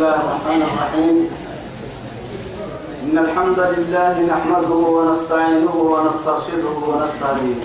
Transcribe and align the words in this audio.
الله 0.00 0.14
الرحمن 0.14 0.62
الرحيم. 0.62 1.16
إن 3.04 3.18
الحمد 3.18 3.58
لله 3.58 4.14
نحمده 4.32 4.74
ونستعينه 4.96 5.76
ونسترشده 5.76 6.76
ونستهديه. 6.88 7.60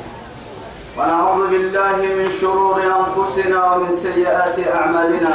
ونعوذ 0.97 1.41
بالله 1.49 1.95
من 2.19 2.27
شرور 2.41 2.77
أنفسنا 2.79 3.73
ومن 3.73 3.91
سيئات 3.91 4.55
أعمالنا. 4.75 5.33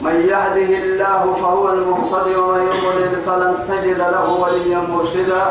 من 0.00 0.16
يهده 0.32 0.70
الله 0.82 1.22
فهو 1.42 1.68
المهتدي 1.68 2.34
ومن 2.36 2.62
يضلل 2.70 3.14
فلن 3.26 3.54
تجد 3.68 3.98
له 3.98 4.26
وليا 4.42 4.78
مرشدا. 4.78 5.44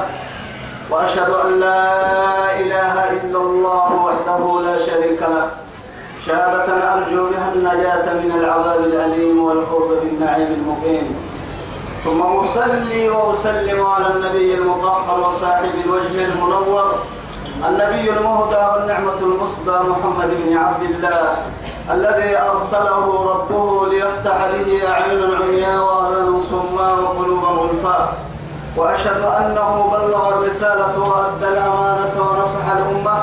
وأشهد 0.92 1.30
أن 1.30 1.60
لا 1.60 1.84
إله 2.60 2.94
إلا 3.12 3.40
الله 3.40 3.88
وحده 4.06 4.62
لا 4.68 4.86
شريك 4.86 5.22
له. 5.22 5.59
شهادة 6.26 6.94
أرجو 6.94 7.30
بها 7.30 7.54
النجاة 7.56 8.14
من 8.14 8.32
العذاب 8.40 8.80
الأليم 8.80 9.44
والفوز 9.44 9.88
بالنعيم 10.04 10.48
المقيم. 10.48 11.16
ثم 12.04 12.22
أصلي 12.22 13.10
وأسلم 13.10 13.86
على 13.86 14.08
النبي 14.16 14.54
المطهر 14.56 15.20
وصاحب 15.20 15.72
الوجه 15.86 16.26
المنور 16.26 16.96
النبي 17.68 18.10
المهدى 18.10 18.64
والنعمة 18.74 19.20
المصدى 19.22 19.72
محمد 19.72 20.30
بن 20.44 20.58
عبد 20.58 20.82
الله 20.82 21.36
الذي 21.92 22.38
أرسله 22.38 23.06
ربه 23.32 23.88
ليفتح 23.88 24.38
به 24.52 24.88
أعين 24.88 25.20
العمياء 25.20 25.84
وأهلا 25.84 26.42
صما 26.52 26.94
وقلوب 26.94 27.44
غلفاء. 27.44 28.14
وأشهد 28.78 29.22
أنه 29.22 29.90
بلغ 29.92 30.24
الرسالة 30.34 31.00
وأدى 31.00 31.48
الأمانة 31.54 32.16
ونصح 32.18 32.66
الأمة. 32.78 33.18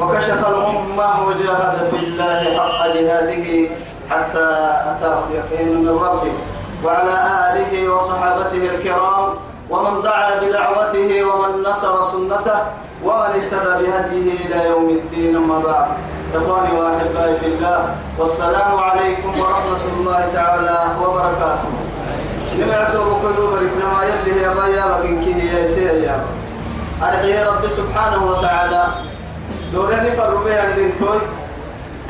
وكشف 0.00 0.40
الأمة 0.48 1.26
وجاهد 1.26 1.76
في 1.90 1.96
الله 1.96 2.58
حق 2.58 2.86
جهاده 2.86 3.68
حتى 4.10 4.48
أتاه 4.90 5.18
اليقين 5.30 5.84
من 5.84 5.88
ربه. 5.88 6.32
وعلى 6.84 7.14
آله 7.50 7.88
وصحابته 7.88 8.62
الكرام 8.74 9.30
ومن 9.70 10.02
دعا 10.02 10.40
بدعوته 10.40 11.24
ومن 11.24 11.62
نصر 11.62 12.04
سنته 12.12 12.58
ومن 13.04 13.30
اهتدى 13.38 13.72
بهديه 13.82 14.32
إلى 14.46 14.68
يوم 14.68 14.88
الدين 14.88 15.36
أما 15.36 15.58
بعد. 15.58 15.88
إخواني 16.34 16.80
وأحبائي 16.80 17.36
في 17.36 17.46
الله 17.46 17.94
والسلام 18.18 18.76
عليكم 18.76 19.40
ورحمة 19.40 19.82
الله 19.96 20.28
تعالى 20.34 20.78
وبركاته. 21.02 21.70
نمعتوا 22.58 23.04
بكل 23.04 23.38
بركنا 23.52 23.90
يلي 24.04 24.40
هي 24.40 24.54
بايا 24.54 24.86
بكنكي 24.86 25.46
يا 25.46 25.66
سيدي 25.66 26.10
أرحيه 27.02 27.48
رب 27.48 27.68
سبحانه 27.68 28.26
وتعالى. 28.30 28.84
دورني 29.72 30.10
فربي 30.16 30.54
عندين 30.54 30.92
توي. 30.98 31.18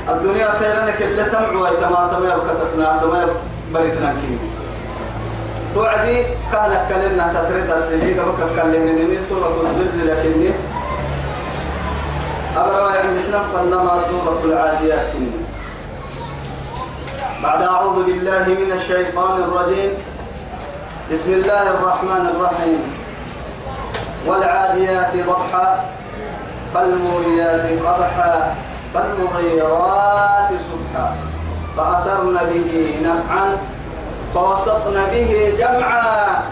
الدنيا 0.08 0.50
خيرنا 0.50 0.90
كل 0.98 1.30
تمع 1.32 1.60
ويتما 1.60 2.10
تما 2.12 2.36
وكتفنا 2.36 2.98
تما 3.02 3.26
بريتنا 3.74 4.14
كيني. 4.20 4.38
توعدي 5.74 6.22
كان 6.52 6.72
كلنا 6.88 7.24
تفرد 7.34 7.70
السجيد 7.70 8.18
وكف 8.18 8.62
كلمني 8.62 9.02
من 9.02 9.20
سورة 9.28 9.54
الزلزلة 9.62 10.22
كني 10.22 10.50
أبرا 12.56 12.94
يعني 12.94 13.18
بسنم 13.18 13.44
فلما 13.54 14.00
سورة 14.10 14.40
العاديات 14.44 15.06
بعد 17.42 17.62
أعوذ 17.62 18.04
بالله 18.04 18.44
من 18.48 18.72
الشيطان 18.72 19.42
الرجيم. 19.42 19.90
بسم 21.12 21.32
الله 21.32 21.62
الرحمن 21.70 22.24
الرحيم. 22.32 22.80
والعاديات 24.26 25.12
ضبحا. 25.26 25.97
فالموريات 26.74 27.64
قدحا 27.86 28.54
فالمغيرات 28.94 30.50
صبحا 30.68 31.16
فأثرن 31.76 32.38
به 32.50 32.94
نفعا 33.02 33.56
فوسطن 34.34 34.96
به 35.12 35.54
جمعا. 35.58 36.42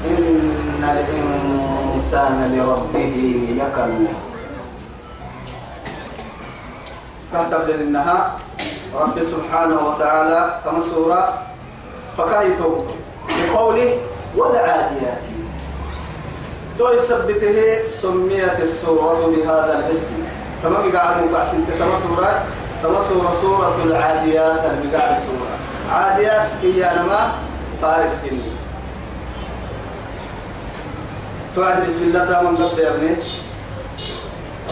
إن 0.00 0.82
الإنسان 0.84 2.36
لربه 2.56 3.14
لكنود 3.58 4.16
كتب 7.32 7.68
للنها 7.68 8.32
رب 8.94 9.22
سبحانه 9.22 9.78
وتعالى 9.88 10.60
كما 10.64 10.80
سورة 10.80 11.34
فكايتو 12.18 12.84
بقوله 13.28 13.98
والعاديات 14.36 15.24
تو 16.80 16.98
سميت 16.98 18.60
السورة 18.60 19.26
بهذا 19.26 19.84
الاسم. 19.84 20.12
كما 20.62 20.78
قاعد 20.94 21.24
مقعس 21.24 21.54
انت 21.54 21.70
كما 21.70 21.96
سورة؟ 22.08 22.44
كما 22.82 23.00
سورة 23.08 23.32
سورة 23.40 23.76
العاديات 23.84 24.64
اللي 24.64 24.96
قاعد 24.96 25.14
سورة. 25.14 25.50
عاديات 25.92 26.48
هي 26.62 26.90
نما 26.98 27.32
فارس 27.82 28.12
كني 28.24 28.40
توعد 31.54 31.86
بسم 31.86 32.02
الله 32.02 32.24
تعالى 32.24 32.48
من 32.50 32.56
قبل 32.56 32.78
يا 32.78 32.90
ابني. 32.90 33.16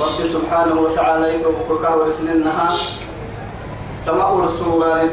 رب 0.01 0.25
سبحانه 0.25 0.81
وتعالى 0.81 1.35
يتوقعك 1.35 1.99
ورسننها 1.99 2.75
تمأور 4.07 4.45
السورة 4.45 5.09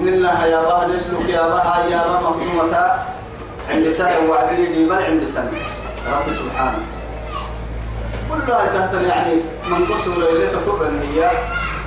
منها 0.00 0.46
يا 0.46 0.60
الله 0.60 0.86
للك 0.86 1.28
يا 1.28 1.46
الله 1.46 1.86
يا 1.86 2.00
الله 2.06 2.36
مهمة 2.36 2.92
عند 3.70 3.90
سنة 3.90 4.30
وعدي 4.30 4.66
لي 4.66 4.94
عند 4.94 5.24
سنة. 5.34 5.79
رب 6.10 6.32
سبحانه. 6.32 6.82
كلها 8.30 8.66
تحت 8.66 8.94
يعني 8.94 9.34
من 9.70 9.84
قصر 9.84 10.12
إليه 10.12 10.48
تطور 10.48 10.86
هي 10.86 11.30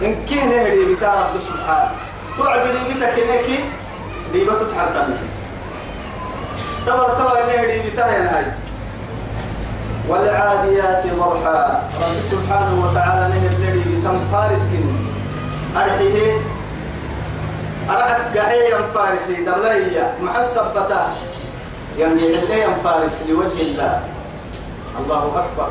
إن 0.01 0.25
كان 0.29 0.51
هدي 0.51 0.95
بتاع 0.95 1.13
رب 1.13 1.39
سبحانه. 1.39 1.91
توعد 2.37 2.67
لي 2.67 2.93
بتا 2.95 3.09
كنكي 3.15 3.59
لي 4.33 4.43
بتتحرك 4.43 5.07
تبر 6.85 7.09
تبر 7.09 7.43
إن 7.43 7.59
هدي 7.59 7.89
بتاع 7.89 8.07
هاي 8.07 8.45
والعاديات 10.07 11.03
ضرحا 11.19 11.89
رب 12.01 12.17
سبحانه 12.31 12.73
وتعالى 12.85 13.35
نهي 13.35 13.47
الذي 13.47 13.79
بتم 13.79 14.19
فارس 14.31 14.61
كن. 14.61 14.85
أرحيه. 15.77 16.41
أرحت 17.89 18.37
قاعية 18.37 18.75
فارسي 18.93 19.35
دبلية 19.45 20.13
محسبته 20.21 21.01
يعني 21.99 22.37
عليهم 22.37 22.73
فارس 22.83 23.21
لوجه 23.29 23.61
الله. 23.61 24.01
الله 24.99 25.23
أكبر 25.45 25.69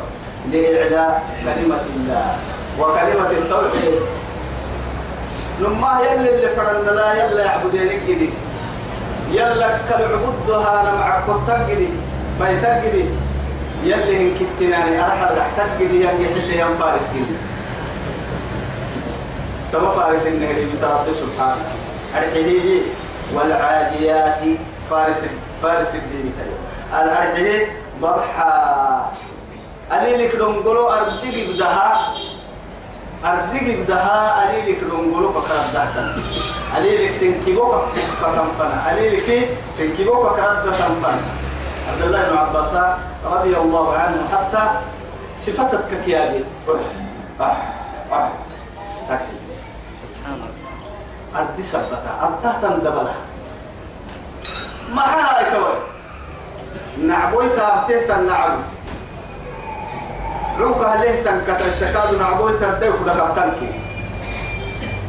لإعلاء 0.52 1.22
كلمة 1.44 1.80
الله 1.96 2.36
وكلمة 2.80 3.30
التوحيد. 3.30 3.94
لما 5.60 6.00
يلي 6.10 6.34
اللي 6.34 6.48
فرنا 6.56 6.90
لا 6.90 7.12
يلا 7.14 7.44
يعبدين 7.44 8.00
كدي 8.08 8.30
يلا 9.32 9.78
كالعبدها 9.88 10.80
أنا 10.80 10.92
معك 11.00 11.24
تقدي 11.46 11.88
ما 12.40 12.50
يتقدي 12.50 13.04
يلي 13.84 14.16
هن 14.18 14.34
كتناني 14.40 15.04
أرحل 15.04 15.36
تقدي 15.56 15.84
يلي 15.84 16.08
حلي 16.08 16.78
فارس 16.78 17.06
كدي 17.14 17.36
كما 19.72 19.90
فارس 19.90 20.26
النهري 20.26 20.64
بتربي 20.64 21.12
سبحانه. 21.12 21.64
الحديدي 22.18 22.82
والعاديات 23.34 24.38
فارس 24.90 25.16
فارس 25.62 25.88
الدين 25.94 26.32
الأرحيه 26.92 27.66
ضبحا 28.02 29.12
أليلك 29.92 30.36
دونغولو 30.36 30.88
أردقي 30.90 31.52
بدها 31.52 32.14
أردقي 33.24 33.76
بدها 33.82 34.18
أليلك 34.50 34.80
دونغولو 34.84 35.32
فكرت 35.32 35.70
ذاتا 35.72 36.22
أليلك 36.78 37.10
سنكيبو 37.10 37.72
فتنفنا 38.20 38.92
أليلك 38.92 39.48
سنكيبو 39.78 40.14
فكرت 40.28 40.66
ذاتا 40.66 40.84
عبد 41.88 42.02
الله 42.02 42.22
بن 42.30 42.36
عباس 42.38 42.72
رضي 43.24 43.56
الله 43.56 43.96
عنه 43.96 44.28
حتى 44.32 44.70
صفتك 45.36 45.80
ككيادي 45.90 46.44
أح 47.40 47.56
أح 48.12 48.28
أح 49.10 49.22
أردي 51.36 51.62
سبتا 51.62 52.10
أردتا 52.22 52.68
دبلها 52.78 53.14
ما 54.94 55.02
هاي 55.02 55.44
توي 55.50 55.91
نعبوي 56.98 57.48
تابته 57.48 58.06
تنعب 58.06 58.58
روك 60.60 60.84
عليه 60.84 61.22
تنكت 61.22 61.60
السكاد 61.60 62.14
نعبوي 62.18 62.52
تردي 62.58 62.86
كده 63.04 63.14
خبتنك 63.14 63.74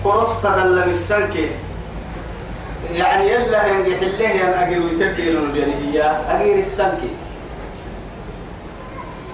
قرص 0.03 0.41
تدل 0.41 0.79
السنك 0.79 1.35
يعني 2.93 3.31
يلا 3.31 3.67
ينجح 3.67 4.01
الله 4.01 4.29
ين 4.29 4.53
أجر 4.53 4.79
ويتبدي 4.79 5.33
لهم 5.33 5.51
بيانية 5.51 6.03
أجر 6.29 6.59
السنك. 6.59 6.99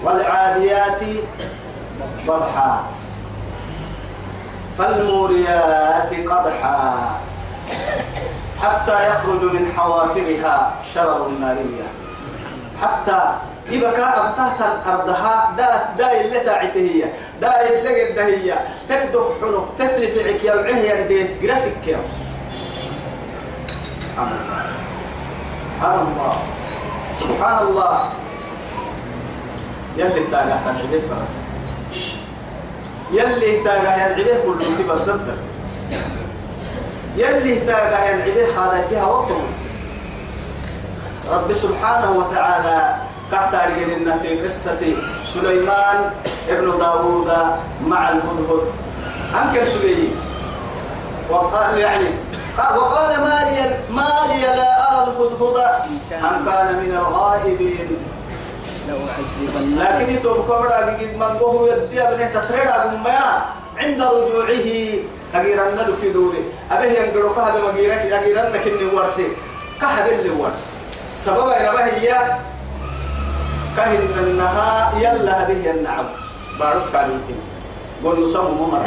والعاديات 0.04 1.00
ضبحا 2.26 2.82
فالموريات 4.78 6.14
قدحا 6.28 7.20
حتى 8.62 9.08
يخرج 9.08 9.42
من 9.42 9.72
حوافرها 9.76 10.74
شرر 10.94 11.28
نارية 11.40 11.86
حتى 12.82 13.20
يبقى 13.70 14.28
أبتهت 14.28 14.60
الأرضها 14.60 15.54
دا 15.56 15.68
دا 15.98 16.20
اللي 16.20 16.40
تاعته 16.40 16.80
هي 16.80 17.04
دا 17.40 17.68
اللي 17.70 18.10
قد 18.12 18.18
هي 18.18 18.54
تبدو 18.88 19.24
حنق 19.40 19.74
تتلف 19.78 20.14
عك 20.26 20.44
يا 20.44 20.54
وعيه 20.54 21.06
بيت 21.08 21.30
قراتك 21.42 21.86
يا. 21.86 21.98
سبحان 25.70 25.98
الله. 26.06 26.32
سبحان 27.20 27.58
الله. 27.66 27.94
يلي 29.96 30.24
تاجا 30.30 30.56
تنعبه 30.64 31.00
فرس. 31.10 31.34
يلي 33.12 33.60
تاجا 33.64 33.92
ينعبه 33.96 34.34
كله 34.44 34.64
كبر 34.78 34.98
ضد 34.98 35.36
يلي 37.16 37.54
تاجا 37.60 37.98
ينعبه 38.10 38.46
حالتها 38.56 39.04
وقته 39.04 39.40
رب 41.30 41.52
سبحانه 41.52 42.10
وتعالى 42.10 42.96
كحتى 43.32 43.84
لنا 43.84 44.18
في 44.18 44.42
قصة 44.42 44.82
سليمان 45.34 46.10
ابن 46.48 46.78
داوود 46.78 47.30
مع 47.86 48.08
الهدهد. 48.08 48.62
أنكر 49.42 49.64
سليمان 49.64 50.10
وقال 51.30 51.78
يعني 51.78 52.08
وقال 52.58 53.20
ما 53.20 53.50
لي 53.50 53.78
ما 53.94 54.10
لي 54.28 54.40
لا 54.42 55.02
أرى 55.02 55.12
الهدهد 55.12 55.82
أم 56.12 56.44
كان 56.44 56.76
من 56.82 56.92
الغائبين. 56.98 57.96
لكن 59.78 60.12
يتوب 60.14 60.36
بجد 60.86 61.16
من 61.16 61.38
قوه 61.40 61.68
يدي 61.68 62.02
أبنه 62.02 62.28
تتريد 62.28 62.66
ما 63.04 63.42
عند 63.78 64.02
رجوعه. 64.02 64.66
أجيران 65.34 65.76
لك 65.78 66.12
دوري. 66.14 66.44
أبيه 66.70 67.00
ينقلوا 67.00 67.34
كهب 67.34 67.54
مجيرك 67.68 68.12
أجيران 68.12 68.52
لكني 68.52 68.84
ورسي. 68.94 69.28
كهب 69.80 70.06
اللي 70.12 70.30
ورسي. 70.30 70.79
سبب 71.20 71.48
إن 71.48 71.76
هي؟ 72.00 72.08
كهن 73.76 74.08
النها 74.18 74.92
يلا 74.98 75.44
به 75.44 75.70
النعم. 75.70 76.04
بارك 76.60 76.82
كابيتين 76.92 77.40
قل 78.04 78.24
نسمو 78.24 78.66
ممر. 78.66 78.84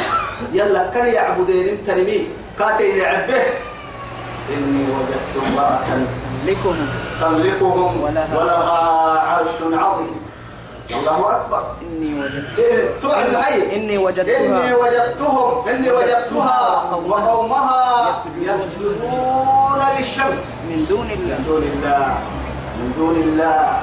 يلا 0.52 0.90
كان 0.90 1.06
يعبدين 1.06 1.86
تنمي 1.86 2.28
كاتي 2.58 2.98
يعبه. 2.98 3.42
إني 4.50 4.84
وجدت 4.90 5.34
امرأة. 5.46 5.90
لكم 6.46 6.76
تملكهم. 7.20 8.02
ولها 8.02 8.80
عرش 9.20 9.58
عظيم. 9.72 10.23
الله 10.90 11.36
أكبر. 11.36 11.62
إني 11.82 12.20
وجدت 12.20 12.58
إيه، 12.58 12.84
توعد 13.02 13.26
الحي. 13.26 13.76
إني 13.76 13.98
وجدتها. 13.98 14.36
إني 14.36 14.74
وجدتهم. 14.74 15.68
إني 15.68 15.90
وجدتها. 15.90 16.90
وقومها 17.06 18.14
يسجدون. 18.38 19.80
للشمس. 19.98 20.54
من 20.68 20.86
دون 20.88 21.10
الله. 21.10 21.36
من 21.38 21.44
دون 21.46 21.62
الله. 21.62 22.18
من 22.78 22.92
دون 22.96 23.16
الله. 23.16 23.82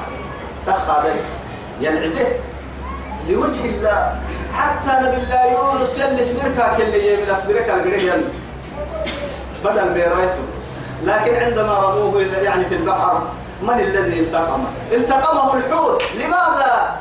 تخذت 0.68 1.24
يلعبه 1.82 2.28
لوجه 3.30 3.66
الله. 3.66 4.16
حتى 4.54 4.92
نبي 5.02 5.18
الله 5.18 5.46
يونس 5.46 5.98
يلي 5.98 6.26
سبركا 6.26 6.78
كل 6.78 6.94
يوم 6.94 7.36
سبركا 7.44 7.74
القرية 7.76 8.14
بدل 9.66 9.86
ما 9.86 10.06
رأيته. 10.16 10.46
لكن 11.04 11.36
عندما 11.44 11.80
رموه 11.80 12.22
يعني 12.22 12.66
في 12.66 12.76
البحر 12.76 13.22
من 13.62 13.80
الذي 13.80 14.20
التقمه؟ 14.20 14.68
التقمه 14.92 15.54
الحوت. 15.58 16.04
لماذا؟ 16.16 16.98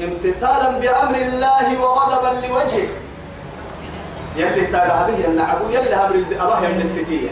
امتثالا 0.00 0.70
بأمر 0.70 1.14
الله 1.14 1.80
وغضبا 1.80 2.46
لوجهه. 2.46 2.88
يلي 4.36 4.66
تابع 4.66 5.06
به 5.06 5.24
النعبو 5.26 5.64
يلي 5.70 5.94
أمر 5.94 6.24
أباه 6.40 6.60
من 6.60 6.80
التتية. 6.80 7.30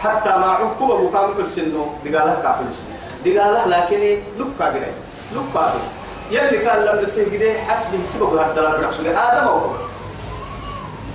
حتى 0.00 0.28
ما 0.28 0.46
عقوبه 0.46 1.10
كان 1.12 1.34
كل 1.36 1.50
سنه 1.50 1.94
دقاله 2.04 2.34
كافل 2.42 2.64
سنه. 2.74 2.96
دقاله 3.24 3.66
لكن 3.66 4.22
قريب. 4.60 4.94
لقى 5.32 5.62
قريب. 5.62 5.92
يلي 6.30 6.58
كان 6.58 6.84
لم 6.84 7.02
يسيه 7.02 7.24
قديه 7.24 7.58
حسبه 7.68 7.98
سبب 8.04 8.36
هذا 8.36 8.60
الرسول 8.60 9.06
آدم 9.06 9.48
هو 9.48 9.68
بس. 9.68 9.86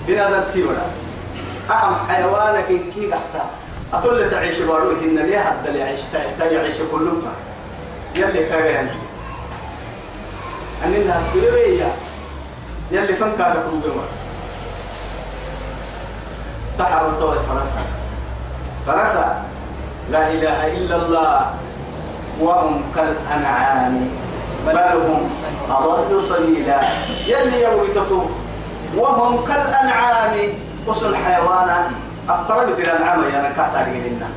بنادم 0.08 0.44
تيونا. 0.54 0.86
أهم 1.70 1.96
حيوانك 2.10 2.68
كي 2.68 3.12
قحتا 3.12 3.46
أطول 3.94 4.30
تعيش 4.32 4.60
باروك 4.60 5.04
إن 5.04 5.16
ليه 5.20 5.40
حد 5.40 5.68
اللي 5.68 5.80
يعيش 5.80 6.00
تعيش 6.40 6.76
كلهم 6.92 7.22
يلي 8.16 8.46
كاغا 8.46 8.66
يعني 8.66 8.90
أن 10.86 10.94
الناس 10.94 11.24
قلبية 11.34 11.94
يلي 12.92 13.14
فن 13.14 13.32
كاغا 13.38 13.54
كروبما 13.54 14.04
تحر 16.80 17.08
الطوي 17.08 17.38
فرنسا. 17.50 17.82
فرنسا 18.88 19.44
لا 20.12 20.28
إله 20.32 20.68
إلا 20.68 20.96
الله. 20.96 21.54
وهم 22.40 22.82
كالأنعام. 22.96 24.10
بل 24.68 24.78
هم 24.78 25.30
أضل 25.70 26.22
سبيلا 26.22 26.82
يلي 27.26 27.64
يوجدتوا 27.64 28.24
وهم 28.98 29.46
كالأنعام. 29.46 30.38
وصل 30.88 31.16
حيوانا 31.16 31.92
أفر 32.30 32.66
بدر 32.66 32.84
الأنعام 32.84 33.24
يا 33.24 33.50
نكاتا 33.50 33.90
لنا 33.90 34.30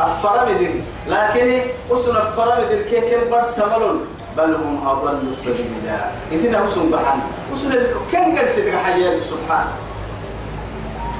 أفر 0.00 0.44
بدر 0.44 0.70
لكن 1.08 1.60
وصل 1.90 2.16
أفر 2.16 2.48
بدر 2.60 2.82
كي 2.82 3.00
كم 3.00 3.30
برس 3.30 3.58
ملون. 3.58 4.06
بل 4.36 4.54
هم 4.54 4.88
أضل 4.88 5.34
سبيلا. 5.42 5.98
إننا 6.32 6.62
وصل 6.62 6.90
بحن 6.90 7.18
وصل 7.52 7.74
كم 8.12 8.38
قرسي 8.38 8.76
حياة 8.76 9.20
سبحان. 9.20 9.66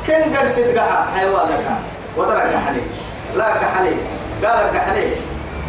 كم 0.07 0.37
قرسي 0.37 0.81
حيوانك 1.15 1.67
ودرك 2.17 2.55
حني 2.67 2.81
لا 3.37 3.55
كحني 3.55 3.91
قال 4.45 4.71
كحني 4.75 5.05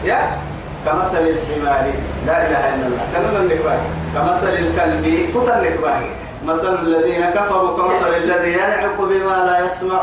يا؟ 0.06 0.38
كمثل 0.86 1.24
الحمار. 1.34 1.86
لا 2.28 2.38
إله 2.48 2.64
إلا 2.76 2.86
الله. 2.88 3.06
كمثل 3.14 3.42
النكبار 3.42 3.80
كمثل 4.16 4.54
الكلب. 4.54 5.06
كتل 5.34 5.52
النكبار 5.52 6.02
مثل 6.46 6.76
الذين 6.84 7.26
كفروا 7.30 7.78
كمثل 7.78 8.14
الذي 8.16 8.54
ينعق 8.54 9.02
بما 9.02 9.46
لا 9.46 9.66
يسمع 9.66 10.02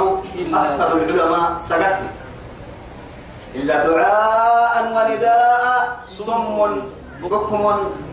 أكثر 0.55 0.97
العلماء 0.97 1.55
سكت 1.59 1.99
إلا 3.55 3.87
دعاء 3.87 4.75
ونداء 4.85 5.97
صم 6.27 6.81
بكم 7.23 7.63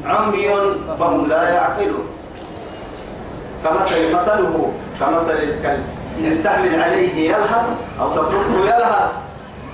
عمي 0.05 0.49
فهم 0.99 1.27
لا 1.27 1.49
يعقلون. 1.49 2.07
كمثل 3.63 4.15
مثله 4.15 4.73
كمثل 4.99 5.37
الكلب. 5.43 5.83
إن 6.19 6.43
تحمل 6.43 6.83
عليه 6.83 7.29
يلهث 7.29 7.65
أو 7.99 8.11
تتركه 8.11 8.59
يلهث. 8.65 9.11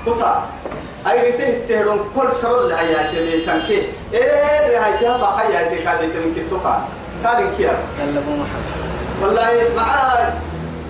قطع. 0.07 0.44
أي 1.07 1.31
رته 1.31 1.68
تهرون 1.69 2.00
كل 2.16 2.36
سر 2.36 2.66
الحياة 2.66 3.12
اللي 3.18 3.45
تنكي 3.45 3.81
إيه 4.13 4.78
رهايتها 4.78 5.18
فخياتي 5.18 5.84
كانت 5.84 6.16
من 6.16 6.36
كتوكا 6.36 6.84
كان 7.24 7.51
كيا. 7.57 7.71
كلبوا 7.98 8.36
محمد 8.36 8.69
والله 9.21 9.75
معاه 9.75 10.33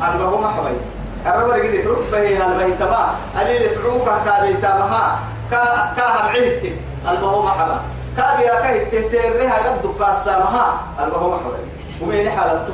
أنه 0.02 0.38
ما 0.42 0.48
حبي 0.52 0.78
الرب 1.26 1.50
رجدي 1.50 1.82
تروح 1.82 2.00
به 2.12 2.18
هالبه 2.46 2.76
تما 2.80 3.16
ألي 3.42 3.68
تروك 3.76 4.06
كابي 4.26 4.54
تامها 4.54 5.20
كا 5.52 5.64
كا 5.98 6.26
بعيدت 6.26 6.74
البه 7.10 7.42
ما 7.42 7.52
حبا. 7.52 7.80
كابي 8.18 8.44
كه 8.44 8.84
تهترها 9.02 9.58
قد 9.70 9.94
كاسامها 10.00 10.82
البه 11.04 11.28
ما 11.30 11.36
حبي 11.38 11.64
ومين 12.02 12.30
حالة 12.30 12.66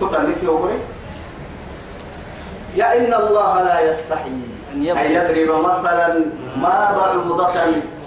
تقال 0.00 0.30
لك 0.30 0.42
يومي 0.42 0.78
يا 2.76 2.96
إن 2.98 3.14
الله 3.14 3.62
لا 3.62 3.80
يستحي 3.90 4.30
أن 4.74 4.84
يضرب 4.84 5.60
مثلا 5.64 6.20
ما 6.56 6.90
بعوضة 6.96 7.48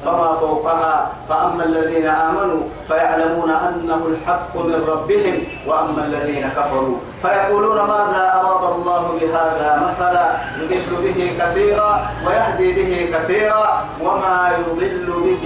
فما 0.08 0.40
فوقها. 0.40 1.12
فأما 1.30 1.64
الذين 1.66 2.08
آمنوا 2.08 2.62
فيعلمون 2.88 3.50
أنه 3.50 4.02
الحق 4.08 4.56
من 4.56 4.84
ربهم 4.88 5.44
وأما 5.68 6.06
الذين 6.06 6.50
كفروا 6.56 6.98
فيقولون 7.22 7.78
ماذا 7.78 8.24
أراد 8.40 8.64
الله 8.76 9.04
بهذا 9.22 9.70
مثلا؟ 9.88 10.28
يضل 10.60 10.92
به 11.04 11.20
كثيرا 11.40 11.92
ويهدي 12.28 12.74
به 12.74 13.18
كثيرا 13.18 13.86
وما 14.02 14.52
يضل 14.60 15.08
به 15.28 15.44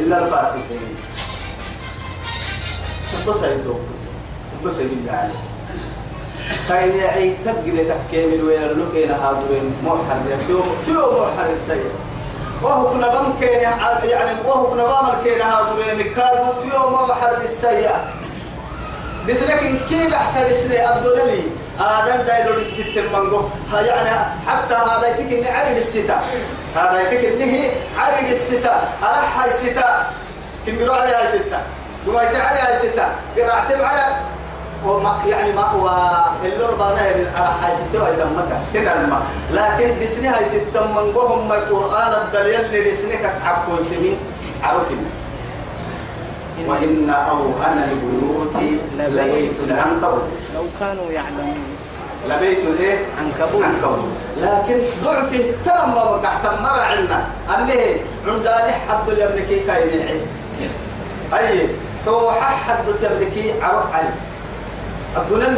إلا 0.00 0.24
الفاسقين 0.24 0.96
بالله 4.88 5.12
عليك 5.12 5.44
كاين 6.68 6.96
يعي 6.96 7.34
تبقى 7.44 7.84
تكيمل 7.84 8.40
وين؟ 8.44 8.62
اللقين 8.62 9.10
هذول 9.10 9.64
محر 9.84 10.16
يوم 10.48 10.68
تيو 10.86 11.04
محر 11.20 11.52
السيد. 11.52 12.13
وهو 12.64 12.90
كنا 12.90 13.08
بام 13.08 13.34
كين 13.40 13.60
يعني 14.10 14.40
وهو 14.44 14.66
كنا 14.66 14.84
بام 14.84 15.06
الكين 15.10 15.42
هذول 15.42 15.98
مكادو 15.98 16.60
تيو 16.62 17.06
محر 17.06 17.36
السيد 17.44 17.90
بس 19.28 19.42
لكن 19.42 19.78
كيف 19.88 20.14
احترسني 20.14 20.88
أبدولني 20.88 21.42
آدم 21.80 22.22
دايلو 22.22 22.52
للست 22.54 22.96
المنقو. 22.96 23.48
ها 23.72 23.80
يعني 23.80 24.10
حتى 24.46 24.74
هذا 24.74 25.08
يتك 25.08 25.32
إني 25.32 25.48
عرض 25.48 25.76
الستة 25.76 26.16
هذا 26.76 27.00
يتك 27.00 27.24
إنه 27.24 27.70
عرض 27.98 28.30
الستة 28.30 28.70
أرح 29.02 29.40
هاي 29.40 29.50
ستة. 29.50 29.84
كم 30.66 30.76
بيروح 30.76 30.98
عليها 30.98 31.26
ستة؟ 31.26 31.58
ثم 32.06 32.12
يتعالي 32.12 32.60
هاي 32.60 32.78
ستة. 32.78 33.08
قرعتم 33.36 33.84
على 33.84 34.16
وما 34.86 35.18
يعني 35.26 35.52
ما 35.52 35.62
هو 35.62 35.86
اللربة 36.44 36.94
نهر 36.94 37.14
هاي 37.62 37.72
ستة 37.76 38.02
وإذا 38.02 38.24
مكة. 38.36 38.58
كنا 38.72 39.00
الماء 39.00 39.22
لكن 39.52 40.00
بسني 40.00 40.28
هاي 40.28 40.44
ستة 40.44 40.86
من 40.86 41.12
قوهم 41.12 41.48
ما 41.48 41.58
القرآن 41.58 42.12
الدليل 42.26 42.60
اللي 42.60 42.90
بسني 42.90 43.16
كتعبكو 43.16 43.82
سمين. 43.82 44.16
عروكين 44.62 45.04
وإن 46.66 47.10
أوهن 47.10 47.78
البيوت 47.90 48.56
لبيت 48.98 49.54
العنكبوت. 49.68 50.22
لو 50.54 50.64
كانوا 50.80 51.10
يعلمون. 51.10 51.56
لبيت 52.28 52.58
الايه؟ 52.58 52.98
عنكبوت. 53.18 53.62
عنكبوت. 53.62 53.98
لكن 54.40 54.78
ضعفه 55.04 55.52
تم 55.64 55.96
وقعت 55.96 56.46
مرة 56.62 56.80
عنا. 56.80 57.26
أنه 57.48 57.80
عندنا 58.26 58.72
حد 58.88 59.08
يبنكي 59.08 59.60
كاين 59.60 59.88
العلم. 59.88 60.26
أي 61.34 61.68
هو 62.08 62.32
حد 62.32 62.84
تبنكي 63.02 63.62
عرب 63.62 63.86
علم. 63.92 64.14
الدنيا 65.16 65.48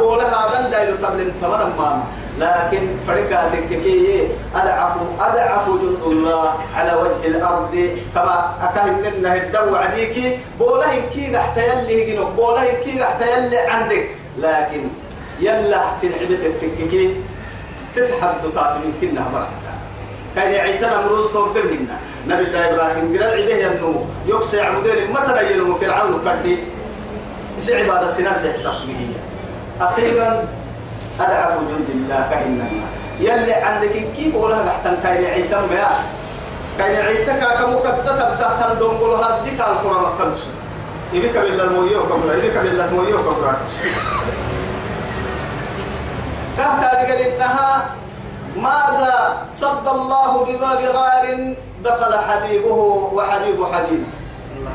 هو 0.00 0.16
لها 0.16 0.36
هذا 0.48 0.70
دايلو 0.70 1.06
قبل 1.06 1.32
تمر 1.40 1.62
ماما. 1.78 2.04
لكن 2.38 2.82
فرقة 3.06 3.50
تككي 3.52 4.28
أدعف 4.56 4.92
أدعف 5.20 5.68
جند 5.68 6.02
الله 6.06 6.54
على 6.76 6.92
وجه 6.94 7.26
الأرض. 7.26 7.74
كما 8.14 8.54
أكاهم 8.62 9.00
لنا 9.04 9.34
الدو 9.34 9.76
عليك 9.76 10.16
بوله 10.58 10.94
كي 11.14 11.36
رح 11.36 11.56
يلي 11.56 11.98
جنو 12.08 12.24
بوله 12.36 12.64
كي 12.84 13.00
رح 13.00 13.20
يلي 13.20 13.58
عندك. 13.58 14.08
لكن 14.38 14.82
يلا 15.40 15.82
تلعبت 16.02 16.42
التككي 16.48 17.16
تتحدث 17.96 18.56
من 18.56 18.92
كنا 19.00 19.24
مرة 19.32 19.48
كان 20.36 20.52
يعيتنا 20.52 21.06
مروز 21.06 21.32
توبر 21.32 21.62
منا 21.62 21.96
نبي 22.28 22.44
الله 22.48 22.74
إبراهيم 22.74 23.06
قال 23.12 23.32
عيده 23.32 23.54
ينمو 23.54 23.92
يقصي 24.26 24.60
عبدين 24.60 25.10
متى 25.12 25.50
يلمو 25.50 25.74
فرعون 25.74 26.20
كردي 26.24 26.58
إيش 27.62 27.70
عبادة 27.70 28.06
السنان 28.06 28.34
سيحساس 28.42 28.82
به 28.82 29.14
أخيرا 29.80 30.48
أدعف 31.20 31.58
جند 31.58 31.88
الله 31.94 32.26
كإننا 32.30 32.66
يلي 33.20 33.52
عندك 33.54 34.06
كيف 34.16 34.34
ولا 34.34 34.66
تحتن 34.66 34.96
كاين 35.02 35.24
عيتم 35.24 35.72
يا 35.76 35.88
كاين 36.78 37.06
عيتك 37.06 37.38
كمكتة 37.58 38.34
تحتن 38.34 38.78
دونغول 38.78 39.10
هردك 39.10 39.60
القرآن 39.60 40.02
مكنس 40.02 40.46
إبيك 41.14 41.36
بالله 41.38 41.64
المويو 41.64 42.02
كبرى 42.02 42.38
إبيك 42.38 42.56
بالله 42.58 42.84
المويو 42.84 43.18
كبرى 43.18 43.56
كهتا 46.56 46.90
قال 46.98 47.18
إنها 47.18 47.90
ماذا 48.56 49.42
صد 49.52 49.88
الله 49.88 50.44
بباب 50.44 50.80
غار 50.84 51.54
دخل 51.84 52.14
حبيبه 52.18 52.74
وحبيب 53.12 53.64
حبيبه. 53.64 54.10
الله 54.56 54.72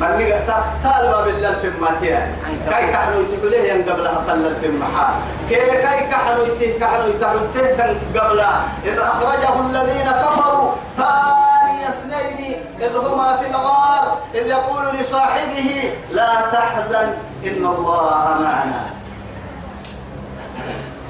من 0.00 0.28
نقطة 0.28 0.64
تالما 0.82 1.24
بالله 1.24 1.52
في 1.62 1.70
ماتيا 1.80 2.36
كاي 2.70 2.92
كحلو 2.92 3.22
تقوليه 3.22 3.72
ين 3.72 3.82
قبل 3.82 4.06
أفل 4.06 4.56
في 4.60 4.66
المحا 4.66 5.08
كي 5.48 5.56
كاي 5.56 6.00
كحلو 6.10 6.44
تيه 6.58 6.78
كحلو 6.80 7.12
تحلته 7.20 7.88
قبل 8.16 8.40
إذ 8.84 8.98
أخرجه 8.98 9.54
الذين 9.70 10.08
كفروا 10.10 10.70
ثاني 10.96 11.88
اثنين 11.88 12.56
إذ 12.80 12.96
هما 12.96 13.36
في 13.36 13.46
الغار. 13.50 14.18
إذ 14.34 14.46
يقول 14.46 14.96
لصاحبه 15.00 15.92
لا 16.12 16.30
تحزن 16.52 17.06
إن 17.46 17.66
الله 17.66 18.24
معنا. 18.40 18.82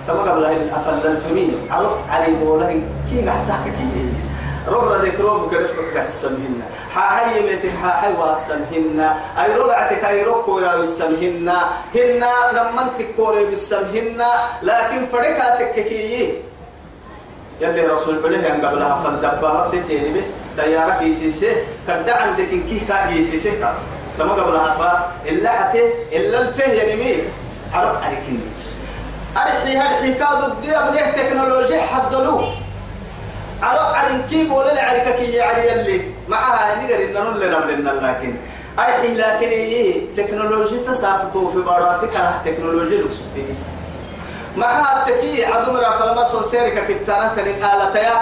كما 0.06 0.20
قبل 0.20 0.44
أفل 0.44 1.06
الفمين 1.06 1.68
عرف 1.70 1.92
علي 2.10 2.34
بوله 2.34 2.82
كي 3.10 3.28
قحتك 3.28 3.64
كي؟ 3.64 4.13
ربنا 4.68 4.96
ذكروه 5.04 5.50
كيف 5.50 5.94
قاعد 5.94 6.08
تسمهن. 6.08 6.62
حاهي 6.94 7.40
متك 7.40 7.76
حاهي 7.82 8.12
واسمهن. 8.12 8.98
أي 9.38 9.54
رلعتك 9.54 10.04
أي 10.04 10.22
ركو 10.22 10.58
لا 10.58 10.76
بسمهن 10.76 11.48
هن 11.94 12.22
لما 12.52 12.88
تكوري 12.98 13.44
بسمهن. 13.44 14.22
لكن 14.62 15.06
فرقاتك 15.12 15.74
كي. 15.74 16.34
يلي 17.60 17.86
رسول 17.86 18.14
الله 18.24 18.54
أن 18.54 18.66
قبلها 18.66 19.02
فالدبابة 19.04 19.70
تتيني 19.70 20.08
به 20.14 20.24
تيارة 20.56 20.98
كيسيسي. 20.98 21.52
كرد 21.86 22.08
عندك 22.08 22.48
إن 22.52 22.62
كي 22.68 22.80
كا 22.88 23.06
كيسيسي. 23.06 23.52
تما 24.18 24.32
قبلها 24.32 24.74
فا 24.78 24.90
إلا 25.28 25.50
حتى 25.50 25.82
إلا 26.12 26.40
الفه 26.40 26.72
ينمي 26.72 27.16
عرب 27.74 27.96
عليكني 28.02 28.38
أرحي 29.36 29.76
هرحي 29.76 30.14
كادو 30.14 30.46
الدي 30.46 30.76
أبنية 30.76 31.10
تكنولوجيا 31.18 31.82
حدلوه 31.82 32.54
على 33.62 34.22
كيف 34.30 34.52
ولا 34.52 34.72
العركة 34.72 35.10
كي 35.16 35.32
يعني 35.32 35.72
اللي 35.72 36.00
معها 36.28 36.82
نقدر 36.82 37.04
إن 37.04 37.12
نقول 37.14 37.40
لنا 37.40 37.80
لنا 37.80 37.90
لكن. 37.90 38.34
أرحي 38.78 39.14
لكن 39.14 39.48
إيه؟ 39.48 40.02
تكنولوجيا 40.16 40.78
تساقطوا 40.92 41.50
في 41.52 41.58
برافق 41.58 42.20
على 42.20 42.34
تكنولوجيا 42.44 42.98
لوكسوتيس 42.98 43.58
معها 44.56 45.06
التكي 45.08 45.44
عدمرا 45.44 45.98
فلما 45.98 46.24
صن 46.24 46.44
سيرك 46.50 46.86
كتانة 46.88 47.32
الآلة 47.36 48.20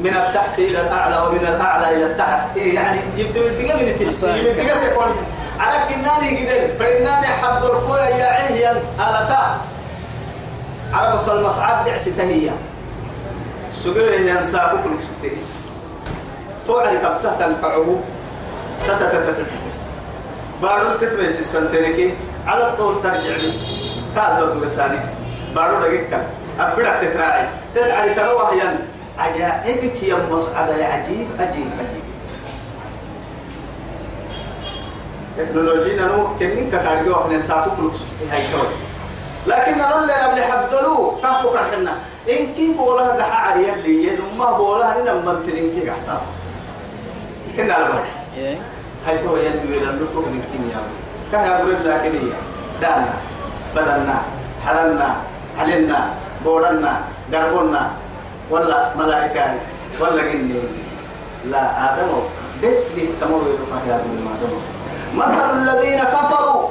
من 0.00 0.16
التحت 0.16 0.58
إلى 0.58 0.80
الأعلى 0.80 1.16
ومن 1.28 1.46
الأعلى 1.48 1.96
إلى 1.96 2.06
التحت. 2.06 2.56
إيه 2.56 2.74
يعني؟ 2.74 2.98
من 2.98 3.20
الدقة 3.20 3.76
من 3.76 3.88
التلسين 3.88 4.30
من 4.30 4.38
الدقة 4.46 4.80
سيكون 4.80 5.16
على 5.60 5.78
كناني 5.94 6.38
قدر 6.46 6.74
فإناني 6.78 7.26
حد 7.26 7.64
القوة 7.64 8.08
يا 8.08 8.26
عهيا 8.26 8.70
آلتا 9.00 9.56
عرب 10.92 11.18
فالمصعب 11.26 11.84
دعس 11.84 12.04
تهيا 12.04 12.52
سجل 13.84 14.28
ينسى 14.28 14.58
بكل 14.72 14.96
سكتيس 15.02 15.46
توعد 16.66 16.96
كفتة 16.96 17.36
تنفعه. 17.38 17.98
تتتتت 18.88 19.46
بارو 20.62 20.90
تتبس 21.00 21.38
السنتركي 21.38 22.14
على 22.46 22.68
الطول 22.68 23.02
ترجع 23.02 23.36
لي 23.36 23.52
هذا 24.16 24.54
لساني 24.64 24.98
بارو 25.54 25.80
دقيقة 25.80 26.22
أبدا 26.60 27.02
تتراعي 27.02 27.48
تتعري 27.74 28.14
تروى 28.14 28.60
ين 28.60 28.78
عجائبك 29.18 30.02
يا 30.02 30.16
مصعب 30.30 30.68
يا 30.68 30.86
عجيب 30.86 31.28
عجيب 31.38 31.66
عجيب 31.78 32.02
تكنولوجيا 35.38 36.06
نو 36.06 36.26
كنين 36.38 36.70
كتارجو 36.70 37.14
إحنا 37.14 37.40
ساكو 37.40 37.70
كل 37.70 37.90
سكتي 37.94 38.30
هاي 38.32 38.42
لكن 39.46 39.78
نقول 39.78 40.04
لنا 40.04 40.26
قبل 40.26 40.42
حدلو 40.42 41.16
كهو 41.22 41.50
كرحنا 41.50 41.94
إن 42.28 42.54
كي 42.54 42.74
بولا 42.74 43.16
دحا 43.16 43.50
عريا 43.50 43.74
اللي 43.74 44.08
ينما 44.08 44.52
بولا 44.52 44.96
هني 44.96 45.10
نمم 45.10 45.46
ترين 45.46 45.74
كي 45.74 45.90
قحتا 45.90 46.20
كنا 47.56 48.02
إيه؟ 48.36 48.58
هاي 49.06 49.18
تو 49.18 49.36
يلوي 49.36 49.78
لندو 49.84 50.06
تو 50.14 50.20
من 50.20 50.42
كينيا 50.52 50.82
كها 51.32 51.58
يقول 51.58 51.74
لكن 51.84 52.12
هي 52.18 52.32
دانا 52.80 53.14
بدلنا 53.76 54.22
حلنا 54.66 55.16
حلنا 55.58 56.14
بورنا 56.44 57.00
قربنا 57.32 57.90
ولا 58.50 58.96
ملائكة 58.96 59.54
ولا 60.00 60.22
جني 60.22 60.54
لا 61.50 61.94
آدم. 61.94 62.12
دفلي 62.62 63.08
تمر 63.20 63.42
يروح 63.50 63.82
يا 63.88 63.94
ابن 63.94 64.24
ما 64.24 64.32
دم 64.40 64.54
مثل 65.18 65.58
الذين 65.58 66.00
كفروا. 66.04 66.68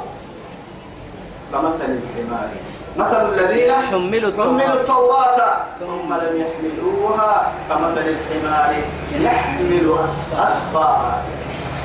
كمثل 1.52 1.90
الحمار. 2.00 2.50
مثل 2.98 3.34
الذين 3.34 3.72
حملوا. 3.72 4.32
حملوا 4.44 4.74
التوراة 4.74 5.40
ثم 5.80 6.14
لم 6.14 6.34
يحملوها 6.44 7.52
كمثل 7.70 8.06
الحمار 8.16 8.76
يحمل 9.20 9.96
أسفارا. 10.44 11.22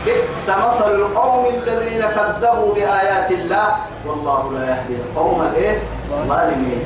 بئس 0.06 0.48
مثل 0.48 0.94
القوم 0.94 1.46
الذين 1.54 2.02
كذبوا 2.02 2.74
بآيات 2.74 3.30
الله. 3.30 3.76
والله 4.06 4.52
لا 4.52 4.64
يهدي 4.70 4.94
القوم 4.94 5.42
الإيه؟ 5.42 5.78
الظالمين. 6.10 6.84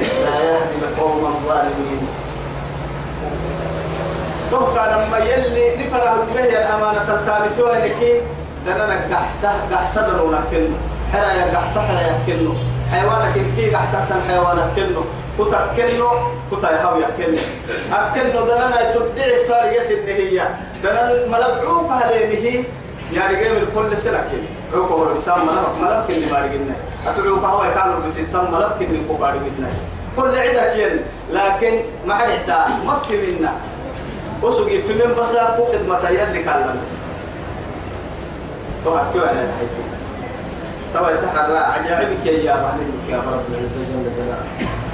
لا 0.00 0.38
يهدي 0.40 0.76
القوم 0.82 1.24
الظالمين. 1.26 2.08
توقع 4.50 4.86
لما 4.86 5.18
يلي 5.18 5.76
نفره 5.76 6.26
به 6.34 6.44
الأمانة 6.44 7.08
التابتوها 7.08 7.86
لكي 7.86 8.20
دنا 8.66 9.00
قحته 9.72 10.00
درونا 10.08 10.40
كنه 10.50 10.76
حرا 11.12 11.32
يا 11.32 11.44
قحته 11.56 11.80
حرا 11.80 12.00
يا 12.00 12.18
كنه 12.26 12.54
حيوانك 12.92 13.34
كي 13.56 13.76
الحيوانك 14.16 14.70
كنه 14.76 15.04
كتا 15.38 15.60
كنه 15.76 16.10
كتا 16.52 16.70
يهوي 16.70 17.04
كنه 17.18 17.40
أكنه 17.92 18.40
دنا 18.46 18.92
تدعي 18.94 19.44
تاري 19.48 19.76
يسد 19.76 20.08
هي 20.08 20.48
دنا 20.84 21.26
ملبعوك 21.26 21.90
هلينه 21.92 22.64
يعني 23.14 23.36
جاي 23.36 23.52
من 23.52 23.66
كل 23.74 23.98
سنة 23.98 24.18
كنه 24.18 24.48
عوك 24.74 24.90
هو 24.90 25.14
بسام 25.14 25.46
ملب 25.46 25.68
ملب 25.80 26.04
كنه 26.08 26.30
باري 26.32 26.48
جنة 26.48 26.76
أتوقع 27.06 27.48
هو 27.48 27.64
يكانوا 27.64 28.00
بستان 28.06 28.52
ملب 28.52 28.70
كنه 28.78 29.00
كو 29.08 29.14
باري 29.14 29.38
جنة 29.38 29.70
كل 30.16 30.38
عدة 30.38 30.74
كن. 30.76 31.00
لكن 31.32 31.80
ما 32.06 32.14
عدة 32.14 32.66
ما 32.86 32.98
في 33.08 33.32
منا 33.32 33.52
وسوقي 34.42 34.82
في 34.82 34.92
من 34.92 35.14
بس 35.20 35.34
أكو 35.34 35.64
خدمة 35.64 36.08
يلي 36.10 36.42
كلام 36.44 36.76
بس 36.82 36.92
كيف 39.12 39.22
أنا 39.22 39.42
الحيتي 39.44 39.82
طبعا 40.94 41.10
تحرى 41.10 41.58
عجائبك 41.58 42.26
يا 42.26 42.54
رحمك 42.54 43.08
يا 43.08 43.16
رب 43.16 43.44
العزة 43.48 43.80
جل 43.88 44.08
جلاله 44.16 44.40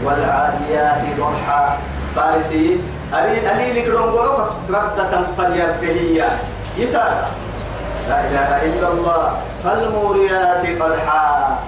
والعاديات 0.04 1.02
ضحى 1.18 1.76
فارسي 2.16 2.80
ألي 3.14 3.36
ألي 3.52 3.80
لك 3.80 3.88
رنقولك 3.88 4.50
ردة 4.70 5.12
فليرتهي. 5.38 6.24
يتا. 6.78 7.06
لا 8.08 8.18
إله 8.28 8.50
إلا 8.66 8.88
الله. 8.92 9.22
فالموريات 9.64 10.82
قدحا. 10.82 11.58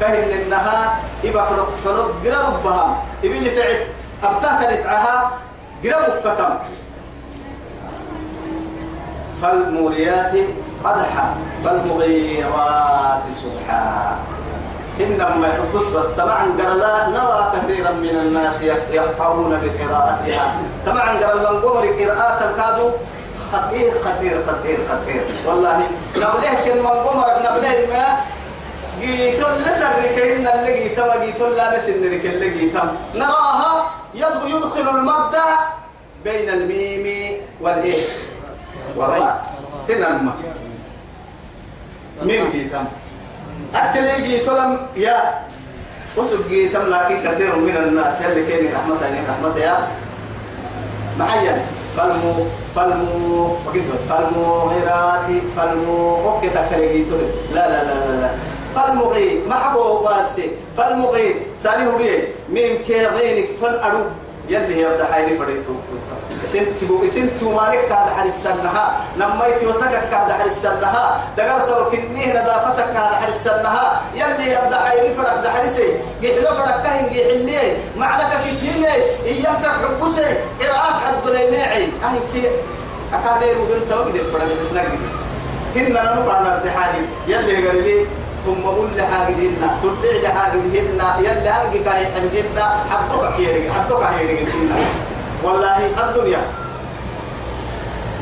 كهن 0.00 0.30
إنها؟ 0.30 0.98
إبا 1.24 1.42
خلق 1.44 1.68
خلق 1.84 2.10
قربها 2.24 3.02
إبي 3.24 3.38
اللي 3.38 3.50
فعل 3.50 3.76
أبتها 4.22 4.74
نتعها 4.74 5.30
قرب 5.84 6.14
كتم 6.24 6.54
فالموريات 9.42 10.32
قدحا 10.84 11.34
فالمغيرات 11.64 13.24
صبحا. 13.42 14.18
إنما 15.00 15.48
بس 15.74 15.86
طبعا 16.16 16.42
قال 16.58 17.12
نرى 17.12 17.52
كثيرا 17.54 17.92
من 17.92 18.14
الناس 18.24 18.62
يقطعون 18.92 19.60
بقراءتها. 19.62 20.46
طبعا 20.86 21.12
من 21.12 21.60
قمر 21.60 21.84
قراءات 21.86 22.42
الكادو 22.42 22.90
خطير 23.52 23.92
خطير 24.04 24.42
خطير 24.48 24.78
خطير. 24.90 25.22
والله 25.46 25.78
نبليه 26.16 26.54
كن 26.64 26.78
من 26.78 26.86
قمر 26.86 27.26
نبليه 27.44 27.86
ما 27.92 28.04
جيتون 29.00 29.54
لتركين 29.66 30.48
اللي 30.48 30.72
جيتم 30.82 31.08
جيتون 31.24 31.50
لا 31.52 31.76
نسن 31.76 31.92
اللي 31.92 32.50
جيتم 32.50 32.88
نراها 33.14 33.90
يدخل 34.14 34.48
يدخل 34.48 34.88
المبدأ 34.88 35.48
بين 36.24 36.48
الميم 36.48 37.36
والإيه؟ 37.60 38.04
والراء. 38.96 39.44
سنما 39.88 40.32
ميم 42.22 42.50
جيتم 42.52 42.84
أكل 43.74 44.22
جيتم 44.22 44.76
يا 44.96 45.18
وسب 46.16 46.48
جيتم 46.48 46.86
لكن 46.86 47.16
كثير 47.26 47.56
من 47.56 47.76
الناس 47.76 48.22
اللي 48.22 48.46
كان 48.46 48.74
رحمة 48.74 48.94
الله 48.94 49.24
رحمة 49.30 49.56
يا 49.58 49.88
معين. 51.18 51.58
فالمو 51.96 52.46
فالمو 52.74 53.56
فالمو 54.10 54.46
غيراتي 54.70 55.42
فالمو 55.56 56.16
أوكي 56.26 56.50
تكلي 56.50 57.06
لا 57.54 57.64
لا 57.70 57.84
لا 57.84 57.94
لا 57.94 58.20
لا. 58.20 58.30
فالمغي 58.74 59.46
ما 59.48 59.54
حبوا 59.54 60.02
باسي 60.02 60.50
فالمغي 60.76 61.34
سالي 61.56 61.86
هوريه 61.86 62.28
ميم 62.50 62.82
كيرينك 62.86 63.48
فالأرو. 63.62 64.04
يلي 64.48 64.80
يبدأ 64.80 65.06
حيري 65.12 65.38
فريتو. 65.38 65.72
سنت 66.46 66.84
بو 66.88 67.08
سنت 67.08 67.42
مالك 67.42 67.88
كاد 67.88 68.08
حرسنها 68.16 68.84
نميت 69.16 69.62
وسكك 69.68 70.04
كاد 70.10 70.32
حرسنها 70.32 71.20
دغر 71.36 71.60
سو 71.68 71.90
كنيه 71.90 72.42
نظافتك 72.42 72.84
كاد 72.94 73.12
حرسنها 73.22 74.02
يلي 74.14 74.52
يبدأ 74.52 74.78
حيري 74.84 75.14
فرق 75.14 75.42
ده 75.42 75.50
حرسي 75.52 75.88
جيحلو 76.20 76.46
فرق 76.56 76.82
كهن 76.82 77.08
جيحلي 77.12 77.76
معنك 77.96 78.32
كيف 78.44 78.74
هنا 78.76 78.94
إياك 79.24 79.64
حبسي 79.66 80.28
قراءات 80.60 80.96
حد 81.04 81.24
ليمعي 81.30 81.84
أهي 82.04 82.18
كي 82.32 82.48
اكانيرو 83.14 83.64
بنت 83.64 83.92
وقد 83.92 84.16
فرق 84.32 84.60
بسنك 84.60 84.88
هن 85.76 85.92
نبقى 85.92 86.44
نرتحاجي 86.44 87.02
يلي 87.28 87.68
قال 87.68 88.06
ثم 88.44 88.62
قل 88.62 88.88
لحاجدهن 88.96 89.62
ترجع 89.82 90.28
لحاجدهن 90.28 91.00
يلي 91.18 91.50
أنك 91.50 91.74
كان 91.84 91.98
يحمدهن 92.04 92.58
حدك 92.90 93.24
هيرك 93.40 93.70
حدك 93.72 94.02
هيرك 94.02 94.48
والله 95.44 95.76
الدنيا. 95.86 96.42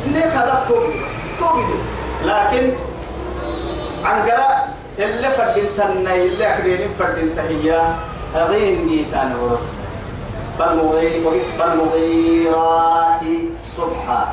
نيك 0.07 0.33
هدف 0.35 0.69
توبي 0.69 0.95
توبي 1.39 1.65
لكن 2.25 2.65
عن 4.05 4.17
قراء 4.23 4.75
اللي 4.99 5.31
فردين 5.31 5.67
اللي 6.07 6.55
أكرين 6.55 6.91
فردين 6.99 7.37
تهيا 7.37 7.97
أغين 8.37 8.89
جيتان 8.89 9.35
ورس. 9.43 9.67
فالمغير 10.59 11.25
فالمغيرات 11.59 13.25
صبحا 13.67 14.33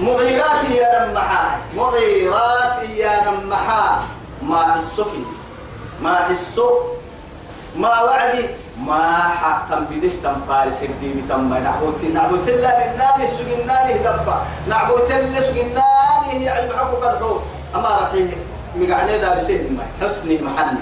مغيرات 0.00 0.64
يا 0.70 1.06
نمحا 1.06 1.58
مغيرات 1.76 2.88
يا 2.96 3.14
نمحا. 3.30 4.02
ما 4.42 4.60
حسك 4.74 5.12
ما 6.02 6.14
حسك 6.28 6.74
ما 7.76 8.02
وعدي. 8.02 8.44
ما 8.74 9.06
حقا 9.38 9.86
بديه 9.90 10.10
تم 10.22 10.34
فارس 10.48 10.82
الدين 10.82 11.26
تم 11.30 11.46
نعبوت 11.54 12.02
نعبوت 12.14 12.48
الله 12.48 12.72
للنار 12.74 13.18
سجنانه 13.38 13.96
دبا 14.02 14.36
نعبوت 14.68 15.10
الله 15.10 15.40
سجنانه 15.40 16.34
يعني 16.42 16.66
معكو 16.74 16.96
كرحو 16.98 17.38
أما 17.74 17.90
رحيه 18.02 18.34
مقعني 18.76 19.18
دا 19.18 19.38
بسين 19.38 19.78
ما 19.78 19.86
حسني 20.02 20.42
محل 20.42 20.74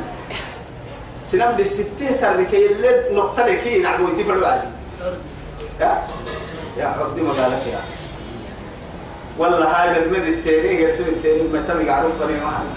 سنم 1.25 1.53
بالستة 1.53 2.17
تركي 2.21 2.67
اللي 2.73 3.13
نعبوتي 3.85 4.25
فروا 4.25 4.47
عادي 4.49 4.69
يا 5.81 6.03
يا 6.81 6.87
عبدي 6.87 7.21
مقالك 7.23 7.63
يا. 7.73 7.81
ولا 9.39 9.83
هاي 9.83 9.99
المد 10.03 10.25
التاني 10.25 10.83
يرسل 10.83 11.09
التاني 11.09 11.43
ما 11.43 11.65
تبي 11.69 11.87
يعرف 11.87 12.19
فريق 12.21 12.43
معنا 12.43 12.73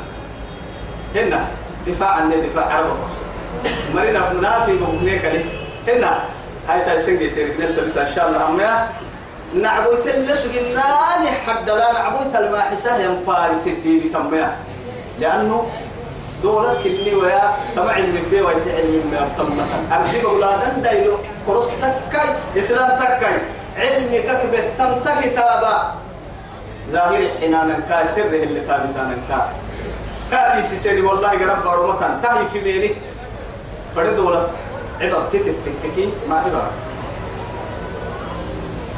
هنا 1.16 1.48
دفاع 1.88 2.10
عن 2.10 2.32
دفاع 2.52 2.74
عرب 2.76 2.98
مرينا 3.96 4.22
في 4.66 4.72
مبنيك 4.72 5.26
لي 5.26 5.46
هنا 5.94 6.20
هاي 6.70 6.98
تسنج 6.98 7.22
التاني 7.24 7.52
نلتبس 7.60 7.98
إن 7.98 8.08
شاء 8.16 8.28
الله. 8.28 8.50
أما 8.50 8.88
نعبوت 9.56 10.08
اللسو 10.08 10.48
جناني 10.50 11.32
حد 11.48 11.70
لا 11.70 11.94
نعبوت 11.94 12.36
الماحسة 12.36 12.98
ينفارس 12.98 13.64
في 13.64 14.00
بتنبيع 14.00 14.48
لأنه 15.20 15.68
دولة 16.44 16.74
كني 16.84 17.16
ويا 17.16 17.54
تمع 17.76 17.92
علم 17.92 18.18
بي 18.32 18.42
ويتعلم 18.42 19.04
ما 19.12 19.18
يبطمنا 19.18 19.66
أرجي 19.92 20.24
أولادا 20.26 20.68
دايلو 20.84 21.18
كرس 21.48 21.68
تكاي 21.82 22.30
إسلام 22.58 22.90
تكاي. 23.00 23.38
علمي 23.78 24.20
ككبت 24.22 24.64
تم 24.78 25.22
كتابا 25.22 25.94
ظاهر 26.92 27.24
حنانا 27.42 27.80
كا 27.90 28.08
سر 28.16 28.22
اللي 28.22 28.60
تابتانا 28.60 29.18
كا. 29.30 29.50
كا 30.32 30.56
في 30.56 30.62
سيسيري 30.68 31.02
والله 31.02 31.30
قرب 31.30 31.64
بارمتان 31.64 32.22
تهي 32.22 32.46
في 32.54 32.60
ميني. 32.62 32.92
فرد 33.96 34.20
ولا. 34.20 34.42
عبر 35.02 35.22
تتتككي 35.32 36.10
ما 36.30 36.36
عبر. 36.36 36.68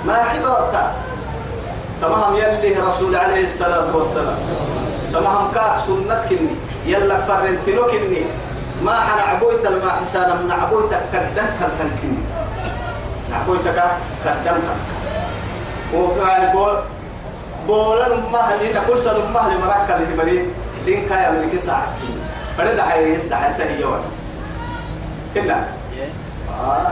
ما 0.06 0.14
عبر 0.14 0.72
تا 0.72 0.92
تمام 2.02 2.36
يلي 2.36 2.76
رسول 2.80 3.16
عليه 3.16 3.44
الصلاة 3.44 3.96
والسلام. 3.96 4.40
تمام 5.14 5.52
كا 5.56 5.78
سنة 5.88 6.26
كني. 6.30 6.56
يلا 6.86 7.18
فرنتلو 7.26 7.88
كني. 7.88 8.22
ما 8.84 8.96
حنا 9.00 9.22
عبويت 9.22 9.66
الما 9.66 9.92
حسانا 9.92 10.34
من 10.36 10.52
عبويت 10.52 10.92
كدن 11.14 11.48
كدن 11.60 11.90
كني. 12.02 12.22
عبويتك 13.34 13.84
كدن 14.24 14.36
كدن 14.46 14.78
وقال 15.94 16.52
بول 16.54 16.78
بولا 17.68 18.08
نمهل 18.08 18.76
نقول 18.76 19.00
سن 19.00 19.16
نمهل 19.30 19.60
مراكا 19.60 19.98
اللي 19.98 20.16
مرين 20.18 20.46
لين 20.86 21.10
كايا 21.10 21.32
من 21.32 21.50
كساعة 21.54 21.88
فرد 22.58 22.80
عيريس 22.80 23.26
دعي 23.26 23.54
سهي 23.54 23.82
يوم 23.82 24.02
كنا 25.34 25.68
آه. 26.62 26.92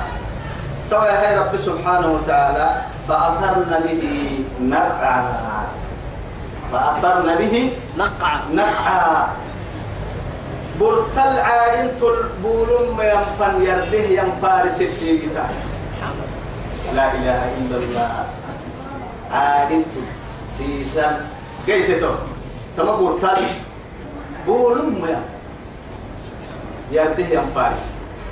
طبعا 0.92 1.10
هاي 1.10 1.38
رب 1.38 1.58
سبحانه 1.58 2.12
وتعالى 2.12 2.68
فأثرن 3.08 3.74
به 3.84 4.06
نقعا. 4.62 5.24
فأثرن 6.72 7.36
به 7.36 7.72
نقع 7.98 8.32
نقعا. 8.54 9.28
برتل 10.80 11.40
عارين 11.40 11.92
تلبولم 11.98 12.98
ينفن 13.02 13.56
يرده 13.62 14.06
ينفارس 14.22 14.78
في 14.78 15.20
لا 16.96 17.14
إله 17.14 17.42
إلا 17.58 17.78
الله. 17.78 18.12
عارين 19.32 19.84
تلبولم 19.84 20.15
سيسا. 20.58 21.28
قيت 21.68 22.00
تو 22.02 22.14
تما 22.78 22.96
بورتال 22.96 23.44
بولم 24.48 25.06
يا. 25.10 25.22
يرده 26.92 27.28
يم 27.28 27.48
فارس. 27.56 27.84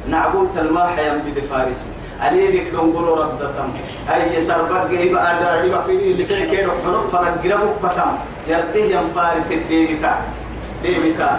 نعبوت 0.09 0.57
الماح 0.57 0.99
يم 0.99 1.17
بد 1.25 1.39
فارس. 1.49 1.81
عليك 2.21 2.71
دون 2.71 2.93
قولوا 2.93 3.25
ردتم. 3.25 3.69
أي 4.13 4.41
سربك 4.41 4.89
جيب 4.89 5.15
أنا 5.17 5.61
ريبك 5.61 5.89
اللي 5.89 6.25
في 6.25 6.45
كيلو 6.45 6.71
حنوف 6.83 7.15
فنقربك 7.15 7.75
بتم. 7.83 8.13
يرده 8.47 8.85
يم 8.93 9.07
فارس 9.15 9.47
ديبتا. 9.69 10.13
ديبتا. 10.83 11.31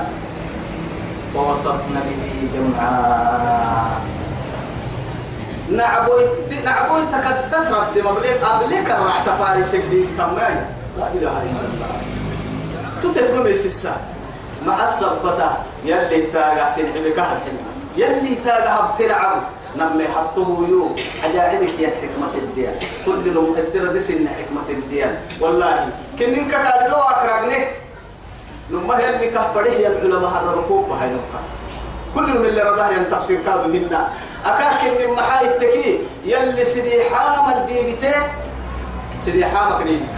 ووسطنا 1.34 2.00
به 2.06 2.24
جمعا 2.54 3.53
نعبوي 5.76 6.24
نعبوي 6.64 7.02
تكدت 7.12 7.54
رد 7.54 7.96
مبلغ 7.98 8.34
قبلك 8.44 8.88
رعت 8.90 9.28
فارس 9.28 9.74
الدين؟ 9.74 10.08
كمان 10.18 10.56
لا 10.98 11.06
إله 11.14 11.34
إلا 11.42 11.64
الله. 11.70 11.92
تتفهم 13.02 13.46
السسا 13.46 13.96
مع 14.66 14.88
السبطة 14.88 15.50
يلي 15.84 16.22
تاغا 16.32 16.74
تنحبك 16.76 17.18
الحين 17.18 17.58
يلي 17.96 18.34
تاغا 18.44 18.94
بتلعب 18.94 19.42
نمي 19.76 20.06
حطه 20.14 20.48
يو 20.70 20.94
عجائبك 21.24 21.74
يا 21.80 21.90
حكمة 21.98 22.34
الدين. 22.34 22.74
كل 23.06 23.34
لهم 23.34 23.54
الدرة 23.58 23.92
دي 23.92 24.00
سن 24.00 24.28
حكمة 24.28 24.68
الدين. 24.70 25.12
والله 25.40 25.88
كنين 26.18 26.48
كتاب 26.48 26.86
لو 26.88 27.00
أكرغني 27.12 27.58
نما 28.70 28.94
يلي 28.98 29.26
كفره 29.34 29.74
يا 29.82 29.88
العلماء 29.88 30.70
وهي 30.70 31.08
نفع. 31.10 31.40
كل 32.14 32.28
من 32.38 32.46
اللي 32.46 32.62
رضاه 32.62 32.90
ينتفسير 32.90 33.38
كادو 33.46 33.68
منا. 33.68 34.08
أكاك 34.46 34.80
من 34.84 35.14
محاي 35.16 35.46
التكي 35.46 35.98
يلي 36.24 36.64
سيدي 36.64 37.02
حامل 37.14 37.66
بيبتين 37.66 38.22
سيدي 39.24 39.46
حامك 39.46 39.86
نيبك 39.86 40.14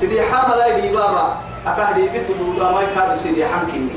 سيدي 0.00 0.22
حامل 0.22 0.58
لا 0.58 0.66
يدي 0.66 0.88
بابا 0.92 1.36
أكاك 1.66 1.94
ديبت 1.94 2.26
دودا 2.40 2.70
ما 2.70 2.80
يكاد 2.82 3.14
سيدي 3.16 3.46
حامكني 3.46 3.88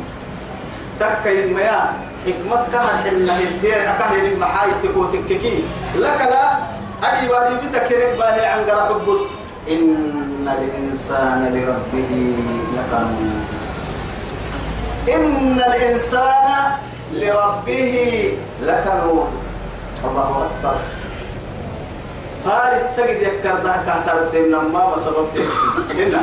تكا 1.00 1.30
يميا 1.30 1.94
حكمت 2.26 2.66
كهر 2.74 2.98
حلنا 3.04 3.34
هدير 3.40 3.82
أكاك 3.90 4.12
يلي 4.12 4.36
محاي 4.36 4.70
التكو 4.70 5.06
تككي. 5.06 5.64
لك 5.96 6.22
لا 6.22 6.58
أدي 7.04 7.30
وادي 7.30 7.56
بتكرك 7.56 8.16
باهي 8.20 8.46
عن 8.46 8.60
قرب 8.70 9.10
بس 9.10 9.22
إن 9.70 10.48
الإنسان 10.58 11.46
لربه 11.54 12.34
لكنود 12.74 13.46
إن 15.14 15.62
الإنسان 15.68 16.72
لربه 17.14 18.34
لكنود 18.62 19.30
الله 20.04 20.48
أكبر. 20.48 20.76
فارس 22.46 22.96
تجد 22.96 23.22
يكر 23.22 23.56
ده 23.64 23.76
كهتر 23.86 24.30
دينا 24.32 24.60
ما 24.60 24.96
بسبب 24.96 25.28
هنا 25.96 26.22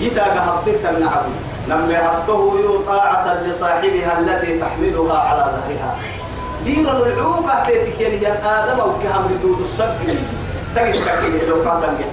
إذا 0.00 0.22
قهبتك 0.22 0.86
النعم 0.96 1.30
لما 1.68 1.92
يحطه 1.92 2.84
طاعة 2.86 3.42
لصاحبها 3.42 4.18
التي 4.20 4.58
تحملها 4.58 5.18
على 5.18 5.40
ظهرها. 5.40 5.96
دين 6.64 6.86
العوقة 6.86 7.64
تتكين 7.66 8.22
يا 8.22 8.64
آدم 8.64 8.80
أو 8.80 8.92
كهم 9.02 9.24
ردود 9.32 9.60
السبب. 9.60 10.18
تجد 10.76 10.94
تكين 10.94 11.48
لو 11.48 11.62
كان 11.64 11.80
تنجح 11.82 12.06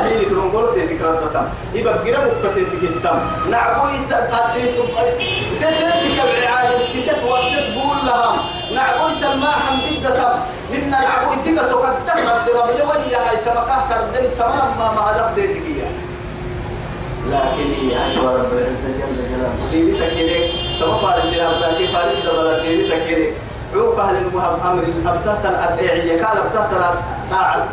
اللي 0.00 0.14
اللي 0.14 0.24
كنا 0.26 0.38
نقول 0.38 0.74
تذكر 0.74 1.18
التام 1.26 1.48
يبقى 1.74 1.94
قرب 1.94 2.32
بتذكر 2.44 2.86
التام 2.96 3.20
نعبوي 3.50 3.92
تأسيس 4.10 4.74
تتذكر 5.60 6.28
العالم 6.42 6.78
تتوقف 7.06 7.68
تقول 7.74 7.96
لهم 8.06 8.36
نعبوي 8.74 9.12
تما 9.22 9.50
حمد 9.50 10.02
تام. 10.14 10.38
إن 10.74 10.90
نعبوي 10.90 11.36
تيجا 11.44 11.62
سوكا 11.68 11.94
تقرب 12.06 12.46
درب 12.46 12.68
يوجه 12.70 13.18
هاي 13.28 13.36
تمكاه 13.36 13.82
كردن 13.88 14.28
تمام 14.38 14.68
ما 14.78 14.92
ما 14.94 15.00
هدف 15.10 15.36
تذكر 15.36 15.82
لكن 17.30 17.72
هي 17.80 18.04
أيوة 18.04 18.32
رب 18.32 18.52
العزة 18.52 18.88
جل 18.98 19.16
جلاله. 19.28 19.70
ديني 19.70 19.92
تكيرك 20.00 20.50
تما 20.80 20.96
فارس 20.96 21.32
الأبدا 21.32 21.78
كيف 21.78 21.92
فارس 21.96 22.14
دبلا 22.26 22.62
ديني 22.62 22.88
تكيرك 22.88 23.34
عوق 23.74 24.00
أهل 24.00 24.16
المهم 24.16 24.60
أمر. 24.70 24.84
أبتهت 25.06 25.44
الأدعية 25.46 26.24
قال 26.24 26.38
أبتهت 26.38 26.70
الطاعة 26.72 27.68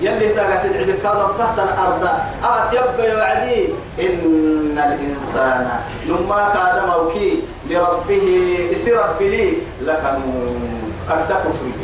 يلي 0.00 0.28
تاقت 0.28 0.64
العبد 0.64 0.98
كذا 1.02 1.24
أبتهت 1.30 1.58
الأرض. 1.58 2.08
أغت 2.44 2.72
يبقى 2.72 3.10
يوعدي 3.12 3.68
إن 4.00 4.78
الإنسان 4.78 5.70
نما 6.08 6.48
كان 6.54 6.88
موكي 6.88 7.42
لربه 7.70 8.26
إسي 8.72 8.92
ربي 8.92 9.28
لي 9.28 9.52
لكنوا 9.82 10.48
قد 11.10 11.20
كفره 11.28 11.78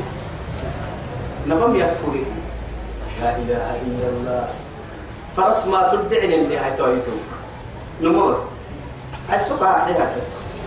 نبم 1.46 1.77
يكفره 1.77 2.24
لا 3.20 3.37
إله 3.37 3.66
إلا 3.87 4.07
الله. 4.09 4.48
فرس 5.37 5.66
ما 5.66 5.88
تدعني 5.92 6.35
اللي 6.35 6.57
هاي 6.59 6.77
تويتو. 6.79 7.11
نموت 8.03 8.37
هاي 9.31 9.44
سوكا 9.44 9.66
حيها 9.66 10.11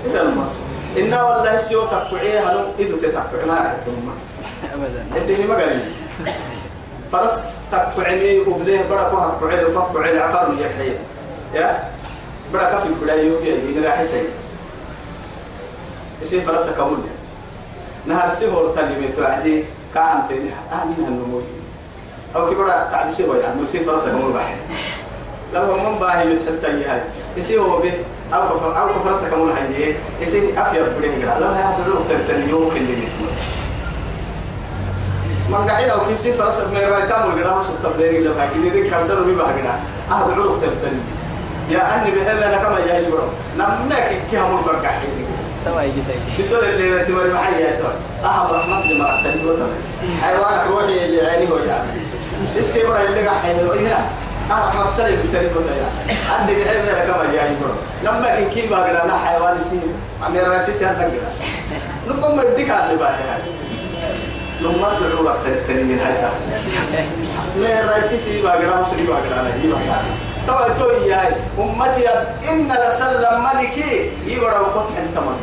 إذا 0.05 0.21
الموت 0.21 0.51
إنا 0.97 1.23
والله 1.23 1.57
سيو 1.57 1.81
تقعي 1.85 2.39
هنو 2.39 2.59
إذو 2.79 2.97
تتقعي 2.97 3.45
ما 3.47 3.71
ابدا. 4.73 5.05
اللي 5.15 5.47
ما 5.47 5.57
فرس 7.11 7.57
تقعني 7.71 8.39
وبليه 8.39 8.89
برا 8.89 9.09
كوها 9.39 9.61
لو 9.61 9.79
قعي 9.79 10.11
العفار 10.11 10.51
من 10.51 10.59
يحيي 10.59 10.93
يا 11.53 11.83
برا 12.53 12.63
كفي 12.63 12.89
يوكي 13.09 13.49
يجي 13.49 13.87
راح 13.87 13.99
يسي 13.99 14.23
يصير 16.21 16.41
فرس 16.41 16.69
كمول 16.69 16.97
نهار 18.05 18.29
سيهور 18.29 18.75
تلمي 18.75 19.07
توعدي 19.17 19.63
كان 19.93 20.23
تاني 20.29 20.49
أنا 20.71 20.83
النمو 20.97 21.41
أو 22.35 22.51
كبرى 22.51 22.71
تعب 22.91 23.13
شيء 23.17 23.35
يعني 23.35 23.61
يصير 23.61 23.83
فرس 23.83 24.03
كمول 24.03 24.35
راح 24.35 24.55
لو 25.53 25.75
من 25.75 25.99
باهي 25.99 26.33
يتحتى 26.33 26.67
هاي 26.67 27.01
يصير 27.37 27.61
هو 27.61 27.79
به 27.79 27.93
أو 28.33 28.49
كفر 28.49 28.81
أو 28.81 28.87
كفر 28.87 28.99
فرس 29.09 29.31
كمول 29.31 29.53
حي 29.55 29.95
يصير 30.21 30.43
أفيد 30.57 30.81
كلا 30.99 31.39
لا 31.39 31.49
هذا 31.49 31.85
لو 31.87 31.95
تلتني 32.09 32.49
يوم 32.49 32.69
كل 32.69 32.77
اللي 32.77 33.07
من 35.49 35.69
قاعد 35.69 35.89
أو 35.89 35.99
كيسي 36.07 36.33
فرس 36.33 36.55
من 36.71 36.77
كده 37.39 37.55
ما 37.55 37.61
شفت 37.63 37.95
بليه 37.97 38.19
لما 38.19 38.49
كده 38.55 38.69
دي 38.73 38.89
كم 38.89 39.07
دلو 39.07 39.23
بيبقى 39.23 39.53
كده 39.61 39.71
هذا 40.15 40.35
لو 40.35 40.55
تلتني 40.55 40.99
يا 41.69 41.95
أني 41.95 42.11
بحب 42.11 42.37
أنا 42.37 42.57
كما 42.57 42.79
جاي 42.87 43.11
برو 43.11 43.23
نمك 43.57 44.21
كي 44.31 44.37
هم 44.37 44.57
البركة 44.59 44.89
توا 45.65 45.81
يجي 45.81 46.01
تاي 46.07 46.43
بسول 46.45 46.63
اللي 46.63 47.05
تمر 47.05 47.27
معي 47.33 47.61
يا 47.61 47.71
توس 47.71 48.25
أهم 48.25 48.51
رحمة 48.55 48.91
لما 48.91 49.05
رحت 49.05 49.25
لي 49.25 49.67
حيوانك 50.21 50.67
روحي 50.71 51.05
اللي 51.05 51.27
عيني 51.27 51.51
وجع 51.51 51.77
اسكي 52.59 52.83
برا 52.83 53.01
اللي 53.03 53.27
قاعد 53.27 53.55
هنا 53.55 54.05
أنا 54.51 54.67
مختلف 54.67 55.21
بالتليفون 55.21 55.63
يا 55.63 56.33
عندي 56.33 56.53
بحب 56.53 56.87
أنا 56.95 57.05
كما 57.13 57.33
جاي 57.33 57.49
برو 57.61 57.73
لما 58.03 58.35
كن 58.39 58.49
كي 58.49 58.67
بقى 58.67 59.03
أنا 59.05 59.17
حيوان 59.17 59.57
سين 59.69 59.93
عم 60.23 60.35
يراتي 60.35 60.73
سين 60.73 60.87
نقدر 60.87 62.19
نقوم 62.19 62.39
بديك 62.39 62.69
على 62.69 62.85
اللي 62.85 62.97
بقى 62.97 63.13
لما 64.61 64.97
تدعو 64.99 65.23
وقت 65.25 65.45
التنين 65.45 65.99
هاي 65.99 66.13
ما 67.57 67.83
أنا 67.83 68.81
مسلي 68.81 69.07
بقى 69.07 69.19
أنا 69.39 69.53
هي 69.55 69.67
بقى 69.69 70.01
توا 70.47 70.77
توي 70.79 71.13
هاي 71.13 71.33
أمتي 71.59 72.09
إن 72.49 72.71
لسلم 72.87 73.43
ملكي 73.53 74.11
يبرا 74.25 74.59
وقت 74.59 74.87
حنتمن 74.97 75.37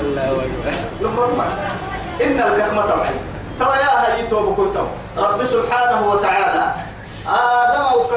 الله 0.00 0.30
اكبر 0.30 0.72
لما 1.00 1.44
إن 2.22 2.40
الكلمة 2.40 2.86
طبعا 2.86 3.08
توا 3.60 3.74
يا 3.76 4.14
هاي 4.14 4.26
توب 4.26 4.54
كنتم 4.56 4.86
رب 5.16 5.44
سبحانه 5.44 6.08
وتعالى 6.10 6.74
آدم 7.28 7.98
وك 8.00 8.10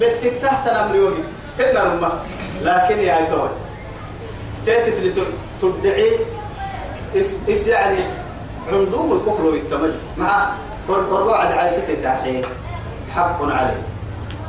بيت 0.00 0.42
تحت 0.42 0.68
الأمر 0.68 0.96
وجد 0.96 1.24
إن 1.60 1.76
الأمة 1.76 2.12
لكن 2.62 2.98
يا 2.98 3.16
هاي 3.16 3.26
توا 3.26 3.48
تأتي 4.66 5.12
تدعي 5.62 6.12
إس 7.48 7.66
يعني 7.66 7.96
عندهم 8.72 9.12
الكفر 9.12 9.46
والتمجد. 9.46 10.00
مع 10.16 10.52
والرعد 10.88 11.52
عايشة 11.52 11.88
التحية 11.88 12.42
حق 13.14 13.42
عليه. 13.42 13.82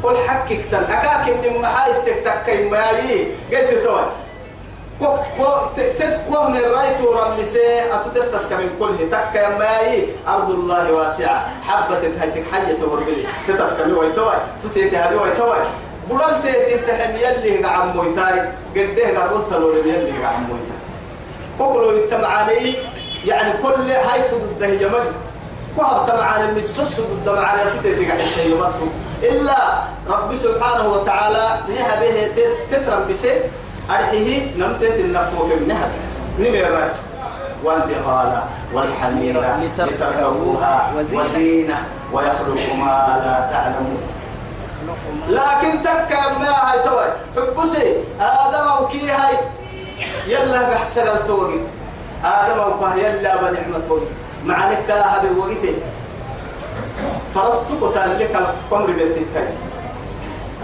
قل 0.03 0.17
حكك 0.27 0.62
تن 0.71 0.84
أكاك 0.84 1.29
إن 1.29 1.62
محايد 1.62 1.95
تكتك 1.95 2.67
ما 2.71 2.89
يي 2.89 3.27
قلت 3.51 3.86
توي. 3.86 4.05
كو 4.99 5.05
كو 5.38 5.45
تتكو 5.77 6.43
من 6.43 6.62
رايت 6.75 7.01
ورمسي 7.01 7.82
أتترتس 7.93 8.49
كمن 8.49 8.69
كله 8.79 9.08
تك 9.12 9.36
ما 9.60 9.79
يي 9.79 10.08
أرض 10.27 10.51
الله 10.51 10.91
واسعة. 10.91 11.49
حبة 11.67 12.01
هايتك 12.19 12.43
حية 12.51 12.84
وربلي 12.84 13.23
تتسكمي 13.47 13.93
ويتوي 13.93 14.34
تتيتي 14.63 14.97
هذي 14.97 15.15
ويتوي 15.15 15.58
بلان 16.10 16.41
تيتي 16.43 16.77
تحم 16.88 17.15
يلي 17.15 17.63
قعم 17.63 17.97
مويتاي. 17.97 18.39
قده 18.75 19.21
قربت 19.21 19.53
لو 19.53 19.71
يلي 19.71 20.12
قعم 20.23 20.43
مويتاي. 20.43 20.79
كوكلو 21.58 21.91
يتمعاني 21.91 22.75
يعني 23.25 23.53
كل 23.63 23.91
هاي 23.91 24.21
ضده 24.32 24.67
يمن 24.67 25.05
كوهب 25.75 26.08
تمعاني 26.08 26.49
المسوس 26.49 27.01
ضد 27.01 27.29
معاني 27.29 27.62
تتيتي 27.71 28.12
قعم 28.12 28.19
يمتو 28.45 28.88
إلا 29.23 29.84
رب 30.10 30.36
سبحانه 30.36 30.88
وتعالى 30.88 31.60
نهبه 31.69 32.32
تترم 32.71 33.08
بسيط 33.10 33.41
أرحيه 33.89 34.58
نمتت 34.58 34.95
النفو 34.99 35.47
في 35.47 35.53
النهب 35.53 35.89
نمرت 36.39 36.95
والبغال 37.63 38.41
والحمير 38.73 39.41
لتركبوها 39.60 40.91
وزينة. 40.97 41.84
ويخلق 42.13 42.75
ما 42.75 43.21
لا 43.23 43.49
تعلمون. 43.51 44.01
لكن 45.29 45.84
تكا 45.84 46.39
ما 46.39 46.49
هاي 46.49 46.79
توي. 46.84 47.10
حبسي. 47.36 47.95
آدم 48.21 48.84
وكي 48.84 49.12
هاي. 49.12 49.38
يلا 50.27 50.69
بحسن 50.69 51.08
التوقي 51.08 51.60
آدم 52.25 52.60
وكاه 52.60 52.95
يلا 52.95 53.36
بنعمة 53.36 53.79
توقي 53.88 54.05
مع 54.45 54.71
نكا 54.71 55.01
هذا 55.01 55.29
وقتي. 55.38 55.75
فرستك 57.36 57.84
لك 58.19 58.36
القمر 58.36 58.86
بالتكاي 58.86 59.47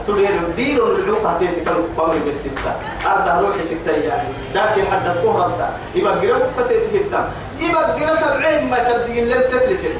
تدير 0.07 0.41
دير 0.55 0.95
العلوق 0.95 1.25
هتيتك 1.27 1.67
القمر 1.67 2.15
بالتكاي 2.25 2.73
أرض 3.05 3.45
روحي 3.45 3.63
سكتاي 3.63 4.01
يعني. 4.01 4.27
لكن 4.55 4.81
حتى 4.91 5.13
تكون 5.13 5.51
يبقى 5.95 6.13
قرب 6.13 6.41
قتيتك 6.57 6.95
التام 6.95 7.27
يبقى 7.59 7.83
قرب 7.83 8.37
العين 8.39 8.69
ما 8.69 8.77
تبدي 8.77 9.21
لم 9.21 9.41
تتلفي 9.41 9.93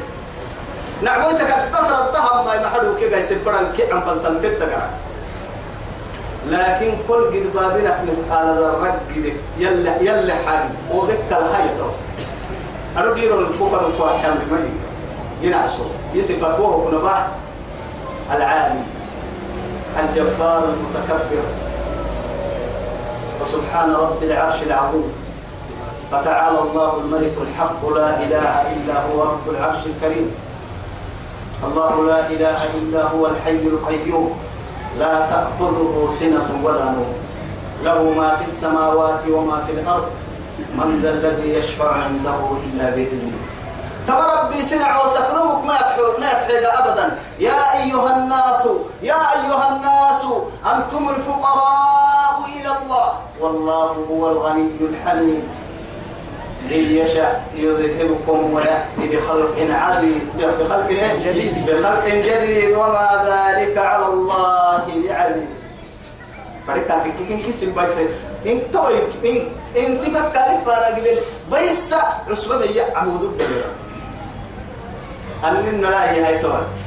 نعبوتك 1.01 1.41
الطهر 1.41 2.05
الطهم 2.05 2.45
ما 2.45 2.53
يمحلو 2.53 2.95
كي 2.95 3.13
قايس 3.13 3.31
البران 3.31 3.73
كي 3.77 3.91
عم 3.91 3.99
بلتن 3.99 4.41
تتقرا 4.41 4.89
لكن 6.49 6.93
كل 7.07 7.25
قد 7.25 7.53
بابنا 7.55 8.03
مثقال 8.03 8.57
ذرة 8.57 8.87
قد 9.15 9.33
يلا 9.57 10.01
يلا 10.01 10.35
حاجة 10.35 10.69
وبك 10.93 11.29
الهاية 11.31 11.89
أنا 12.97 13.13
ديرون 13.13 13.45
البكر 13.45 13.87
الكوى 13.87 14.09
حامل 14.09 14.41
مني 14.51 14.69
ينعسوا 15.41 15.85
يصفاتوه 16.13 16.89
كنباح 16.91 17.27
العالي 18.31 18.79
الجبار 19.99 20.63
المتكبر. 20.63 21.43
فسبحان 23.39 23.91
رب 23.93 24.23
العرش 24.23 24.63
العظيم. 24.63 25.13
فتعالى 26.11 26.59
الله 26.59 26.97
الملك 26.97 27.33
الحق. 27.41 27.89
لا 27.89 28.09
إله 28.19 28.61
إلا 28.75 28.95
هو 29.01 29.23
رب 29.23 29.49
العرش 29.49 29.85
الكريم. 29.85 30.31
الله 31.63 32.07
لا 32.07 32.19
إله 32.27 32.59
إلا 32.77 33.03
هو 33.03 33.27
الحي 33.27 33.51
القيوم. 33.51 34.39
لا 34.99 35.27
تأخذه 35.29 36.09
سنة 36.19 36.49
ولا 36.63 36.85
نوم. 36.85 37.13
له 37.83 38.03
ما 38.17 38.35
في 38.35 38.43
السماوات 38.43 39.21
وما 39.29 39.57
في 39.67 39.71
الأرض. 39.71 40.09
من 40.75 40.99
ذا 41.03 41.09
الذي 41.09 41.53
يشفع 41.53 41.91
عنده 41.91 42.39
إلا 42.65 42.89
بإذنه. 42.89 43.37
ترى 44.07 44.25
ربي 44.41 44.61
سنع 44.61 45.05
وسكنوك 45.05 45.65
ما 45.65 45.77
تحول 45.77 46.19
ما 46.19 46.33
تحيل 46.33 46.65
أبدا. 46.65 47.17
يا 47.39 47.83
أيها 47.83 48.17
الناس 48.17 48.63
يا 49.01 49.19
أيها 49.35 49.65
الناس 49.75 50.21
أنتم 50.75 51.09
الفقراء 51.09 52.37
إلى 52.55 52.71
الله. 52.77 53.09
والله 53.41 53.95
هو 54.11 54.31
الغني 54.31 54.69
الحميد. 54.81 55.43
إن 56.71 56.97
يشاء 56.97 57.47
يذهبكم 57.55 58.53
ويأتي 58.53 59.15
بخلق 59.17 59.55
عظيم 59.69 60.29
بخلق 60.39 60.87
إيه؟ 60.87 61.31
جديد. 61.31 61.65
بخلق 61.67 62.05
جديد 62.07 62.73
وما 62.73 63.09
ذلك 63.25 63.77
على 63.77 64.05
الله 64.05 64.83
بعزيز 65.07 65.43
فريقا 66.67 67.03
كيكين 67.03 67.39
كيسين 67.45 67.69
بايس 67.71 67.93
انت 68.45 68.75
ويك 68.75 69.13
إن 69.25 69.47
انت 69.77 70.03
فكر 70.03 70.57
فارق 70.65 70.97
بيس 71.51 71.95
عصبة 72.31 72.65
يا 72.65 72.97
عمود 72.97 73.41
أننا 75.43 75.87
لا 75.87 76.11
هي 76.11 76.41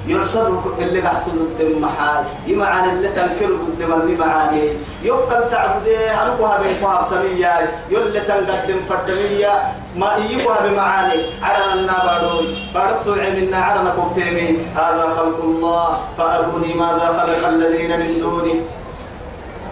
يرصد 0.07 0.63
اللي 0.79 1.01
قاعد 1.01 1.23
ضد 1.29 1.77
محال. 1.81 2.25
يمعن 2.47 2.91
اللي 2.91 3.09
تنكر 3.09 3.53
ضد 3.53 3.83
من 3.83 4.17
معاني. 4.19 4.69
يقل 5.03 5.51
تعبد 5.51 5.89
أنكوها 5.89 6.63
بينكوها 6.63 7.03
بتمية 7.03 7.71
يلي 7.91 8.21
تنقدم 8.21 8.81
فردمية. 8.89 9.73
ما 9.97 10.17
يجيبها 10.17 10.67
بمعاني 10.67 11.23
عرنا 11.43 11.75
النابارون 11.75 12.47
بارفتوا 12.75 13.15
عملنا 13.15 13.59
عرنا 13.59 13.91
كوبتيمي 13.91 14.67
هذا 14.77 15.05
خلق 15.17 15.41
الله. 15.43 15.99
فأروني 16.19 16.75
ماذا 16.75 17.07
خلق 17.19 17.49
الذين 17.49 18.01
من 18.01 18.21
دونه 18.21 18.55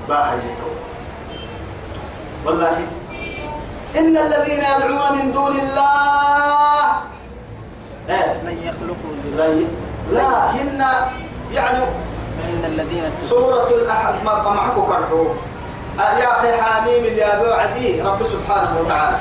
باحجته 0.08 0.70
والله. 2.44 2.78
إن 3.98 4.16
الذين 4.16 4.60
يدعون 4.60 5.18
من 5.18 5.32
دون 5.32 5.60
الله 5.60 7.15
من 8.44 8.56
يخلق 8.62 8.96
لا 10.12 10.50
هن 10.50 10.80
يعني 11.54 11.78
فإن 12.42 12.64
الذين 12.64 13.10
سورة 13.30 13.68
الأحد 13.68 14.14
ما 14.24 14.34
معكم 14.42 14.84
كرحو 14.86 15.26
آه 16.00 16.18
يا 16.18 16.38
أخي 16.38 16.52
حاميم 16.62 17.04
اللي 17.04 17.24
أبو 17.24 17.52
عدي 17.52 18.02
رب 18.02 18.22
سبحانه 18.22 18.80
وتعالى. 18.80 19.16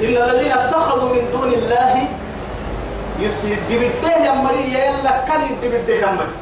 إن 0.00 0.16
الذين 0.22 0.52
اتخذوا 0.52 1.08
من 1.14 1.28
دون 1.32 1.52
الله 1.52 2.08
يبديه 3.70 4.16
يا 4.26 4.32
مريم 4.32 4.70
يلا 4.72 5.10
كان 5.28 5.40
يبديه 5.62 5.94
يا 5.94 6.06
مريم 6.06 6.36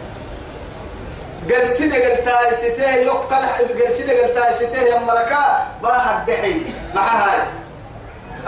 قال 1.51 1.69
سيدة 1.69 1.97
قال 1.97 2.25
تارسته 2.25 2.91
يقل 2.95 3.35
قال 3.35 3.93
سيدة 3.93 4.21
قال 4.23 4.35
تارسته 4.35 4.79
يا 4.79 4.99
مركا 4.99 5.67
باهر 5.83 6.25
دحي 6.27 6.63
مع 6.95 7.03
هاي. 7.03 7.39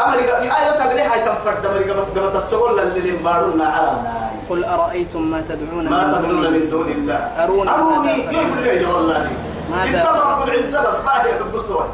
أمريكا 0.04 0.40
أيوة 0.40 0.70
تقلي 0.70 1.02
هاي 1.02 1.20
تنفرد 1.20 1.66
أمريكا 1.66 1.92
قبل 1.92 2.36
السؤال 2.36 2.80
اللي 2.80 3.08
ينبارون 3.08 3.62
عرانا 3.62 4.30
قل 4.50 4.64
أرأيتم 4.64 5.22
ما 5.22 5.42
تدعون 5.48 5.88
ما 5.88 6.18
تدعون 6.18 6.52
من 6.52 6.70
دون 6.70 6.88
الله. 6.88 7.14
أروني 7.14 7.70
أروني 7.70 8.24
يقول 8.24 8.78
لي 8.78 8.86
والله. 8.86 9.30
ماذا؟ 9.70 10.10
رب 10.10 10.48
العزة 10.48 10.90
بس 10.90 10.98
ما 11.04 11.24
هي 11.24 11.38
بالبستوى 11.38 11.86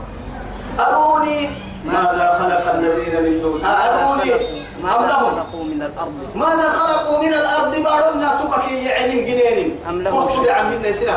أروني 0.81 1.51
ماذا؟ 1.85 2.38
خلق 2.38 2.75
الذين 2.75 3.23
من 3.23 3.43
دون 3.43 3.61
أروني. 3.65 4.35
أم 4.35 4.83
ماذا 4.83 5.07
لهم؟ 5.07 5.31
خلقوا 5.31 5.65
من 5.65 5.83
الأرض؟ 5.83 6.12
ماذا 6.35 6.69
خلقوا 6.71 7.23
من 7.23 7.35
الأرض؟ 7.35 7.77
بارنا 7.77 8.37
تكك 8.37 8.73
يعني 8.73 9.25
جنين 9.25 9.77
أم 9.88 10.03
لهم 10.03 10.23
قلت 10.23 10.49
لعم 10.49 10.67
من 10.67 10.95
سنة 11.01 11.12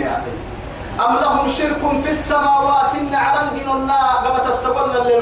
يا 0.00 0.04
أخي. 0.04 0.32
أم 1.00 1.14
لهم 1.20 1.48
شرك 1.48 2.02
في 2.04 2.10
السماوات؟ 2.10 2.94
إن 3.00 3.14
عرن 3.14 3.48
جنونا 3.58 4.00
قبت 4.24 4.54
السبل 4.54 5.00
اللي 5.00 5.14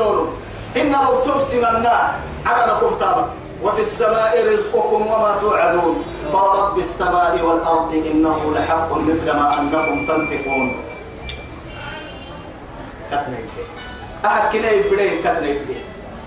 نولو 0.76 0.82
إن 0.82 0.94
ربتم 0.94 1.40
سمنا 1.40 2.12
عرنكم 2.46 2.98
تابا 3.00 3.28
وفي 3.62 3.80
السماء 3.80 4.46
رزقكم 4.52 5.06
وما 5.06 5.36
توعدون. 5.40 6.04
فرب 6.32 6.78
السماء 6.78 7.40
والأرض 7.42 7.92
إنه 8.12 8.54
لحق 8.54 8.92
مثل 8.92 9.26
ما 9.32 9.58
أنكم 9.58 10.06
تنطقون. 10.06 10.82
كتنيك 13.10 13.48
أحد 14.24 14.52
كنا 14.52 14.70
يبدي 14.70 15.22
كتنيك 15.24 15.62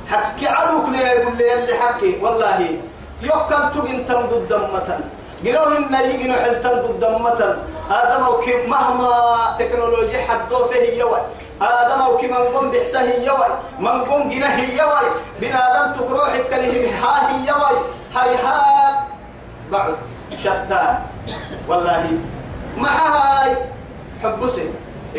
حكي 0.10 0.48
عدوك 0.48 0.90
لي 0.90 0.98
يقول 0.98 1.38
لي 1.38 1.54
اللي 1.54 1.74
حكي. 1.74 2.18
والله 2.22 2.80
يوكل 3.24 3.64
تجن 3.74 4.08
تم 4.08 4.22
ضد 4.32 4.54
متن 4.74 5.02
جنوه 5.44 5.78
النري 5.78 6.18
جنو 6.18 6.34
حلتن 6.34 6.76
ضد 6.88 7.04
متن 7.22 7.56
آدم 7.90 8.28
وكي 8.28 8.54
مهما 8.68 9.56
تكنولوجيا 9.60 10.22
حدو 10.28 10.66
فيه 10.66 11.00
يوي 11.00 11.20
آدم 11.62 12.14
وكي 12.14 12.28
من 12.28 12.36
قم 12.54 12.72
بحسه 12.72 13.02
يوي 13.02 13.50
من 13.80 14.04
قم 14.04 14.30
جنه 14.30 14.60
يوي 14.82 15.08
بنادم 15.42 15.94
تقروح 15.94 16.34
الكلهم 16.34 16.94
ها 17.04 17.30
يوي 17.48 17.78
هاي 18.16 18.36
هاي 18.36 18.96
بعد. 19.72 19.96
شتان. 20.44 21.00
والله. 21.68 22.18
مع 22.78 22.90
هاي 22.90 23.58
حبسي 24.24 24.70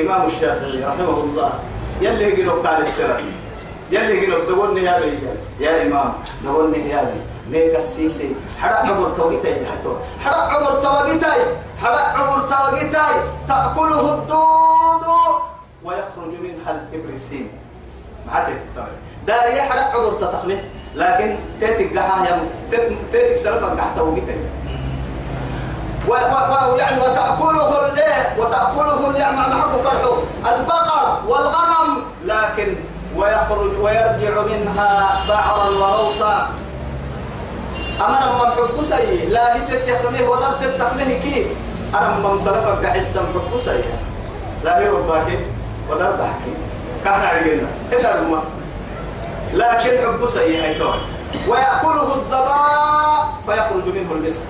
إمام 0.00 0.26
الشافعي 0.26 0.84
رحمه 0.84 1.18
الله. 1.18 1.52
يلي 2.00 2.24
يقولوا 2.24 2.62
قال 2.68 2.82
السر. 2.82 3.20
يلي 3.90 4.18
يقولوا 4.18 4.44
دورني 4.48 4.82
يا 4.84 5.00
بي. 5.00 5.18
يا 5.60 5.82
إمام 5.82 6.12
دورني 6.44 6.90
يا 6.90 7.02
بي. 7.02 7.20
ميك 7.50 7.76
السيسي. 7.76 8.34
حرق 8.62 8.78
عمر 8.78 9.08
توقيتاي 9.16 9.66
حتو 9.66 9.94
حرق 10.24 10.36
عمر 10.36 10.72
توقيتاي 10.82 11.40
حرق 11.82 12.06
عمر 12.18 12.40
توقيتاي 12.40 13.14
تأكله 13.48 14.14
الدود 14.14 15.06
ويخرج 15.84 16.32
منها 16.40 16.70
الإبرسين 16.70 17.50
معتك 18.26 18.62
داري 19.26 19.56
يحرق 19.56 19.96
عمر 19.96 20.12
تتخنه 20.12 20.64
لكن 20.94 21.36
تيتك 21.60 21.98
قحا 21.98 22.26
يم 22.26 22.48
تيتك 23.12 23.36
سلفا 23.36 23.66
قحا 23.66 23.90
توقيتاي 23.96 24.36
و 26.08 26.12
و 26.12 26.76
يعني 26.76 27.00
وتأكله 27.00 27.86
الايه 27.86 28.36
وتأكله 28.38 29.16
يعني 29.16 29.36
معه 29.36 29.76
كرحو 29.76 30.14
البقر 30.46 31.22
والغنم. 31.28 32.04
لكن 32.24 32.74
ويخرج 33.16 33.78
ويرجع 33.80 34.42
منها 34.42 35.20
بعرا 35.28 35.68
وروثا. 35.68 36.48
أما 38.00 38.18
لما 38.24 38.50
حب 38.50 38.82
سي 38.82 39.26
لا 39.26 39.56
هي 39.56 39.94
تخنيه 39.94 40.28
ولا 40.28 40.50
تتخنيه 40.60 41.20
كي. 41.20 41.46
أنا 41.94 42.18
لما 42.18 42.34
مسلفك 42.34 42.86
قحسن 42.86 43.20
حب 43.20 43.58
سي 43.58 43.82
لا 44.64 44.78
هي 44.78 44.88
رباك 44.88 45.38
ولا 45.90 46.10
تحكي 46.10 46.52
كان 47.04 47.20
عقلنا 47.20 47.68
إذا 47.92 48.20
الماء 48.20 48.44
لكن 49.54 49.90
سي 50.26 50.62
هي 50.62 50.74
ويأكله 51.48 52.14
الضباء 52.14 53.32
فيخرج 53.46 53.84
منه 53.94 54.12
المسك. 54.12 54.42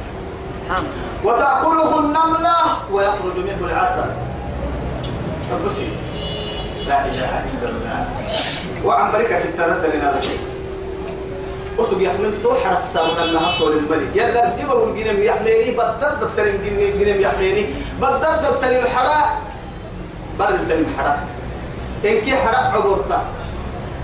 وتأكله 1.25 1.99
النملة 1.99 2.57
ويخرج 2.93 3.37
منه 3.37 3.67
العسل. 3.67 4.11
فبسي 5.51 5.89
لا 6.87 7.05
إله 7.07 7.45
إلا 7.53 7.69
الله. 7.69 8.09
وعن 8.85 9.13
بركة 9.13 9.39
التنة 9.39 9.95
لنا 9.95 10.19
لشيء 10.19 10.50
وسب 11.81 12.01
يحمل 12.01 12.43
تو 12.43 12.55
حرق 12.55 12.85
سامنا 12.95 13.25
النهار 13.25 13.59
طول 13.59 13.73
الملك. 13.73 14.11
يلا 14.15 14.61
دبر 14.61 14.85
الجنم 14.85 15.23
يحميني 15.23 15.71
بدل 15.71 16.13
دكتور 16.21 16.47
الجنم 16.47 17.21
يحميني 17.21 17.65
بدل 18.01 18.33
دكتور 18.45 18.71
الحراء 18.85 19.27
بر 20.39 20.49
التنم 20.49 20.87
حراء 20.99 21.19
إن 22.05 22.21
كي 22.21 22.37
حراء 22.37 22.63
عبورتا 22.75 23.21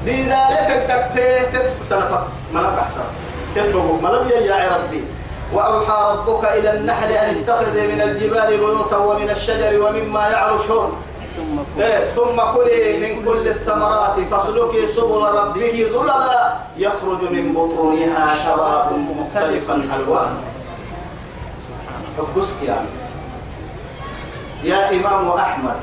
دي 0.04 0.22
ذلك 0.22 0.68
دكتور 0.90 1.62
سلفك. 1.82 2.24
حساب 2.54 3.08
تبقوا. 3.54 4.00
ما 4.02 4.08
لم 4.08 4.28
يا 4.30 4.76
ربي. 4.76 5.04
وأوحى 5.52 5.98
ربك 6.12 6.44
إلى 6.44 6.70
النحل 6.72 7.10
أن 7.12 7.36
اتخذ 7.38 7.74
من 7.92 8.00
الجبال 8.00 8.56
بيوتا 8.56 8.96
ومن 8.96 9.30
الشجر 9.30 9.80
ومما 9.82 10.28
يعرشون. 10.28 10.90
ثم 11.36 11.82
إيه، 11.82 12.04
ثم 12.04 12.40
كلي 12.56 12.96
من 12.98 13.24
كل 13.24 13.48
الثمرات 13.48 14.20
فاسلكي 14.30 14.86
سبل 14.86 15.22
ربك 15.22 15.74
ذللا 15.74 16.56
يخرج 16.76 17.22
من 17.30 17.52
بطونها 17.52 18.34
شراب 18.44 18.92
مختلفا 18.92 19.74
ألوانه. 19.74 20.40
حبسك 22.18 22.62
يعني 22.66 22.88
يا 24.64 24.90
إمام 24.90 25.28
أحمد 25.30 25.76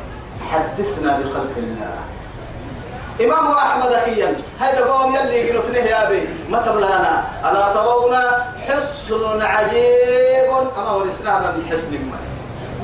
حدثنا 0.52 1.20
بخلق 1.20 1.54
الله. 1.58 1.98
إمام 3.22 3.52
أحمد 3.52 3.92
أخيا 3.92 4.36
هذا 4.60 4.86
قوم 4.86 5.16
يلي 5.16 5.62
فيه 5.62 5.82
يا 5.82 6.08
أبي 6.08 6.28
ما 6.50 6.60
تبلغنا 6.62 7.24
ألا 7.46 7.74
ترون 7.74 8.16
حصن 8.68 9.42
عجيب؟ 9.42 10.50
أما 10.78 10.90
هو 10.90 11.04
الإسلام 11.04 11.42
من 11.42 11.66
حصن 11.70 11.92
ما. 11.92 12.33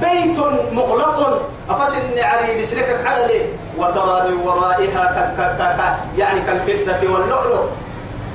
بيت 0.01 0.37
مغلق. 0.73 1.49
أفسن 1.69 2.19
علي 2.19 2.61
لسركك 2.61 3.05
على 3.05 3.41
وترى 3.77 4.29
من 4.29 4.37
ورائها 4.47 5.03
ك 5.15 5.17
ك 5.37 5.41
ك 5.59 5.61
ك 5.79 5.81
يعني 6.17 6.39
كالفضة 6.41 7.13
واللؤلؤ. 7.13 7.65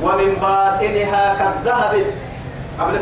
ومن 0.02 0.30
باطنها 0.42 1.24
كالذهب. 1.38 2.06
قبل 2.80 2.94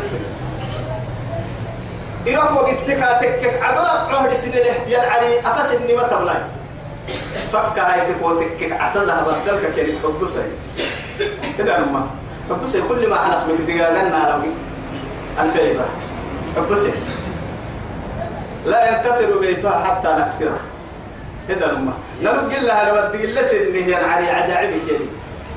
إيرك 2.27 2.51
وقت 2.51 2.75
تكا 2.87 3.17
تكك 3.21 3.63
عدلك 3.63 4.13
عهد 4.13 4.33
سنة 4.33 4.67
يلعلي 4.87 5.39
أفسن 5.39 5.95
ما 5.95 6.03
تبلغ 6.03 6.39
فك 7.53 7.79
هاي 7.79 8.13
تكوتك 8.13 8.71
عسدها 8.71 9.25
بدلك 9.27 9.75
كان 9.75 9.99
حب 10.03 10.27
سي 10.27 10.45
كده 11.57 11.77
أنا 11.77 12.07
حب 12.49 12.67
سي 12.67 12.81
كل 12.89 13.09
ما 13.09 13.25
أنا 13.25 13.45
في 13.57 13.73
دقاقنا 13.73 14.35
ربي 14.35 14.51
البيبة 15.41 15.85
حب 16.55 16.75
سي 16.75 16.91
لا 18.65 18.89
ينكسر 18.91 19.37
بيتها 19.39 19.85
حتى 19.85 20.07
نكسره. 20.07 20.59
كده 21.49 21.71
أنا 21.71 21.93
نرجع 22.21 22.61
لها 22.61 22.91
لما 22.91 23.01
تقول 23.01 23.35
لسن 23.35 23.73
هي 23.73 23.99
العلي 23.99 24.29
عجائب 24.29 24.71
كذي. 24.87 25.07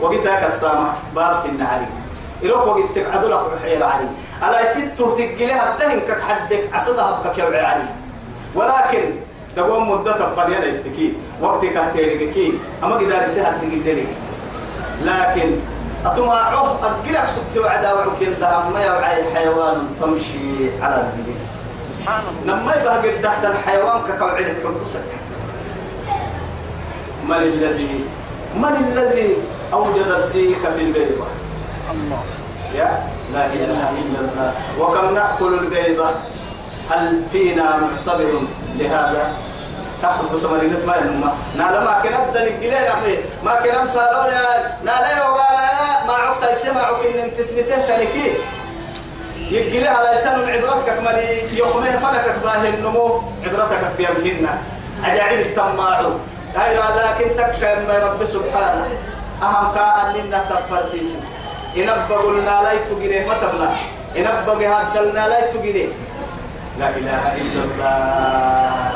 وقتها 0.00 0.40
كالسامة 0.40 0.88
باب 1.14 1.36
سن 1.38 1.62
علي. 1.62 1.86
إلوك 2.42 2.66
وقت 2.66 2.82
تقعدوا 2.94 3.28
لك 3.28 3.52
وحي 3.52 3.76
العلي. 3.76 4.08
ألا 4.42 4.66
ستو 4.66 5.16
تقلها 5.16 5.76
تهن 5.78 6.00
كك 6.00 6.20
حدك 6.20 6.74
أصدها 6.74 7.22
بك 7.24 7.38
يا 7.38 7.66
علي. 7.66 7.88
ولكن 8.54 9.10
تقوم 9.56 9.90
مدة 9.90 10.34
فلينا 10.34 10.66
يتكي 10.66 11.12
وقت 11.40 11.64
كهتيرك 11.64 12.32
كي. 12.34 12.58
أما 12.84 12.94
قدار 12.94 13.26
سهل 13.26 13.60
تقل 13.60 14.06
لكن 15.04 15.50
أتماعه 16.06 16.78
أقلك 16.82 17.28
سبت 17.28 17.64
وعدا 17.64 17.92
وعكين 17.92 18.34
دهم 18.40 18.72
ما 18.72 18.84
يوعي 18.84 19.34
حيوان 19.34 19.88
تمشي 20.00 20.82
على 20.82 20.94
الجليس 20.94 21.45
سبحان 22.06 22.22
الله 22.42 22.54
لما 22.54 22.74
يبقى 22.74 23.18
تحت 23.22 23.44
الحيوان 23.44 24.00
كقوعد 24.08 24.46
حبسك 24.62 25.06
من 27.28 27.34
الذي 27.36 28.04
من 28.54 28.74
الذي 28.94 29.36
أوجد 29.72 30.06
الديك 30.06 30.58
في 30.58 30.82
البيضة؟ 30.82 31.26
الله. 31.90 32.22
يا 32.74 33.02
لا 33.34 33.46
إله 33.46 33.90
إلا 33.90 34.18
الله. 34.22 34.52
وكم 34.78 35.14
نأكل 35.14 35.54
البيضة؟ 35.54 36.10
هل 36.90 37.22
فينا 37.32 37.76
معتبر 37.76 38.32
لهذا؟ 38.78 39.32
تحت 40.02 40.20
بسمرينة 40.34 40.78
ما 40.86 40.96
ينما 40.96 41.34
نالا 41.58 41.80
ما 41.84 42.00
كنا 42.02 42.30
بدن 42.30 42.42
الجلين 42.46 42.74
أحمي 42.74 43.16
ما 43.44 43.54
كنا 43.54 43.84
مسالون 43.84 44.30
نالا 44.84 45.10
يوغانا 45.16 45.66
ما 46.06 46.12
عقت 46.14 46.52
يسمعوا 46.52 46.96
إن 46.96 47.18
انت 47.18 47.40
سنته 47.40 48.06
يجلي 49.50 49.88
على 49.88 50.16
لسان 50.16 50.48
عبرتك 50.50 51.02
مالي 51.04 51.56
يومه 51.58 51.98
فلكك 51.98 52.36
باه 52.44 52.68
النمو. 52.68 53.22
عبرتك 53.44 53.82
بيمهن 53.98 54.48
عجائب 55.04 55.40
التماعو. 55.46 56.12
غير 56.56 56.80
لكن 56.80 57.36
تكفى 57.36 57.74
ما 57.88 57.98
رب 57.98 58.24
سبحانه. 58.24 58.88
أهم 59.42 59.74
كأن 59.74 60.26
لنا 60.26 60.44
تفرسيسي 60.50 61.20
إنبا 61.76 62.16
قلنا 62.16 62.62
لا 62.64 62.72
يتجنيه 62.72 63.28
ما 63.28 63.34
تبلا 63.34 63.70
إنبا 64.16 64.52
هدلنا 64.68 65.28
لا 65.28 65.48
يتجنيه 65.48 65.88
لا 66.78 66.88
إله 66.88 67.22
إلا 67.36 67.60
الله. 67.64 68.90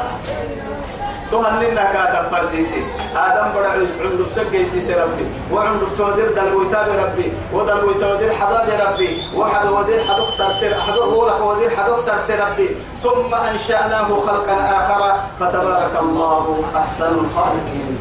تهن 1.31 1.62
لنا 1.62 1.85
كاتب 1.93 2.25
فرسيسي 2.31 2.83
آدم 3.16 3.47
بڑا 3.55 3.71
عيس 3.71 3.90
عنده 4.01 4.25
تجيسي 4.37 4.95
ربي. 4.95 5.25
وعنده 5.53 5.87
تودير 5.99 6.29
دل 6.33 6.55
ويتاب 6.55 6.88
ربي. 7.05 7.33
ودل 7.53 7.85
ويتودير 7.85 8.33
حضاب 8.33 8.69
ربي. 8.87 9.23
وحد 9.37 9.66
ودير 9.66 10.01
حدق 10.05 10.31
سر 10.31 10.75
حد 10.75 10.99
ولا 10.99 11.35
ودير 11.35 11.71
حدق 11.77 11.99
سر 12.01 12.38
ربي. 12.38 12.69
ثم 13.03 13.35
أنشأناه 13.35 14.09
خلقا 14.27 14.55
آخر. 14.79 15.03
فتبارك 15.40 15.95
الله 16.01 16.64
أحسن 16.77 17.12
الخالقين. 17.25 17.99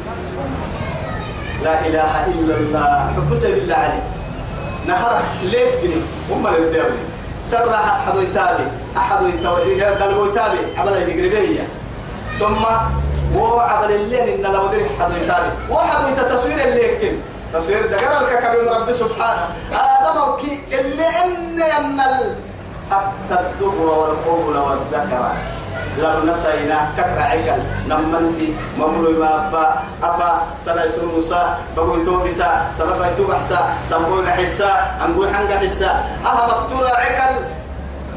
لا 1.63 1.75
إله 1.87 2.25
إلا 2.25 2.55
الله. 2.57 3.13
حب 3.15 3.35
سبيل 3.35 3.63
الله 3.63 3.75
عليك 3.75 4.03
نهر 4.87 5.21
ليه 5.43 5.71
بني. 5.81 6.01
هم 6.31 6.47
اللي 6.47 6.69
بدأوا 6.69 6.97
سر 7.51 7.73
أحد 7.73 8.15
يتابي 8.15 8.67
أحد 8.97 9.19
يتودي 9.25 9.75
دل 9.75 10.13
ويتابي. 10.17 10.61
عمل 10.77 10.93
يقربيه 11.09 11.67
ثم 12.39 12.63
وهو 13.35 13.59
عمل 13.59 13.91
الليل 13.91 14.45
إن 14.45 14.53
لو 14.53 14.65
يتابي 14.65 15.49
واحد 15.69 16.05
انت 16.05 16.19
تصوير 16.19 16.67
الليل 16.67 17.21
تصوير 17.53 17.87
دقر 17.87 18.27
الككب 18.27 18.61
من 18.61 18.69
رب 18.69 18.91
سبحانه. 18.93 19.45
آدم 19.73 20.37
كي 20.41 20.79
اللي 20.79 21.07
إن 21.07 21.59
ينل 21.59 22.35
حتى 22.91 23.39
الدبر 23.39 23.85
والقبل 23.85 24.57
والذكر. 24.57 25.31
لو 25.99 26.31
نسينا 26.31 26.91
كفر 26.97 27.19
عقل 27.19 27.61
نمنتي 27.87 28.53
مملو 28.77 29.19
ما 29.19 29.49
با 29.51 29.65
أفا 30.03 30.41
سنة 30.59 30.87
سنوسا 30.95 31.57
بقول 31.77 32.05
توبسا 32.05 32.61
سنة 32.77 32.93
فايتو 32.93 33.23
بحسا 33.23 33.73
سنبوغ 33.89 34.25
حسا. 34.29 34.71
أنبوي 35.05 35.33
حنق 35.33 35.51
حسا. 35.51 35.91
أها 36.25 36.47
مقتورة 36.47 36.89
عقل 36.89 37.35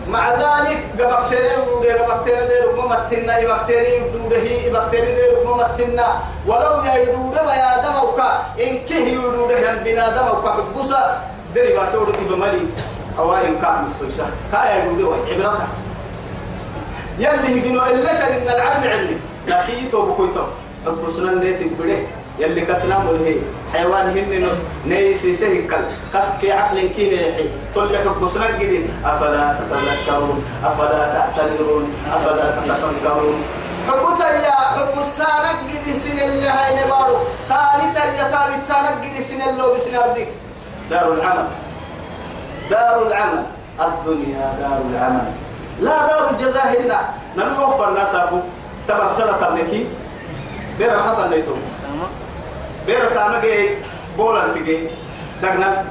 مع 0.09 0.31
ذلك 0.31 0.79
قبقتين 0.99 1.59
ودي 1.69 1.91
قبقتين 1.91 2.49
دي 2.49 2.55
ركما 2.67 2.87
متنا 2.87 3.39
يبقتين 3.39 4.05
يدوده 4.05 4.37
يبقتين 4.37 5.05
دي 5.05 5.27
ركما 5.27 5.57
متنا. 5.57 6.07
ولو 6.47 6.85
يدوده 6.85 7.47
ويا 7.47 7.83
دموكا 7.85 8.47
إن 8.61 8.79
كه 8.89 8.95
يدوده 8.95 9.59
ين 9.59 9.77
بنا 9.85 10.09
دموكا 10.09 10.51
حبوسا. 10.51 11.21
دري 11.55 11.73
باكورك 11.77 12.19
بملي. 12.31 12.67
أوائل 13.19 13.61
كام 13.63 13.87
السويسة 13.91 14.27
كايا 14.53 14.85
يدوده 14.85 15.09
وعبرتها 15.09 15.69
يلي 17.19 17.61
هجنو 17.61 17.83
إلا 17.87 18.37
إن 18.37 18.49
العلم 18.49 18.91
علمي 18.93 19.17
لكن 19.49 19.87
يتوب 19.87 20.17
كويتو 20.17 20.45
حبوسنا 20.87 21.33
نيتي 21.45 21.65
بده 21.65 21.99
يلي 22.43 22.61
كسلام 22.61 23.03
هي 23.25 23.37
حيوان 23.73 24.07
هن 24.17 24.45
نيسي 24.87 25.35
سهكل 25.35 25.83
كسكي 26.15 26.53
عقل 26.53 26.79
كين 26.97 27.13
يحي. 27.13 27.47
طلع 27.75 27.99
حبوسنا 27.99 28.51
جديد 28.59 28.91
أفلا 29.05 29.55
تتذكرون. 29.59 30.39
أفلا 30.65 31.03
تعتبرون 31.15 31.85
أفلا 32.15 32.47
تتفكرون. 32.57 33.39
حبوسا 33.89 34.29
يا 34.31 34.59
حبوسا 34.75 35.27
نجد 35.63 35.87
سن 36.03 36.19
اللي 36.19 36.49
هاي 36.49 36.85
نبارو 36.85 37.17
ثالثا 37.49 38.05
يا 38.19 38.27
ثالثا 38.35 38.77
نجد 38.99 39.23
سن 39.23 39.41
اللي 39.49 39.75
بسن 39.75 39.95
أردك 39.95 40.29
دار 40.91 41.13
العمل. 41.13 41.49
دار 42.71 43.07
العمل. 43.07 43.45
الدنيا 43.81 44.47
دار 44.61 44.79
العمل. 44.91 45.27
لا 45.81 46.07
دار 46.07 46.31
الجزاء 46.31 46.81
إلا. 46.81 47.01
نروح 47.37 47.89
الناس 47.89 48.15
أبو 48.15 48.39
تبرسلة 48.89 49.33
تبنكي 49.41 49.87
بير 50.79 50.99
حفل 50.99 51.43
نيتو 52.89 53.01
بير 53.01 53.15
كاما 53.15 53.41
جاي 53.43 53.77
بولا 54.17 54.53
في 54.53 54.89
دقنا. 55.43 55.85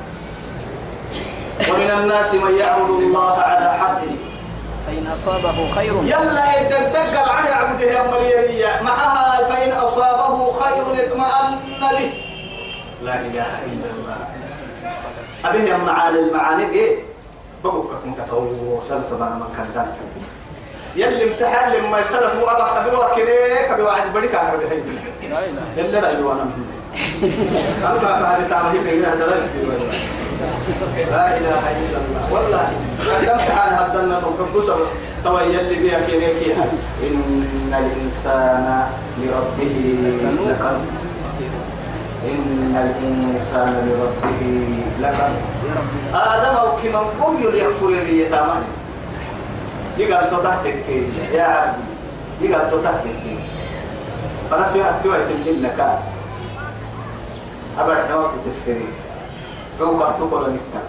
ومن 1.69 1.89
الناس 1.89 2.33
من 2.33 2.57
يعبد 2.57 2.89
الله 2.89 3.37
على 3.37 3.73
حرفه 3.79 4.15
فإن 4.87 5.07
أصابه 5.13 5.71
خير. 5.75 5.93
يلا 6.03 6.61
يدقق 6.61 7.23
العهد 7.23 7.49
يعبده 7.49 7.85
يا 7.85 8.03
مريم 8.11 8.85
معها 8.85 9.49
فإن 9.49 9.71
أصابه 9.71 10.51
خير 10.51 10.83
اطمأن 11.05 11.57
به. 11.81 12.13
لا 13.03 13.15
إله 13.15 13.65
إلا 13.65 13.87
الله. 13.95 14.17
أبيه 15.45 15.63
يا 15.63 15.77
معاني 15.77 16.19
المعاني 16.19 16.69
إيه 16.69 16.99
بقولك 17.63 18.05
من 18.05 18.13
كتو 18.13 18.81
سلت 18.81 19.13
بقى 19.19 19.29
من 19.29 19.69
كان 19.75 19.87
يلي 20.95 21.23
امتحان 21.23 21.71
لما 21.73 21.99
يسلف 21.99 22.43
وأبا 22.43 22.79
أبي 22.79 22.95
وكري 22.95 23.67
كبي 23.69 23.81
واحد 23.81 24.13
بدي 24.13 24.27
كان 24.27 24.57
بدي 24.57 24.65
هاي 25.35 25.49
إلا 25.77 25.97
لا 25.99 26.19
يوانا 26.19 26.43
من 26.43 26.80
بقى 28.01 28.35
هذه 28.37 28.49
تعمل 28.49 28.69
هيك 28.77 28.93
هنا 28.93 29.15
لا 31.11 31.37
إله 31.37 31.61
إلا 31.71 31.97
الله. 31.97 32.23
والله 32.31 32.69
كم 33.25 33.39
حال 33.39 33.73
هدنا 33.73 34.19
بس 34.75 34.87
توا 35.23 35.41
يلي 35.41 35.75
بيها 35.75 35.99
كيري 36.07 36.39
كيها 36.39 36.65
إن 37.03 37.73
الإنسان 37.73 38.83
لربه 39.17 39.95
لقد 40.49 40.79
إن 42.31 42.75
الإنسان 42.75 43.69
لربه 43.87 44.41
لقد 45.01 45.31
آدم 46.13 46.55
أو 46.57 46.71
كمان 46.83 47.05
قم 47.21 47.37
يكفر 47.53 47.89
لي 47.89 48.25
تمام 48.25 48.63
يقال 49.97 50.43
تحتك 50.43 50.89
يا 51.33 51.43
عبدي 51.43 51.81
يقال 52.41 52.83
تحتك 52.83 53.15
فنسوا 54.51 54.81
يحكوا 54.81 55.15
يتملين 55.15 55.63
لك 55.63 55.99
أبدا 57.81 58.07
حوات 58.07 58.31
تفكري 58.45 58.85
عوقا 59.81 60.11
تقول 60.11 60.41
نكتا 60.53 60.83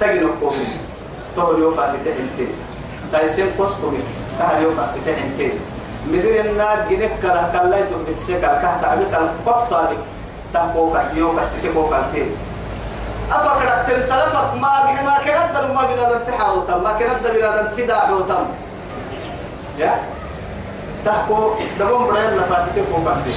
تجي 0.00 0.20
نقوم 0.24 0.56
تقول 1.36 1.60
يوفا 1.62 1.80
لتحنتين 1.82 2.52
تايسين 3.12 3.46
قصقمي 3.58 3.98
تهل 4.38 4.62
يوفا 4.62 4.86
ستحنتين 4.86 5.52
مدير 6.06 6.44
النار 6.44 6.76
جنك 6.90 7.10
كلا 7.22 7.48
كلا 7.52 7.78
يتوب 7.78 8.00
بتسكا 8.08 8.60
كحت 8.62 8.84
عبيك 8.84 9.14
القفطة 9.14 9.96
تحقو 10.54 10.92
كسيو 10.92 11.32
كسيكو 11.36 11.86
فانتين 11.86 12.30
أفكر 13.32 13.68
تنسلفك. 13.88 14.54
ما 14.60 15.02
ما 15.04 15.18
كنت 15.24 15.56
ما 15.74 15.82
بنا 15.86 16.18
نتحاول 16.18 16.82
ما 16.82 16.92
كنت 16.98 17.30
بنا 17.34 17.72
نتداع 17.72 18.10
وتم 18.10 18.46
يا؟ 19.78 19.94
تحكو 21.04 21.50
دقوم 21.78 22.06
برين 22.06 22.30
لفاتك 22.36 22.82
فوقاتي 22.90 23.34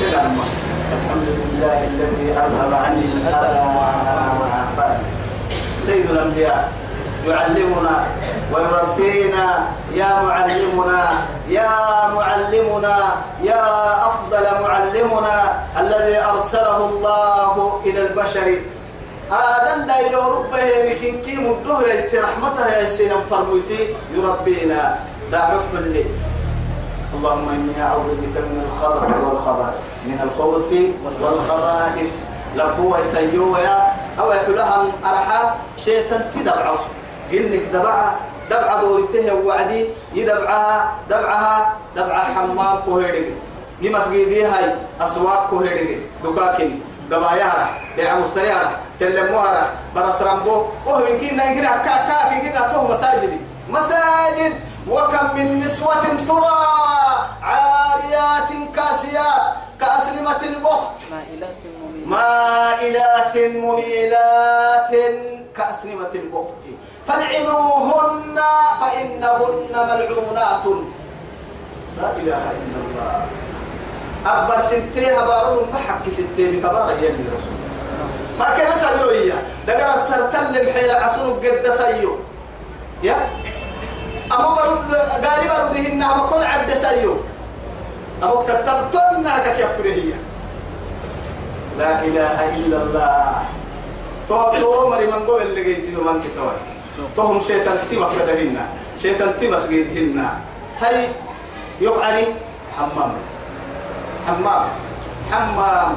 كده 0.00 0.22
الحمد 0.88 1.28
لله 1.28 1.78
الذي 1.84 2.28
أذهب 2.32 2.72
عني 2.84 3.04
الأذى 3.04 3.60
وعافاني 4.40 5.08
سيد 5.86 6.10
الأنبياء 6.10 6.72
يعلمنا 7.26 7.96
ويربينا 8.52 9.46
يا 9.94 10.22
معلمنا 10.22 11.02
يا 11.48 11.72
معلمنا 12.16 12.96
يا 13.44 13.64
أفضل 14.06 14.44
معلمنا 14.64 15.36
الذي 15.80 16.16
أرسله 16.18 16.78
الله 16.88 17.80
إلى 17.86 18.00
البشر. 18.06 18.48
آدم 19.28 19.86
دا 19.86 19.96
إلى 20.06 20.16
ربه 20.16 20.62
يمكن 20.62 21.20
كي 21.20 21.36
مدوه 21.36 21.84
يسي 21.92 22.18
رحمته 22.18 22.78
يسي 22.80 23.12
نفرميتي 23.12 23.92
يربينا. 24.16 24.96
دا 25.32 25.38
حكم 25.38 25.76
اللي 25.84 26.04
اللهم 27.14 27.48
إني 27.48 27.82
أعوذ 27.82 28.10
بك 28.22 28.36
من 28.36 28.58
الخبث 28.66 29.08
والخبائث 29.24 29.84
من 30.06 30.18
الخبث 30.26 30.70
والخبائث. 31.22 32.12
لقوة 32.56 33.02
سيوة 33.02 33.68
أو 34.20 34.32
يقولها 34.32 34.84
أرحى 35.04 35.40
شيطان 35.84 36.30
تدبع. 36.34 36.74
قلنك 37.32 37.62
دبعها 37.72 38.16
دبعة 38.50 38.80
دورته 38.80 39.34
وعدي 39.34 39.86
يدبعها 40.14 40.92
دبعها 41.10 41.76
دبعة 41.96 42.24
حمام 42.34 42.80
كوهيرك 42.84 43.32
يمسجدي 43.80 44.44
هاي 44.44 44.74
أسواق 45.00 45.46
كوهيرك 45.50 45.98
دكاكني 46.24 46.78
قبايا 47.12 47.52
بيع 47.96 48.18
مستريارة 48.18 48.70
تلموها 49.00 49.70
برس 49.94 50.22
رامبو 50.22 50.64
وهو 50.86 51.06
يمكن 51.06 51.36
نجرا 51.36 51.76
كا 51.84 51.96
كا 52.08 52.18
كي 52.30 52.48
كده 52.48 52.82
مساجد 52.82 53.40
مساجد. 53.70 54.54
وكم 54.90 55.36
من 55.36 55.58
نسوة 55.58 56.04
ترى 56.28 56.58
عاريات 57.42 58.50
كاسيات 58.76 59.42
كأسلمة 59.80 60.42
البخت. 60.42 60.98
مائلات 62.06 63.36
مميلات. 63.36 64.92
كأسلمة 65.56 66.12
البخت. 66.14 66.62
فالعنوهن 67.06 68.38
فإنهن 68.80 69.72
ملعونات. 69.72 70.64
لا 71.98 72.08
إله 72.16 72.42
إلا 72.60 72.78
الله. 72.84 73.26
أكبر 74.26 74.58
ستة 74.62 75.04
هبارون 75.18 75.64
ما 75.72 75.78
حكي 75.78 76.10
ستة 76.10 76.50
بكبار 76.50 76.90
يلي 76.90 77.24
رسول 77.34 77.58
ما 78.38 78.46
كان 78.56 78.72
سيو 78.72 79.10
هي 79.10 79.32
دقر 79.66 79.94
السرتل 79.94 80.58
الحيل 80.60 80.90
عسنو 80.90 81.34
قد 81.34 81.74
سيو. 81.74 82.16
يا؟ 83.02 83.16
أبو 84.32 84.48
برود 84.54 84.94
قال 85.24 85.48
برودهن 85.48 86.02
أبو 86.02 86.22
كل 86.28 86.42
عبد 86.42 86.70
سيو. 86.74 87.16
أبو 88.22 88.36
كتبتنا 88.38 89.38
كيف 89.38 89.86
هي؟ 89.86 90.12
لا 91.78 92.02
إله 92.04 92.56
إلا 92.56 92.76
الله. 92.82 93.44
تو 94.28 94.52
تو 94.60 94.90
مري 94.90 95.06
من 95.06 95.24
قول 95.24 95.42
اللي 95.42 95.64
جيت 95.64 95.96
له 95.96 96.12
من 96.12 96.20
كتوي 96.20 96.56
توهم 97.16 97.40
شيطان 97.40 97.78
تي 97.90 97.96
مفردهن 97.96 98.56
شيطان 99.02 99.32
تي 99.40 99.50
مسجدهن 99.50 100.18
هاي 100.80 101.08
يقعني 101.80 102.24
حمام. 102.76 103.12
حمام. 104.26 104.68
حمام. 105.30 105.94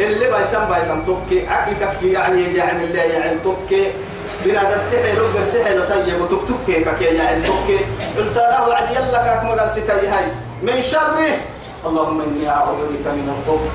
اللي 0.00 0.30
بايسان 0.30 0.68
بايسان 0.68 1.06
توكي. 1.06 1.48
عقلك 1.48 1.96
في 2.00 2.12
يعني 2.12 2.42
يعني 2.54 2.84
اللي 2.84 2.98
يعني 2.98 3.38
توكي. 3.44 3.86
بنا 4.44 4.62
دتحي 4.62 5.12
لو 5.16 5.24
قرسحي 5.36 5.74
لو 5.74 5.84
طيب 5.84 6.20
وتكتكي 6.20 6.84
كك 6.84 7.02
يعني 7.02 7.46
توكي. 7.46 7.78
قلت 8.16 8.36
له 8.36 8.68
وعد 8.68 8.90
يلا 8.90 9.18
كاك 9.24 9.44
مغال 9.44 9.70
ستاي 9.70 10.08
هاي. 10.08 10.24
من 10.62 10.82
شره 10.82 11.38
اللهم 11.86 12.20
إني 12.20 12.50
أعوذ 12.50 12.78
بك 12.92 13.06
من 13.06 13.28
الخبث 13.34 13.74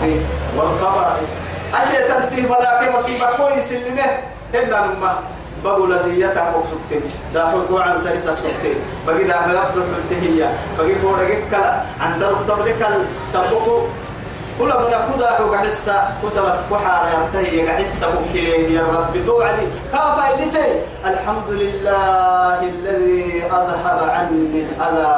والخبائث. 0.58 1.30
اشي 1.74 1.98
تنتي 2.08 2.42
بلاك 2.42 2.96
مصيبة 2.96 3.38
كويس 3.38 3.72
اللي 3.72 3.90
نه. 3.90 4.20
الا 4.54 4.86
لما 4.86 5.20
بقول 5.64 6.00
زيتا 6.06 6.52
فوق 6.52 6.66
سكتين 6.66 7.02
دا 7.34 7.46
حقو 7.46 7.78
عن 7.78 8.00
سريسة 8.02 8.36
سكتين 8.36 8.76
بقي 9.08 9.24
دا 9.24 9.42
حلقت 9.42 9.74
التهية 9.78 10.50
بقي 10.80 10.96
فورك 10.96 11.44
كلا 11.52 11.82
عن 12.02 12.14
سرق 12.20 12.48
تبلك 12.48 12.88
سبقو 13.34 13.82
كل 14.60 14.68
من 14.68 14.90
كذا 14.90 15.30
حق 15.38 15.54
حسة 15.56 16.10
كسرت 16.24 16.60
كحارة 16.72 17.08
ينتهي 17.14 17.70
حسة 17.78 18.08
بكيه 18.10 18.80
يا 18.80 18.82
رب 18.82 19.26
توعدي. 19.26 19.68
خاف 19.94 20.42
لسي 20.42 20.82
الحمد 21.06 21.50
لله 21.50 22.60
الذي 22.60 23.44
أذهب 23.46 24.00
عني 24.10 24.66
الأذى 24.66 25.16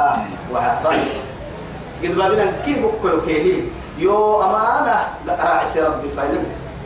وعافاني. 0.52 1.10
قد 2.02 2.12
بالنا 2.16 2.52
كيف 2.64 2.78
بكل 2.84 3.20
كيه 3.26 3.62
يو 3.98 4.42
أمانة. 4.42 4.98
راعي 5.28 5.80
ربي 5.80 6.08
فايلم 6.16 6.44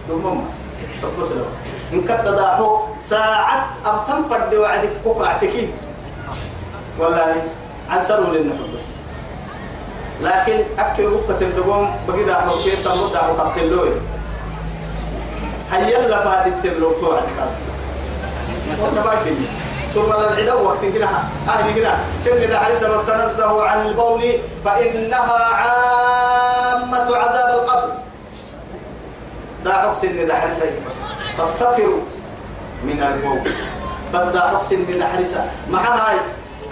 دمم 0.08 0.40
تبص 1.02 1.30
له 1.32 1.46
إن 1.92 2.00
كنت 2.00 2.28
ضاحو 2.28 2.78
ساعة 3.02 3.66
أم 3.86 3.96
تنفرد 4.08 4.54
وعدك 4.54 4.90
كفر 5.04 5.24
اعتكي 5.26 5.68
والله 6.98 7.42
عن 7.90 8.00
سرو 8.02 8.32
للنحبس 8.32 8.84
لكن 10.20 10.64
أكل 10.78 11.06
بكة 11.10 11.38
تندقون 11.40 11.96
بقيد 12.08 12.28
أحمد 12.28 12.52
كيسا 12.64 12.94
مدى 12.94 13.18
وقبتل 13.18 13.68
لوي 13.70 13.90
هيا 15.72 16.08
لا 16.08 16.24
فاتت 16.24 16.54
تبلو 16.64 16.92
توعد 16.92 17.22
ثم 19.94 20.12
العدو 20.12 20.64
وقت 20.64 20.84
كده 20.94 21.08
أهل 21.48 21.74
كده 21.74 21.94
سن 22.24 22.48
ده 22.48 22.58
عليه 22.58 22.74
واستنزه 22.90 23.62
عن 23.68 23.86
البول 23.86 24.22
فإنها 24.64 25.44
عامة 25.44 27.16
عذاب 27.16 27.48
القبر. 27.58 27.92
دا 29.64 29.72
حكسن 29.72 30.26
ده 30.26 30.34
حرسي 30.34 30.70
بس. 30.88 30.94
فاستغفروا 31.38 32.00
من 32.84 33.02
البول. 33.02 33.40
بس 34.14 34.24
دا 34.24 34.40
حكسن 34.40 34.98
ده 34.98 35.06
حرسي 35.06 35.44
مع 35.70 35.80
هاي 35.80 36.16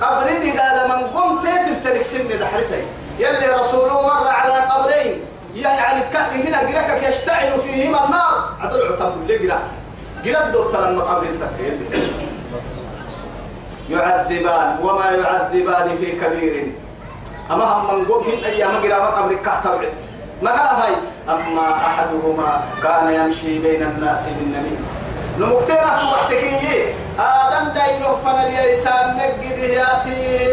قبر 0.01 0.39
دي 0.41 0.51
قال 0.59 0.89
من 0.89 1.07
قمت 1.07 1.43
تلتلك 1.45 2.03
سن 2.03 2.39
ده 2.39 2.47
حرسي 2.47 2.83
يلي 3.19 3.47
رسوله 3.61 4.03
مر 4.03 4.29
على 4.29 4.55
قبرين 4.55 5.21
يعني 5.55 5.99
الكأن 6.03 6.47
هنا 6.47 6.59
قرأك 6.59 7.03
يشتعل 7.09 7.61
فيهما 7.61 8.05
النار. 8.05 8.49
عدل 8.61 8.93
عتم 8.93 9.13
اللي 9.23 9.49
قرأ. 9.49 9.61
قرأ 10.25 10.49
دور 10.49 10.73
ترى 10.73 10.89
المقابر 10.89 11.27
يعذبان 13.91 14.79
وما 14.83 15.11
يعذبان 15.11 15.97
في 15.97 16.13
كبير. 16.13 16.73
أما 17.51 17.65
هم 17.65 17.99
من 17.99 18.05
قوم 18.05 18.25
من 18.27 18.45
أيام 18.45 18.71
قرأ 18.71 19.11
مقابر 19.11 19.35
كهتبع 19.35 19.89
ما 20.43 20.51
هاي؟ 20.51 20.95
أما 21.29 21.73
أحدهما 21.87 22.63
كان 22.83 23.13
يمشي 23.13 23.59
بين 23.59 23.83
الناس 23.83 24.27
بالنميم 24.27 24.87
نمكتنا 25.39 25.99
توحتكي 26.01 26.95
آدم 27.19 27.69
دايلو 27.75 28.17
فناليسان 28.17 29.17
نقد 29.17 29.59
ياتي 29.59 30.49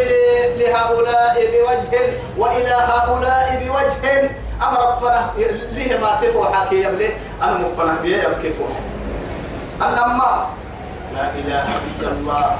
لهؤلاء 0.57 1.35
بوجه 1.51 2.01
وإلى 2.37 2.73
هؤلاء 2.73 3.63
بوجه. 3.65 4.29
أمر 4.61 4.79
ربنا 4.91 5.31
ليه 5.71 5.97
ما 5.97 6.19
تفو 6.21 6.45
حكي 6.45 6.83
يبلي 6.83 7.09
أنا 7.41 7.53
مفنا 7.53 7.95
بيه 8.01 8.17
يبكي 8.23 8.53
فوح. 8.53 8.71
أما 9.81 10.47
لا 11.15 11.29
إله 11.35 11.63
إلا 11.99 12.11
الله. 12.11 12.57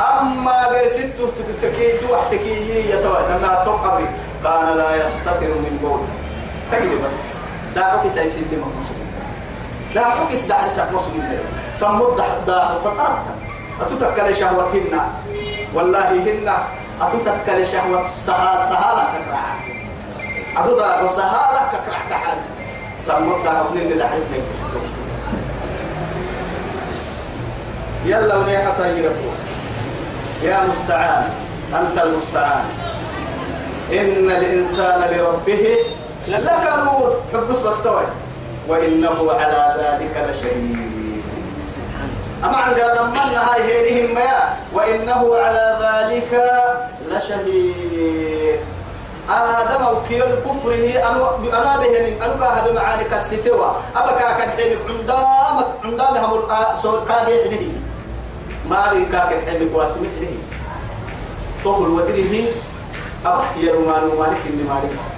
أما 0.00 0.68
برسلت 0.70 1.16
تكي 1.62 1.98
توحتكي 1.98 2.90
يتوى 2.90 3.18
لما 3.30 3.62
تقبري 3.64 4.08
كان 4.44 4.76
لا 4.76 4.96
يستطر 4.96 5.54
من 5.64 5.78
بول 5.82 6.00
تجد 6.72 6.90
بس 6.90 7.14
دعوك 7.76 8.08
سيسل 8.08 8.40
لما 8.52 8.66
مصر 8.66 9.03
دعوك 9.94 10.32
اسدع 10.32 10.66
لسك 10.66 10.88
مصر 10.92 11.10
سمود 11.80 12.22
دعوك 12.46 12.82
فقربت 12.84 13.26
أتتكل 13.80 14.36
شهوتهن. 14.36 15.00
والله 15.74 16.08
هن 16.08 16.48
أتتكل 17.00 17.66
شهوة 17.66 18.08
سهال 18.08 18.68
سهالة 18.68 19.04
كترعا 19.14 19.54
أدو 20.56 20.76
دا 20.78 21.08
سهالة 21.08 21.68
كترع 21.72 21.98
تحال. 22.10 22.38
سموت 23.06 23.42
سهوتهن 23.44 23.92
اللي 23.92 24.08
حرس 24.08 24.22
لك 24.22 24.42
يلا 28.04 28.36
ونيحة 28.36 28.86
يربو. 28.86 29.30
يا 30.42 30.60
مستعان. 30.68 31.30
أنت 31.74 31.98
المستعان. 32.02 32.64
إن 33.92 34.30
الإنسان 34.30 35.00
لربه 35.00 35.76
لكنود 36.28 37.14
حبس 37.32 37.58
بستوي. 37.58 38.06
وإنه 38.68 39.32
على 39.32 39.62
ذلك 39.78 40.14
لشهيد. 40.30 41.22
أما 42.44 42.56
عن 42.56 42.74
قال 42.74 43.06
من 43.10 43.16
هاي 43.16 43.62
هيرهم 43.62 44.14
ما 44.14 44.56
وإنه 44.72 45.36
على 45.36 45.78
ذلك 45.80 46.32
لشهيد. 47.10 48.60
آدم 49.30 49.82
وكيل 49.86 50.24
كفره 50.44 50.84
أنا 51.08 51.36
أنا 51.62 51.76
بهن 51.76 52.22
أنا 52.22 52.34
كهذا 52.40 52.72
معاني 52.72 53.04
كالستوى. 53.04 53.76
أبكى 53.96 54.24
كان 54.38 54.50
حين 54.50 54.76
عندام 54.88 55.64
عندام 55.84 56.16
هم 56.24 56.32
الصور 56.74 57.04
كابي 57.08 57.32
حنيه 57.44 57.76
ما 58.70 58.92
بين 58.92 59.06
كاك 59.12 59.30
حين 59.48 59.68
قواسم 59.74 60.06
حنيه 60.16 60.42
طول 61.64 61.88
ودره 61.88 62.44
أبا 63.26 63.44
يرمان 63.56 64.04
ومالك 64.04 64.42
إني 64.52 64.62
مالك. 64.68 65.13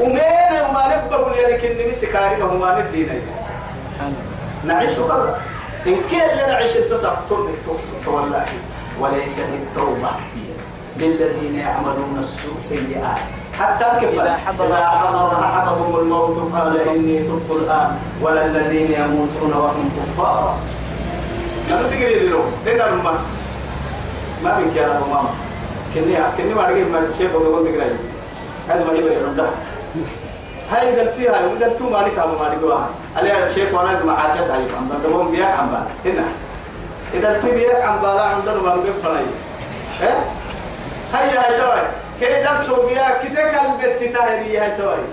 ومين 0.00 0.52
وما 0.68 0.82
نبقى 0.86 1.40
يعني 1.40 1.56
كني 1.58 1.94
سكاري 1.94 2.42
وما 2.42 2.78
نبدينا 2.78 3.14
نعيش 4.64 4.98
برا. 4.98 5.40
إن 5.86 5.96
كل 6.10 6.50
نعيش 6.50 6.76
التسقط 6.76 7.32
والله. 8.06 8.46
وليس 9.00 9.38
التوبة 9.38 10.10
للذين 10.96 11.54
يعملون 11.54 12.16
السوء 12.18 12.58
سيئات. 12.60 13.18
حتى 13.58 14.00
كيف 14.00 14.20
إذا 14.20 14.36
حضر 14.46 14.66
إذا 14.66 14.88
حضر 14.88 15.44
أحدهم 15.44 15.96
الموت 15.96 16.52
قال 16.52 16.88
إني 16.88 17.18
تبت 17.18 17.50
الآن. 17.50 17.98
ولا 18.22 18.44
الذين 18.46 18.92
يموتون 18.92 19.52
وهم 19.52 19.90
كفار. 19.96 20.58
ما 21.70 21.82
تقري 21.82 22.28
له. 22.28 22.44
لنا 22.66 22.88
الماء 22.88 23.14
ما 24.44 24.60
بك 24.60 24.76
يا 24.76 24.96
أبو 24.96 25.04
ماما. 25.06 25.30
كني 25.94 26.16
كني 26.36 26.54
ما 26.54 26.68
أرجع 26.68 26.84
ما 26.92 27.08
شيء 27.18 27.28
بقول 27.32 27.64
بقول 27.64 27.96
هذا 28.68 28.84
ما 28.84 28.92
يبغى 28.92 29.14
يرده 29.14 29.46
هاي 30.70 31.00
قلتي 31.00 31.28
هاي 31.28 31.44
قلتو 31.44 31.90
ما 31.90 31.98
لك 31.98 32.18
أبو 32.18 32.38
ما 32.38 32.44
لك 32.44 32.88
عليها 33.16 33.48
شيء 33.48 33.74
وأنا 33.74 34.04
مع 34.04 34.18
عافية 34.18 34.40
هاي 34.40 34.62
عم 34.78 34.88
بدهم 34.88 35.30
بياك 35.30 35.54
عم 35.58 35.66
بال 35.66 36.12
هنا. 36.12 36.24
إذا 37.14 37.34
قلتي 37.34 37.50
بياك 37.50 37.82
عم 37.82 37.98
بالا 37.98 38.22
عندنا 38.22 38.54
ما 38.54 38.68
نقول 38.68 38.92
فناي 39.02 39.26
إيه؟ 40.02 40.18
هاي 41.12 41.28
هاي 41.28 41.60
توي. 41.60 41.82
كي 42.20 42.34
قلتو 42.34 42.86
بياك 42.86 43.20
كده 43.22 43.58
قلب 43.58 43.80
تتاهري 44.00 44.58
هاي 44.58 44.70
توي. 44.78 45.04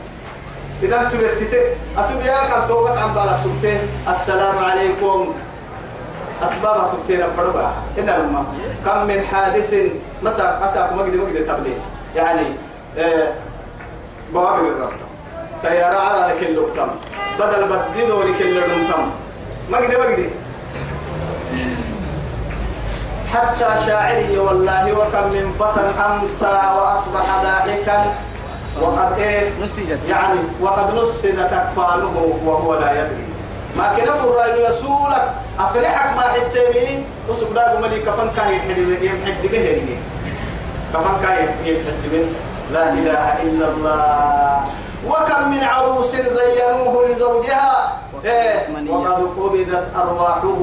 إذا 0.84 1.02
أنتم 1.02 1.18
بتتك 1.18 1.78
أتبياك 1.98 2.58
التوبة 2.58 3.00
عم 3.00 3.14
بالك 3.14 3.38
سبته 3.44 3.80
السلام 4.12 4.58
عليكم. 4.58 5.34
أسباب 6.44 6.92
تبتين 6.92 7.22
البربع 7.22 7.72
إن 7.98 8.06
لما 8.06 8.46
كم 8.86 9.08
من 9.08 9.22
حادث 9.32 9.74
مسا 10.24 10.60
مسا 10.64 10.92
مجد 10.96 11.16
مجد 11.16 11.48
تبلي 11.48 11.74
يعني 12.16 12.46
آه 12.98 13.28
بوابل 14.34 14.68
الربط 14.68 14.94
تيارة 15.64 16.00
على 16.00 16.34
لك 16.34 16.44
اللقطم 16.44 16.88
بدل 17.40 17.64
بديدو 17.64 18.24
لك 18.24 18.42
اللقطم 18.42 19.10
مجد 19.70 20.00
مجد 20.00 20.30
حتى 23.34 23.86
شاعري 23.86 24.38
والله 24.38 24.94
وكم 24.94 25.28
من 25.28 25.56
فتى 25.60 26.06
أمسى 26.06 26.60
وأصبح 26.76 27.26
ضاحكا. 27.44 28.06
وقد 28.82 29.20
إيه؟ 29.20 29.50
يعني 30.10 30.40
وقد 30.62 30.96
نصفد 30.96 31.40
أكفانه 31.40 32.40
وهو 32.46 32.80
لا 32.80 32.92
يدري. 32.92 33.26
ما 33.78 33.94
كنا 33.98 34.14
فرائن 34.14 34.72
يسولك. 34.72 35.34
أفرحك 35.60 36.18
ما 36.18 36.22
حسيبي 36.22 37.04
وسوق 37.30 37.54
داغو 37.54 37.82
ملي 37.82 38.00
كفن 38.00 38.30
كاي 38.36 38.60
حدي 38.60 39.06
يمحد 39.06 39.42
بهرني 39.44 39.98
كفن 40.94 41.26
كاي 41.28 41.48
يمحد 41.66 42.26
لا 42.72 42.90
إله 42.90 43.42
إلا 43.44 43.68
الله. 43.68 44.64
وكم 45.08 45.52
من 45.52 45.64
عروس 45.64 46.16
زينوه 46.16 47.08
لزوجها. 47.08 48.00
إيه. 48.26 48.68
وقد 48.90 49.22
قبضت 49.38 49.84
أرواحه 49.96 50.58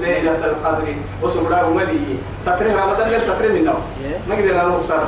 ليلة 0.00 0.44
القدر. 0.44 0.94
داغو 1.50 1.74
ملي 1.74 2.18
تكريم 2.46 2.76
رمضان 2.76 3.08
ليل 3.08 3.20
تكريم 3.26 3.56
النوم 3.56 3.82
ما 4.28 4.34
قدرنا 4.34 4.62
نوصل 4.62 5.02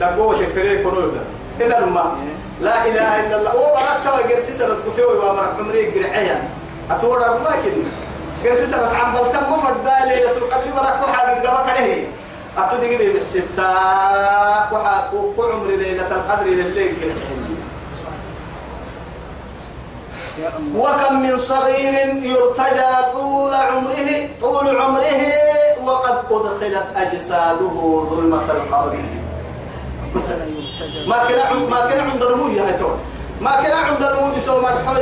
دقوة 0.00 0.34
شفريك 0.34 0.86
ونور 0.86 1.08
ده 1.08 1.20
هنا 1.64 1.74
لما 1.86 2.16
لا 2.60 2.84
إله 2.86 3.26
إلا 3.26 3.36
الله. 3.36 3.50
هو 3.50 3.74
بركت 3.74 4.24
وجرسي 4.24 4.52
سنة 4.52 4.74
كفيه 4.86 5.04
وامر 5.04 5.44
عمري 5.58 5.90
جرعيا 5.90 6.48
أتورا 6.90 7.28
ما 7.28 7.50
كده. 7.64 7.84
جرسي 8.44 8.66
سنة 8.66 8.86
عم 8.86 9.12
بلتم 9.14 9.52
مفرد 9.52 9.88
ليلة 10.06 10.30
القدر. 10.30 10.70
بركت 10.76 11.16
حاجة 11.16 11.42
جابك 11.42 11.70
عليه 11.70 12.06
أتدي 12.58 12.96
لي 12.96 13.12
بحسبتا 13.12 13.70
وحا 14.72 15.10
وعمر 15.36 15.66
ليلة 15.66 16.06
القدر 16.06 16.46
لليل 16.46 16.94
يا 20.38 20.52
الله 20.58 20.80
وكم 20.80 21.22
من 21.22 21.36
صغير 21.38 21.94
يرتجى 22.22 22.92
طول 23.12 23.54
عمره 23.54 24.28
طول 24.40 24.66
عمره 24.80 25.22
وقد 25.84 26.18
أدخلت 26.30 26.86
أجساده 26.96 28.06
ظلمة 28.10 28.42
القبر. 28.50 28.96
ما 31.06 31.18
كنا 31.28 31.52
ما 31.52 31.80
كنا 31.88 32.02
عند 32.02 32.22
رموي 32.22 32.60
هاي 32.60 32.72
تو 32.78 32.88
ما 33.40 33.52
كنا 33.60 33.74
عند 33.74 34.02
رموي 34.02 34.40
سو 34.40 34.60
ما 34.60 34.68
حول 34.68 34.96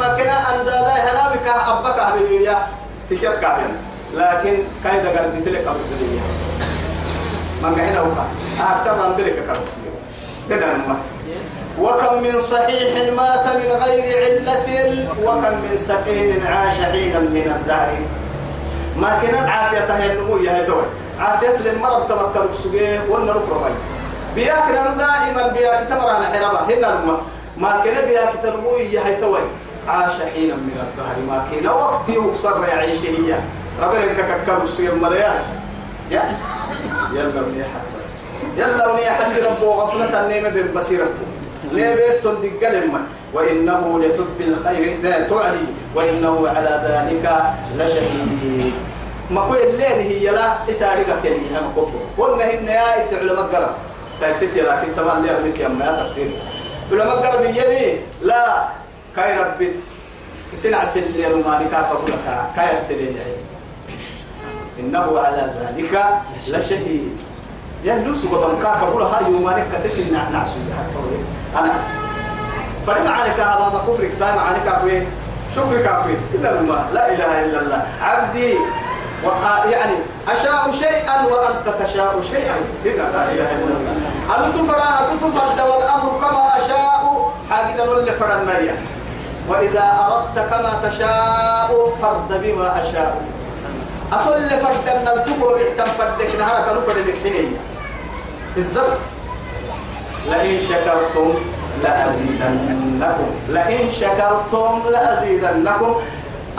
ما 0.00 0.08
كنا 0.16 0.32
عند 0.32 0.66
دلاي 0.66 1.00
هلا 1.06 1.28
بك 1.34 1.46
أبك 1.46 1.98
هبيبيا 2.00 2.66
تكيت 3.10 3.38
كابين 3.42 3.76
لكن 4.14 4.58
كايدا 4.84 5.08
قرد 5.08 5.44
تلك 5.44 5.66
أبو 5.66 5.78
دليا 6.00 6.22
ما 7.62 7.70
معنا 7.70 8.00
وقع 8.00 8.24
أحسن 8.60 8.90
من 8.90 9.14
ذلك 9.18 9.34
كرسي 9.34 9.88
كده 10.50 10.66
وكم 11.80 12.22
من 12.22 12.40
صحيح 12.40 13.12
مات 13.16 13.46
من 13.46 13.82
غير 13.84 14.24
علة 14.24 15.06
وكم 15.24 15.54
من 15.62 15.76
سقيم 15.76 16.46
عاش 16.46 16.74
حينا 16.74 17.18
من 17.18 17.54
الدهر. 17.60 17.96
ما 18.96 19.18
كان 19.22 19.34
عافية 19.34 19.96
هي 19.96 20.12
النمو 20.12 20.36
يا 20.36 20.64
توي 20.66 20.82
عافية 21.20 21.56
للمرض 21.56 22.08
تمكن 22.08 22.48
بسجيه 22.50 23.02
ولا 23.10 23.32
ركرمي 23.32 23.74
بياك 24.34 24.64
نرو 24.70 24.92
دائما 24.96 25.52
بياك 25.52 25.86
تمر 25.88 26.10
على 26.10 26.26
حربة 26.26 26.60
هنا 26.60 27.18
ما 27.56 27.80
كان 27.84 28.06
بياك 28.06 28.32
تنمو 28.42 28.76
يا 28.76 29.20
توي. 29.20 29.40
عاش 29.88 30.12
حينا 30.34 30.54
من 30.54 30.76
الدهر. 30.82 31.16
ما 31.28 31.44
كان 31.52 31.66
وقت 31.68 32.08
يكسر 32.08 32.64
يعيش 32.68 32.98
هي. 33.04 33.34
ربنا 33.82 34.12
كككب 34.12 34.62
بسجيه 34.62 34.94
مريان 34.94 35.42
يا 36.10 36.22
يلا 37.12 37.40
ونيحة 37.42 37.80
بس. 37.98 38.08
يلا 38.56 38.88
ونيحة 38.88 39.38
ربو 39.38 39.70
غفلة 39.70 40.26
النيمة 40.26 40.48
بمسيرته 40.48 41.26
ليه 41.72 41.94
بيتون 41.94 42.36
دقل 42.42 42.90
وإنه 43.32 44.00
لحب 44.00 44.40
الخير 44.40 44.96
لا 45.02 45.28
تعلي 45.28 45.66
وإنه 45.94 46.48
على 46.48 46.72
ذلك 46.88 47.24
لشهيد. 47.76 48.72
ما 49.30 49.48
كل 49.48 49.56
الليل 49.56 49.98
هي 50.10 50.30
لا 50.30 50.70
إسارقة 50.70 51.20
هم 51.24 51.72
كوكو. 51.74 51.98
قلنا 52.18 52.44
هن 52.44 52.66
يا 52.66 53.02
إنت 53.02 53.14
علماء 53.14 53.42
قرب. 53.42 53.74
تأسيت 54.20 54.54
لكن 54.56 54.96
تمام 54.96 55.22
لي 55.22 55.30
أغلق 55.30 55.58
يا 55.60 55.68
ما 55.68 56.02
تفسير. 56.02 56.30
علماء 56.92 57.16
قرب 57.16 57.44
يلي 57.44 57.98
لا. 58.22 58.64
كاي 59.16 59.38
ربي 59.38 59.72
سنع 60.54 60.84
سلي 60.84 61.26
رماني 61.26 61.64
كاكا 61.70 62.50
كاي 62.56 62.72
السلي 62.72 63.16
إنه 64.78 65.20
على 65.20 65.50
ذلك 65.60 66.04
لشهيد. 66.48 67.16
يلوس 67.84 68.24
بدن 68.24 68.62
كاكا 68.62 68.90
بولا 68.90 69.06
هاي 69.06 69.32
يومانك 69.32 69.66
كتسن 69.72 70.12
نعسو 70.12 70.58
أنا 71.56 71.76
أس 71.76 71.82
فرد 72.86 73.06
عليك 73.06 73.40
هذا 73.40 73.70
ما 73.72 73.80
كفرك 73.86 74.12
سامع 74.12 74.42
عليك 74.42 74.66
أبوي 74.66 75.02
شكرك 75.56 75.86
أبوي 75.86 76.14
إلا 76.34 76.60
الله. 76.60 76.90
لا 76.92 77.12
إله 77.14 77.44
إلا 77.44 77.60
الله. 77.60 77.86
عبدي 78.02 78.54
وقا 79.24 79.64
يعني 79.70 79.96
أشاء 80.28 80.70
شيئا 80.70 81.26
وأنت 81.26 81.66
تشاء 81.82 82.22
شيئا. 82.30 82.56
إلا 82.84 83.02
لا 83.02 83.22
إله 83.32 83.48
إلا 83.62 83.74
الله. 83.78 83.94
أنت 84.36 84.56
فرا 84.56 85.12
أنت 85.12 85.20
فرد 85.20 85.60
والأمر 85.60 86.10
كما 86.20 86.56
أشاء. 86.56 87.32
حاجدا 87.50 87.90
ولا 87.90 88.12
فرنا 88.12 88.52
وإذا 89.48 89.84
أردت 90.08 90.50
كما 90.50 90.88
تشاء 90.88 91.70
فرد 92.02 92.42
بما 92.42 92.80
أشاء. 92.80 93.22
أطل 94.12 94.50
فرد 94.50 94.88
نلتقو 95.04 95.54
بحتم 95.54 95.90
فردك 95.98 96.34
نهارك 96.38 96.68
نفرد 96.68 97.14
حنية 97.22 97.56
بالضبط. 98.56 99.00
لئن 100.30 100.60
شكرتم 100.60 101.34
لأزيدنكم. 101.82 103.30
لئن 103.48 103.92
شكرتم 103.92 104.82
لأزيدنكم. 104.90 105.94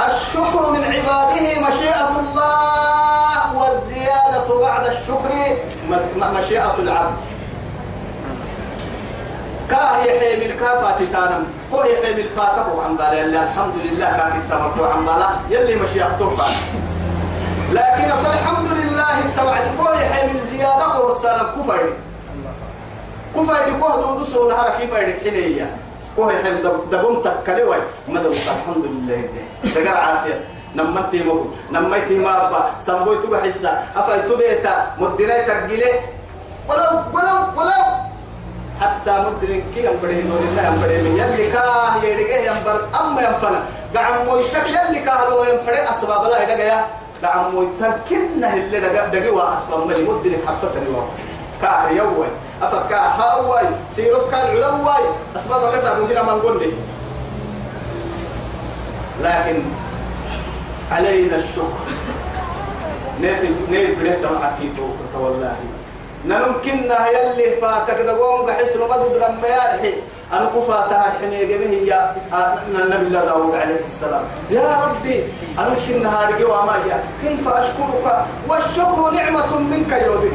الشكر 0.07 0.71
من 0.71 0.83
عباده 0.83 1.67
مشيئة 1.67 2.19
الله 2.19 3.57
والزيادة 3.57 4.59
بعد 4.61 4.85
الشكر 4.85 5.31
مشيئة 6.39 6.75
العبد. 6.79 7.19
كاهي 9.69 10.19
حيم 10.19 10.51
الكافة 10.51 10.91
تتانم 10.91 11.45
هو 11.73 11.83
يحيم 11.83 12.17
الفاتح 12.17 12.67
وعن 12.75 12.97
بالا 12.97 13.13
يلي 13.13 13.43
الحمد 13.43 13.73
لله 13.85 14.05
كان 14.17 14.41
التمك 14.41 14.77
وعن 14.81 15.05
بالا 15.05 15.29
يلي 15.49 15.75
مشيئته 15.75 16.29
فاتح 16.29 16.57
لكن 17.71 18.09
الحمد 18.09 18.67
لله 18.67 19.15
التوعد 19.25 19.65
كل 19.77 19.93
يحيم 20.01 20.35
الزيادة 20.35 20.99
والسلام 20.99 21.47
كفر 21.55 21.93
كفر 23.35 23.79
كوه 23.79 23.95
دو 24.01 24.19
دسو 24.19 24.49
نهار 24.49 24.69
كيف 24.77 24.93
يدك 24.93 25.19
حنية 25.21 25.77
كوه 26.15 26.33
يحيم 26.33 26.55
دبون 26.91 27.23
تكاليوي 27.23 27.77
ما 28.07 28.21
دو 28.21 28.29
الحمد 28.29 28.85
لله. 28.85 29.21
دقر 29.75 29.97
عافية. 29.97 30.39
نمتي 30.75 31.23
مو 31.23 31.45
نمتي 31.71 32.17
ما 32.17 32.47
أبا 32.47 32.61
سنبوي 32.81 33.17
تبع 33.21 33.41
حسا. 33.41 33.83
أفاي 33.95 34.21
تبيتا 34.21 34.73
مدينة 34.97 35.37
تقلي 35.47 35.91
ولو 36.69 36.93
ولو 37.13 37.37
ولو. 37.57 37.83
حتى 38.81 39.13
مدرن 39.25 39.61
كي 39.73 39.85
ينبره 39.85 40.19
دون 40.29 40.41
الله 40.49 40.63
ينبره 40.69 40.97
من 41.05 41.13
يلي 41.21 41.51
كاه 41.51 42.03
يدقه 42.03 42.39
ينبر. 42.49 42.77
أما 42.99 43.21
ينفنا. 43.21 43.61
قعم 43.95 44.25
مويتك 44.25 44.65
يلي 44.67 44.99
كاه 45.05 45.29
لو 45.29 45.43
ينفره 45.43 45.89
أسباب 45.91 46.23
لا 46.31 46.43
يدقه 46.43 46.85
مويتك 47.23 47.99
كنه 48.09 48.53
اللي 48.53 48.79
دقه 48.79 49.07
دقه 49.07 49.31
وأسباب 49.31 49.87
ملي 49.87 50.03
مدرن 50.03 50.37
حتى 50.47 50.67
تنواه 50.75 51.07
كاه 51.61 51.89
يوي 51.89 52.27
أفكا 52.61 52.97
هاوي 52.97 53.69
سيرت 53.91 54.31
كان 54.31 54.47
علوي 54.47 55.05
أسباب 55.35 55.73
كسر 55.73 56.05
هنا 56.05 56.23
ما 56.23 56.33
نقول 56.33 56.71
لكن 59.21 59.63
علينا 60.91 61.35
الشكر. 61.35 61.85
نيت 63.21 63.41
نيت 63.69 63.97
بنيت 63.99 64.25
معكيتو 64.25 64.83
والله 65.19 65.55
نمكننا 66.25 67.07
يلي 67.07 67.55
فاتك 67.61 68.01
دقوم 68.01 68.45
بحس 68.45 68.75
ما 68.75 68.97
تدرم 68.97 69.41
ما 69.41 69.47
يرحي. 69.47 69.93
أنا 70.33 70.45
كفاتها 70.55 71.07
الحمية 71.07 71.57
به 71.57 71.69
هي 71.69 72.11
النبي 72.75 73.07
الله 73.07 73.25
داود 73.25 73.55
عليه 73.55 73.85
السلام. 73.85 74.23
يا 74.51 74.77
ربي 74.85 75.23
أنا 75.59 75.75
كنا 75.87 76.09
هذه 76.19 76.43
وما 76.45 76.73
كيف 77.21 77.47
أشكرك؟ 77.47 78.25
والشكر 78.47 79.09
نعمة 79.13 79.59
منك 79.59 79.91
يا 79.91 80.09
ودي 80.09 80.31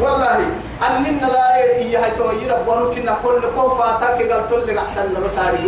والله 0.00 0.38
أننا 0.86 1.26
لا 1.26 1.56
إيه 1.56 2.04
هاي 2.04 2.10
توير 2.10 2.56
ربنا 2.58 2.94
كنا 2.94 3.16
كل 3.24 3.42
كوفا 3.56 3.98
تاكي 4.00 4.28
قال 4.32 4.48
تلقى 4.48 4.78
أحسن 4.78 5.24
بس 5.24 5.38
هذه 5.38 5.66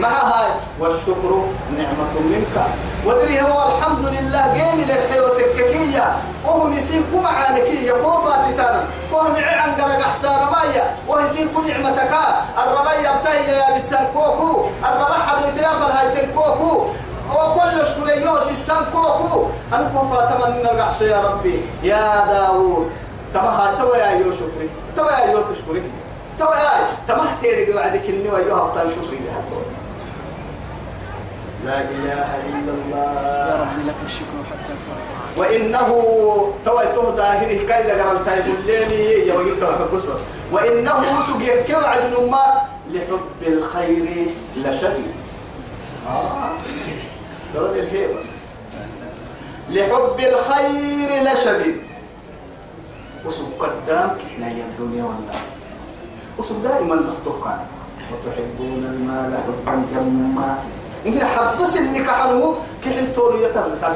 ما 0.00 0.08
هاي؟ 0.08 0.50
والشكر 0.80 1.32
نعمة 1.78 2.14
منك. 2.30 2.66
ودري 3.06 3.40
هو 3.42 3.68
الحمد 3.68 4.04
لله 4.04 4.54
جيم 4.54 4.84
للحيوة 4.88 5.36
الككية 5.36 6.16
وهو 6.44 6.68
يصير 6.68 7.02
كم 7.12 7.26
عانكية 7.26 7.92
كوفا 7.92 8.50
تتانا 8.50 8.84
كوه 9.10 9.28
معي 9.28 9.54
عن 9.54 9.70
قلق 9.72 10.06
أحسان 10.06 10.40
مايا 10.52 10.96
وهو 11.08 11.20
يصير 11.20 11.48
كل 11.56 11.68
نعمتك. 11.68 12.14
الربايا 12.58 13.20
بتايا 13.20 13.70
يا 13.70 13.76
بسان 13.76 14.06
كوكو. 14.14 14.66
الربا 14.84 15.14
حدو 15.14 15.48
يتيافل 15.48 15.90
هاي 15.92 16.26
كوكو. 16.26 16.86
وكل 17.30 17.86
شكر 17.86 18.08
يوسي 18.08 18.50
السان 18.50 18.84
كوكو. 18.92 19.46
أنا 19.72 19.90
كوفا 19.94 20.30
تمنى 20.30 20.70
القحش 20.70 21.00
يا 21.00 21.22
ربي. 21.22 21.62
يا 21.82 22.24
داوود. 22.28 22.90
تما 23.34 23.74
توا 23.80 23.96
يا 23.96 24.10
يو 24.10 24.32
شكري 24.32 24.68
توا 24.96 25.10
يا 25.10 25.30
يو 25.32 25.42
تشكري 25.42 25.82
توا 26.38 26.54
يا 26.56 26.70
تما 27.08 27.24
تيري 27.42 27.74
وعدك 27.74 28.04
إني 28.08 28.28
ويو 28.28 28.54
هبطان 28.54 28.86
شكري 28.90 29.18
لا 31.64 31.80
إله 31.80 32.28
إلا 32.48 32.72
يا 32.72 32.74
الله. 32.86 33.60
رب 33.60 33.86
لك 33.88 33.94
الشكر 34.06 34.38
حتى 34.50 34.72
ترضى 34.86 35.40
وإنه 35.40 35.88
توي 36.64 36.84
تو 36.94 37.16
ظاهره 37.16 37.46
كيد 37.58 37.90
قرن 37.90 38.24
تايب 38.24 38.44
الليمي 38.46 39.28
يوجد 39.32 39.60
توقف 39.60 40.08
وإنه 40.52 41.02
سجيك 41.22 41.66
كوعد 41.72 42.02
نما 42.14 42.46
لحب 42.90 43.20
الخير 43.52 44.26
لشديد 44.56 45.14
آه. 46.08 46.50
دور 47.54 47.70
الهي 47.70 48.06
بس 48.06 48.26
لحب 49.70 50.20
الخير 50.20 51.32
لشديد 51.32 51.76
وسب 53.26 53.44
قدامك 53.60 54.16
إحنا 54.34 54.48
يا 54.48 54.64
الدنيا 54.64 55.04
والله 55.04 55.38
وسب 56.38 56.62
دائما 56.62 56.94
مستوقع 56.94 57.56
وتحبون 58.12 58.82
المال 58.84 59.32
حبا 59.46 59.82
جما. 59.94 60.58
إن 61.06 61.24
حدث 61.24 61.76
إنك 61.76 62.08
عنه 62.08 62.54
كحل 62.84 63.14
تولي 63.14 63.42
يتبقى 63.44 63.92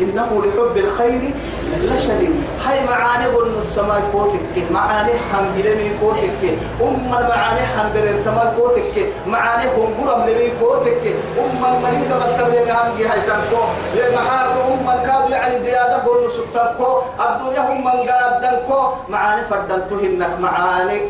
إنه 0.00 0.42
لحب 0.44 0.76
الخير 0.76 1.34
لشديد 1.76 2.34
هاي 2.64 2.84
معاني 2.84 3.26
قلنا 3.26 3.58
السماء 3.58 4.02
كوتك 4.12 4.70
معاني 4.70 5.12
هم 5.12 5.46
بلمي 5.56 5.90
كوتك 6.00 6.42
أم 6.82 7.14
المعاني 7.20 7.62
هم 7.76 7.88
برتما 7.94 8.52
كوتك 8.56 8.96
معاني 9.26 9.70
قرم 9.70 10.22
لمي 10.28 10.50
كوتك 10.60 11.02
أم 11.38 11.60
المريض 11.64 12.12
قد 12.12 12.40
لمي 12.54 12.72
هم 12.72 12.96
جي 12.96 13.06
هاي 13.08 13.20
تنكو. 13.20 13.62
لمحاك 13.94 14.50
أم 14.68 14.90
الكاد 14.90 15.30
يعني 15.30 15.64
زيادة 15.64 15.96
قلنا 15.96 16.28
سبتنكو 16.28 16.90
الدنيا 17.20 17.60
هم 17.60 17.84
من 17.84 18.08
قادنكو 18.08 18.80
معاني 19.08 19.42
فردنتهنك 19.50 20.40
معاني 20.40 21.00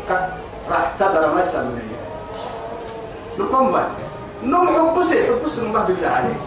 راح 0.71 0.91
تدر 0.99 1.33
ما 1.35 1.41
يسمى 1.41 1.81
نقوم 3.39 3.79
نم 4.43 4.67
حبسي. 4.67 5.27
حبسي 5.27 5.61
نمه 5.61 5.83
بالله 5.83 6.07
عليك. 6.07 6.41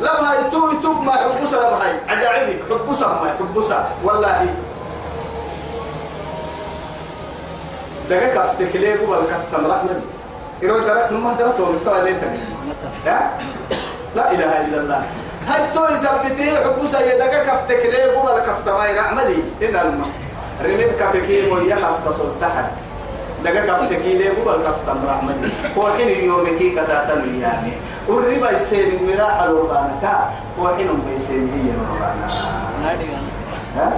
لا 0.00 0.30
هاي 0.30 0.50
تو 0.50 0.70
يتوب 0.70 1.02
ما 1.04 1.12
حبسها 1.12 1.60
لا 1.70 1.76
هاي 1.82 1.92
عجائبك 2.08 2.60
حبسها 2.70 3.08
ما 3.08 3.34
حبسها 3.38 3.88
والله. 4.04 4.46
دقا 8.10 8.26
كفتك 8.34 8.76
ليه 8.76 8.94
قبل 8.94 9.22
كفتم 9.30 9.66
رحمة 9.66 10.00
إروي 10.64 10.80
درك 10.80 11.12
نمه 11.12 11.32
درك 11.32 11.60
ومفتوى 11.60 12.02
ليه 12.04 12.32
لا 14.16 14.32
إله 14.32 14.60
إلا 14.64 14.80
الله. 14.80 15.02
هاي 15.48 15.70
تو 15.74 15.84
يثبتي 15.84 16.50
حبسها 16.64 17.00
يدقا 17.00 17.44
كفتك 17.44 17.86
ليه 17.86 18.18
قبل 18.18 18.40
كفتم 18.40 18.72
هاي 18.74 18.94
رعملي 18.98 19.34
إن 19.62 19.76
الماء 19.76 20.08
رميت 20.64 20.90
كفتك 21.00 21.52
ويا 21.52 21.76
كفت 21.76 22.16
سلطحن 22.16 22.66
دقا 23.44 23.60
كفتك 23.66 24.02
ليه 24.04 24.30
قبل 24.30 24.62
كفتم 24.66 24.98
رحمة 25.08 25.34
فوحين 25.74 26.24
يومكي 26.24 26.70
كتاتن 26.70 27.40
يعني. 27.40 27.72
والربا 28.08 28.50
يسير 28.50 28.98
مراح 29.08 29.42
الوربانك 29.42 30.18
فوحين 30.56 30.88
بيسير 31.08 31.36
هي 31.36 31.70
الوربانا 31.70 32.28
نادي 32.82 33.04
ها؟ 33.76 33.92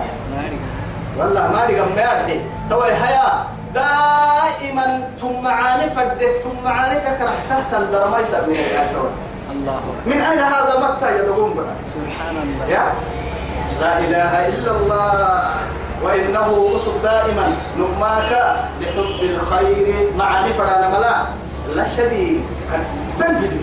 والله 1.19 1.53
ما 1.53 1.67
دي 1.67 1.81
قم 1.81 1.99
يارحي 1.99 2.41
توي 2.71 2.95
حياة 2.95 3.45
دائما 3.75 5.11
ثم 5.19 5.45
معاني 5.45 5.91
فدف 5.91 6.43
ثم 6.43 6.65
معاني 6.65 7.01
كرح 7.01 7.35
تحت 7.51 7.75
الدر 7.75 8.11
ما 8.11 8.19
يسمي 8.19 8.57
يا 8.57 8.91
الله. 9.53 9.81
من 10.07 10.13
أين 10.13 10.39
هذا 10.39 10.75
مكة 10.79 11.11
يدقون 11.11 11.51
بها 11.51 11.75
سبحان 11.95 12.37
الله. 12.37 12.67
يا 12.69 12.93
لا 13.81 13.99
إله 13.99 14.49
إلا 14.49 14.71
الله. 14.71 15.51
وإنه 16.03 16.69
أصب 16.77 17.03
دائما. 17.03 17.57
نماك 17.79 18.57
لحب 18.81 19.21
الخير 19.23 20.11
معاني 20.19 20.53
فرانا 20.53 20.89
ملا. 20.89 21.25
لا 21.75 21.89
شديد. 21.97 22.45
تنجد. 23.21 23.61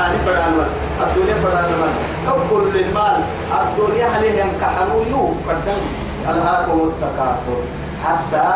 معاني 0.00 0.18
فرانا 0.18 0.48
ملا 0.48 0.66
الدنيا 1.06 1.34
ملا 1.34 1.90
حب 2.26 2.50
للمال. 2.74 3.22
الدنيا 3.60 4.06
عليه 4.06 4.42
ينكحنوا 4.42 5.04
يو؟ 5.10 5.34
فردن 5.46 5.80
ألهاكم 6.28 6.78
التكاثر. 6.88 7.60
حتى 8.04 8.46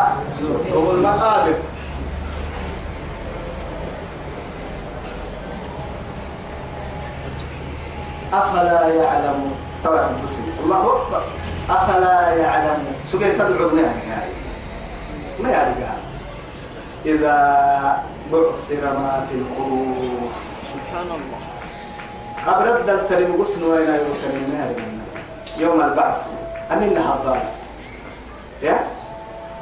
زرتم 0.41 0.89
المقابر. 0.91 1.53
أفلا 8.33 8.87
يعلم. 8.87 9.51
طبعا 9.83 10.09
مسلم 10.23 10.53
الله 10.63 10.81
أكبر. 10.81 11.21
أفلا 11.69 12.35
يعلم. 12.35 12.77
سجل 13.11 13.33
تدعو 13.33 13.77
يعني 13.77 14.31
ما 15.43 15.49
يعرف. 15.49 15.77
إذا 17.05 17.37
بعثر 18.31 18.83
ما 18.99 19.25
في 19.29 19.35
القلوب. 19.35 20.31
سبحان 20.95 21.11
الله. 21.11 21.41
أبرد 22.47 22.89
الترم 22.89 23.31
غسن 23.41 23.63
وين 23.63 23.89
يوتر 23.99 24.31
يوم 25.59 25.81
البعث. 25.81 26.21
أمين 26.71 26.97
هذا 26.97 27.35
يا؟ 28.63 28.79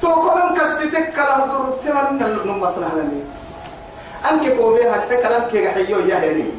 تو 0.01 0.13
كلام 0.21 0.53
كسيتك 0.53 1.09
كلام 1.17 1.49
در 1.49 1.73
ثمن 1.81 2.21
نمصلح 2.45 2.91
لني. 2.93 3.21
أنك 4.29 4.45
هالحكي 4.61 5.17
كلام 5.25 5.43
كي 5.49 5.69
حيو 5.73 6.05
يا 6.05 6.21
هني. 6.21 6.53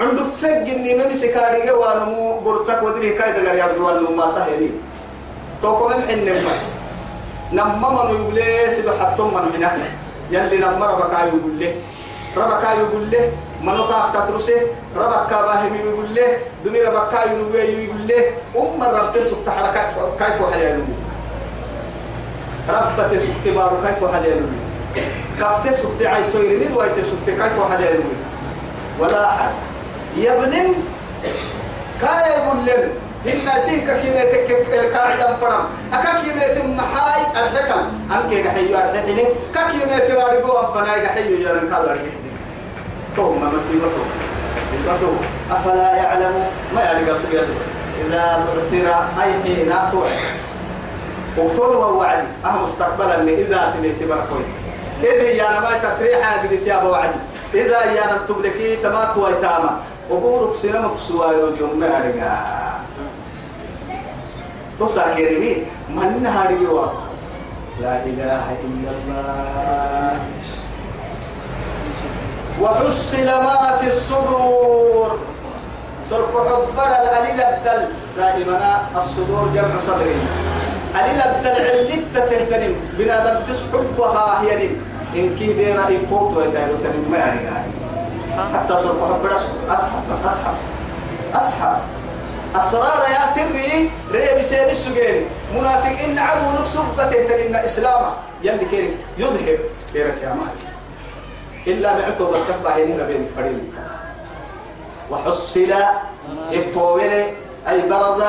عنده 0.00 0.24
فق 0.40 0.72
إني 0.72 0.94
ما 0.94 1.04
مسكاري 1.12 1.70
وأنا 1.70 2.04
مو 2.04 2.40
برتك 2.40 2.82
ودري 2.82 3.12
كاي 3.20 3.32
دقر 3.32 3.54
يا 3.54 3.66
بدوان 3.76 4.08
نما 4.08 4.26
سهلي 4.32 4.70
تو 5.62 5.76
كلام 5.84 6.00
حن 6.08 6.24
ما. 6.24 6.54
نما 7.52 7.88
من 7.92 8.08
يقول 8.16 8.40
سيدو 8.72 8.92
حتى 8.96 9.22
من 9.22 9.52
هنا 9.54 9.70
يلي 10.30 10.56
نما 10.64 10.86
ربك 10.86 11.12
يقول 11.12 11.60
له 11.60 11.72
ربك 12.36 12.64
يقول 12.64 13.10
له 13.10 13.24
منو 13.64 13.88
كاف 13.88 14.16
تترسه 14.16 14.60
ربك 14.96 15.30
باهم 15.30 15.74
يقول 15.74 16.14
له 16.14 16.38
دمي 16.64 16.80
ربك 16.80 17.12
يقول 17.54 18.08
له 18.08 18.24
أم 18.56 18.82
ربك 18.82 19.20
سبت 19.20 19.48
حركة 19.48 19.82
كيف 20.18 20.52
حليل 20.52 20.84
ربك 22.68 23.18
سبت 23.18 23.44
بارو 23.56 23.76
كيف 23.86 24.14
حليل 24.14 24.46
كفت 25.40 25.74
سبت 25.74 26.06
عيسو 26.06 26.38
يرمي 26.38 26.76
وايت 26.76 26.92
سبت 27.10 27.26
كيف 27.26 27.56
حليل 27.72 28.00
ولا 29.00 29.28
أحد 29.30 29.52
يبنم 30.16 30.74
كاي 32.00 32.30
يقول 32.30 32.66
لهم 32.66 32.88
إن 33.26 33.60
سيك 33.60 33.88
كينة 34.02 34.22
القاعدة 34.80 35.36
فرم 35.36 35.64
أكا 35.92 36.10
كينة 36.22 36.76
محاي 36.76 37.22
الحكم 37.40 37.82
أنك 38.12 38.48
حيو 38.48 38.78
الحكم 38.78 39.28
ككينة 39.54 39.98
تراربو 39.98 40.52
أفناي 40.52 41.08
حيو 41.08 41.42
جارن 41.42 41.68
كادو 41.70 42.23
ثم 43.16 43.40
مصيبته 43.56 44.04
مصيبته 44.58 45.14
أفلا 45.50 45.96
يعلم 45.96 46.46
ما 46.74 46.80
يعرف 46.80 47.22
سجده 47.22 47.54
إذا 48.06 48.46
بثر 48.56 48.86
أي 49.22 49.32
حين 49.42 49.72
توعد 49.92 50.10
وقتل 51.36 52.16
أه 52.44 52.62
مستقبلا 52.62 53.22
إذا 53.22 53.74
تنيت 53.76 54.02
بركوي 54.02 54.44
إذا 55.02 55.30
يا 55.30 55.60
ما 55.60 55.78
تتريح 55.82 56.42
قد 56.42 56.52
يا 56.52 56.82
وعدي 56.82 57.20
إذا 57.54 57.84
يا 57.84 58.16
نتبلكي 58.16 58.76
تمات 58.76 59.16
ويتاما 59.16 59.80
وبورك 60.10 60.54
سيرمك 60.54 60.98
سوايرو 61.08 61.48
اليوم 61.48 61.80
ما 61.80 62.14
توسع 64.78 65.14
كريمي. 65.14 65.66
من 65.88 66.26
هاري 66.26 66.66
لا 67.80 67.94
إله 68.06 68.44
إلا 68.64 68.90
الله. 68.90 70.03
وحصل 72.60 73.26
ما 73.26 73.78
في 73.80 73.86
الصدور. 73.88 75.18
سرق 76.10 76.32
حبر 76.48 76.86
الأليل 77.02 77.40
الدل. 77.40 77.88
دائما 78.16 78.82
الصدور 78.96 79.48
جمع 79.54 79.78
صدر. 79.80 80.06
أليل 80.94 81.20
الدل 81.22 81.58
علت 81.74 82.04
تهتنم 82.14 82.74
بنادم 82.98 83.42
تسحبها 83.42 84.42
هي 84.42 84.70
إن 85.14 85.36
كي 85.38 85.52
بينا 85.52 85.88
يفوت 85.88 86.36
ويدايرو 86.36 86.76
تنم. 86.76 87.04
ما 87.10 87.18
يعني 87.18 87.40
حتى 88.54 88.74
سرق 88.82 89.00
حبر 89.10 89.36
أسحب 89.74 90.02
بس 90.10 90.18
أسحب. 90.18 90.54
أسحب. 91.34 91.76
أسرار 92.56 93.02
يا 93.10 93.26
سري. 93.34 93.90
ري 94.12 94.38
بسير 94.38 94.70
السجين. 94.70 95.26
منافق 95.54 95.96
إن 96.04 96.18
عبو 96.18 96.50
نكسب 96.60 96.84
قتلتن 96.98 97.56
إسلاما. 97.56 98.12
يلي 98.42 98.64
كيرك 98.70 98.94
يظهر 99.18 99.58
كيرك 99.92 100.22
يا 100.22 100.28
مالك 100.28 100.73
إلا 101.66 101.98
معتو 101.98 102.26
بالكفة 102.30 102.74
هي 102.74 102.84
بين 102.84 103.28
فريق 103.36 103.64
وحصل 105.10 105.72
إفوين 106.52 107.26
أي 107.68 107.80
برز 107.88 108.22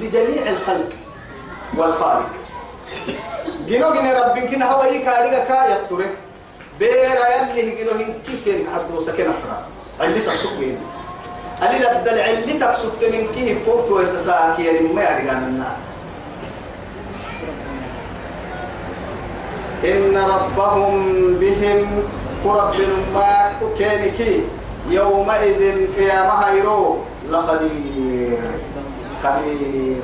لجميع 0.00 0.42
الخلق 0.50 0.90
والخالق 1.78 2.30
جنو 3.68 3.92
جن 3.92 4.06
ربك 4.12 4.50
كنا 4.50 4.72
هو 4.72 4.84
يكاريك 4.84 5.46
كا 5.48 5.72
يستره 5.72 6.10
بيرا 6.78 7.28
يلي 7.56 7.84
جنو 7.84 7.90
هنكي 7.90 8.36
كيرك 8.44 8.66
عدو 8.74 9.00
سكن 9.00 9.30
أسرار 9.30 9.64
علي 10.00 10.20
سكوين 10.20 10.78
علي 11.62 11.78
لدل 11.78 12.20
علي 12.20 12.52
تكسبت 12.52 13.04
من 13.04 13.28
كيه 13.34 13.64
فوت 13.64 13.90
ويتساكير 13.90 14.92
ما 14.92 15.02
يعرقان 15.02 15.42
النار. 15.42 15.76
إن 19.84 20.16
ربهم 20.16 20.94
بهم 21.40 22.02
قرب 22.44 22.74
ما 23.14 23.52
كينكي 23.78 24.42
يومئذ 24.90 25.86
قيامة 25.96 26.34
هيرو 26.34 26.98
لخبير. 27.30 28.38
خبير. 29.22 30.02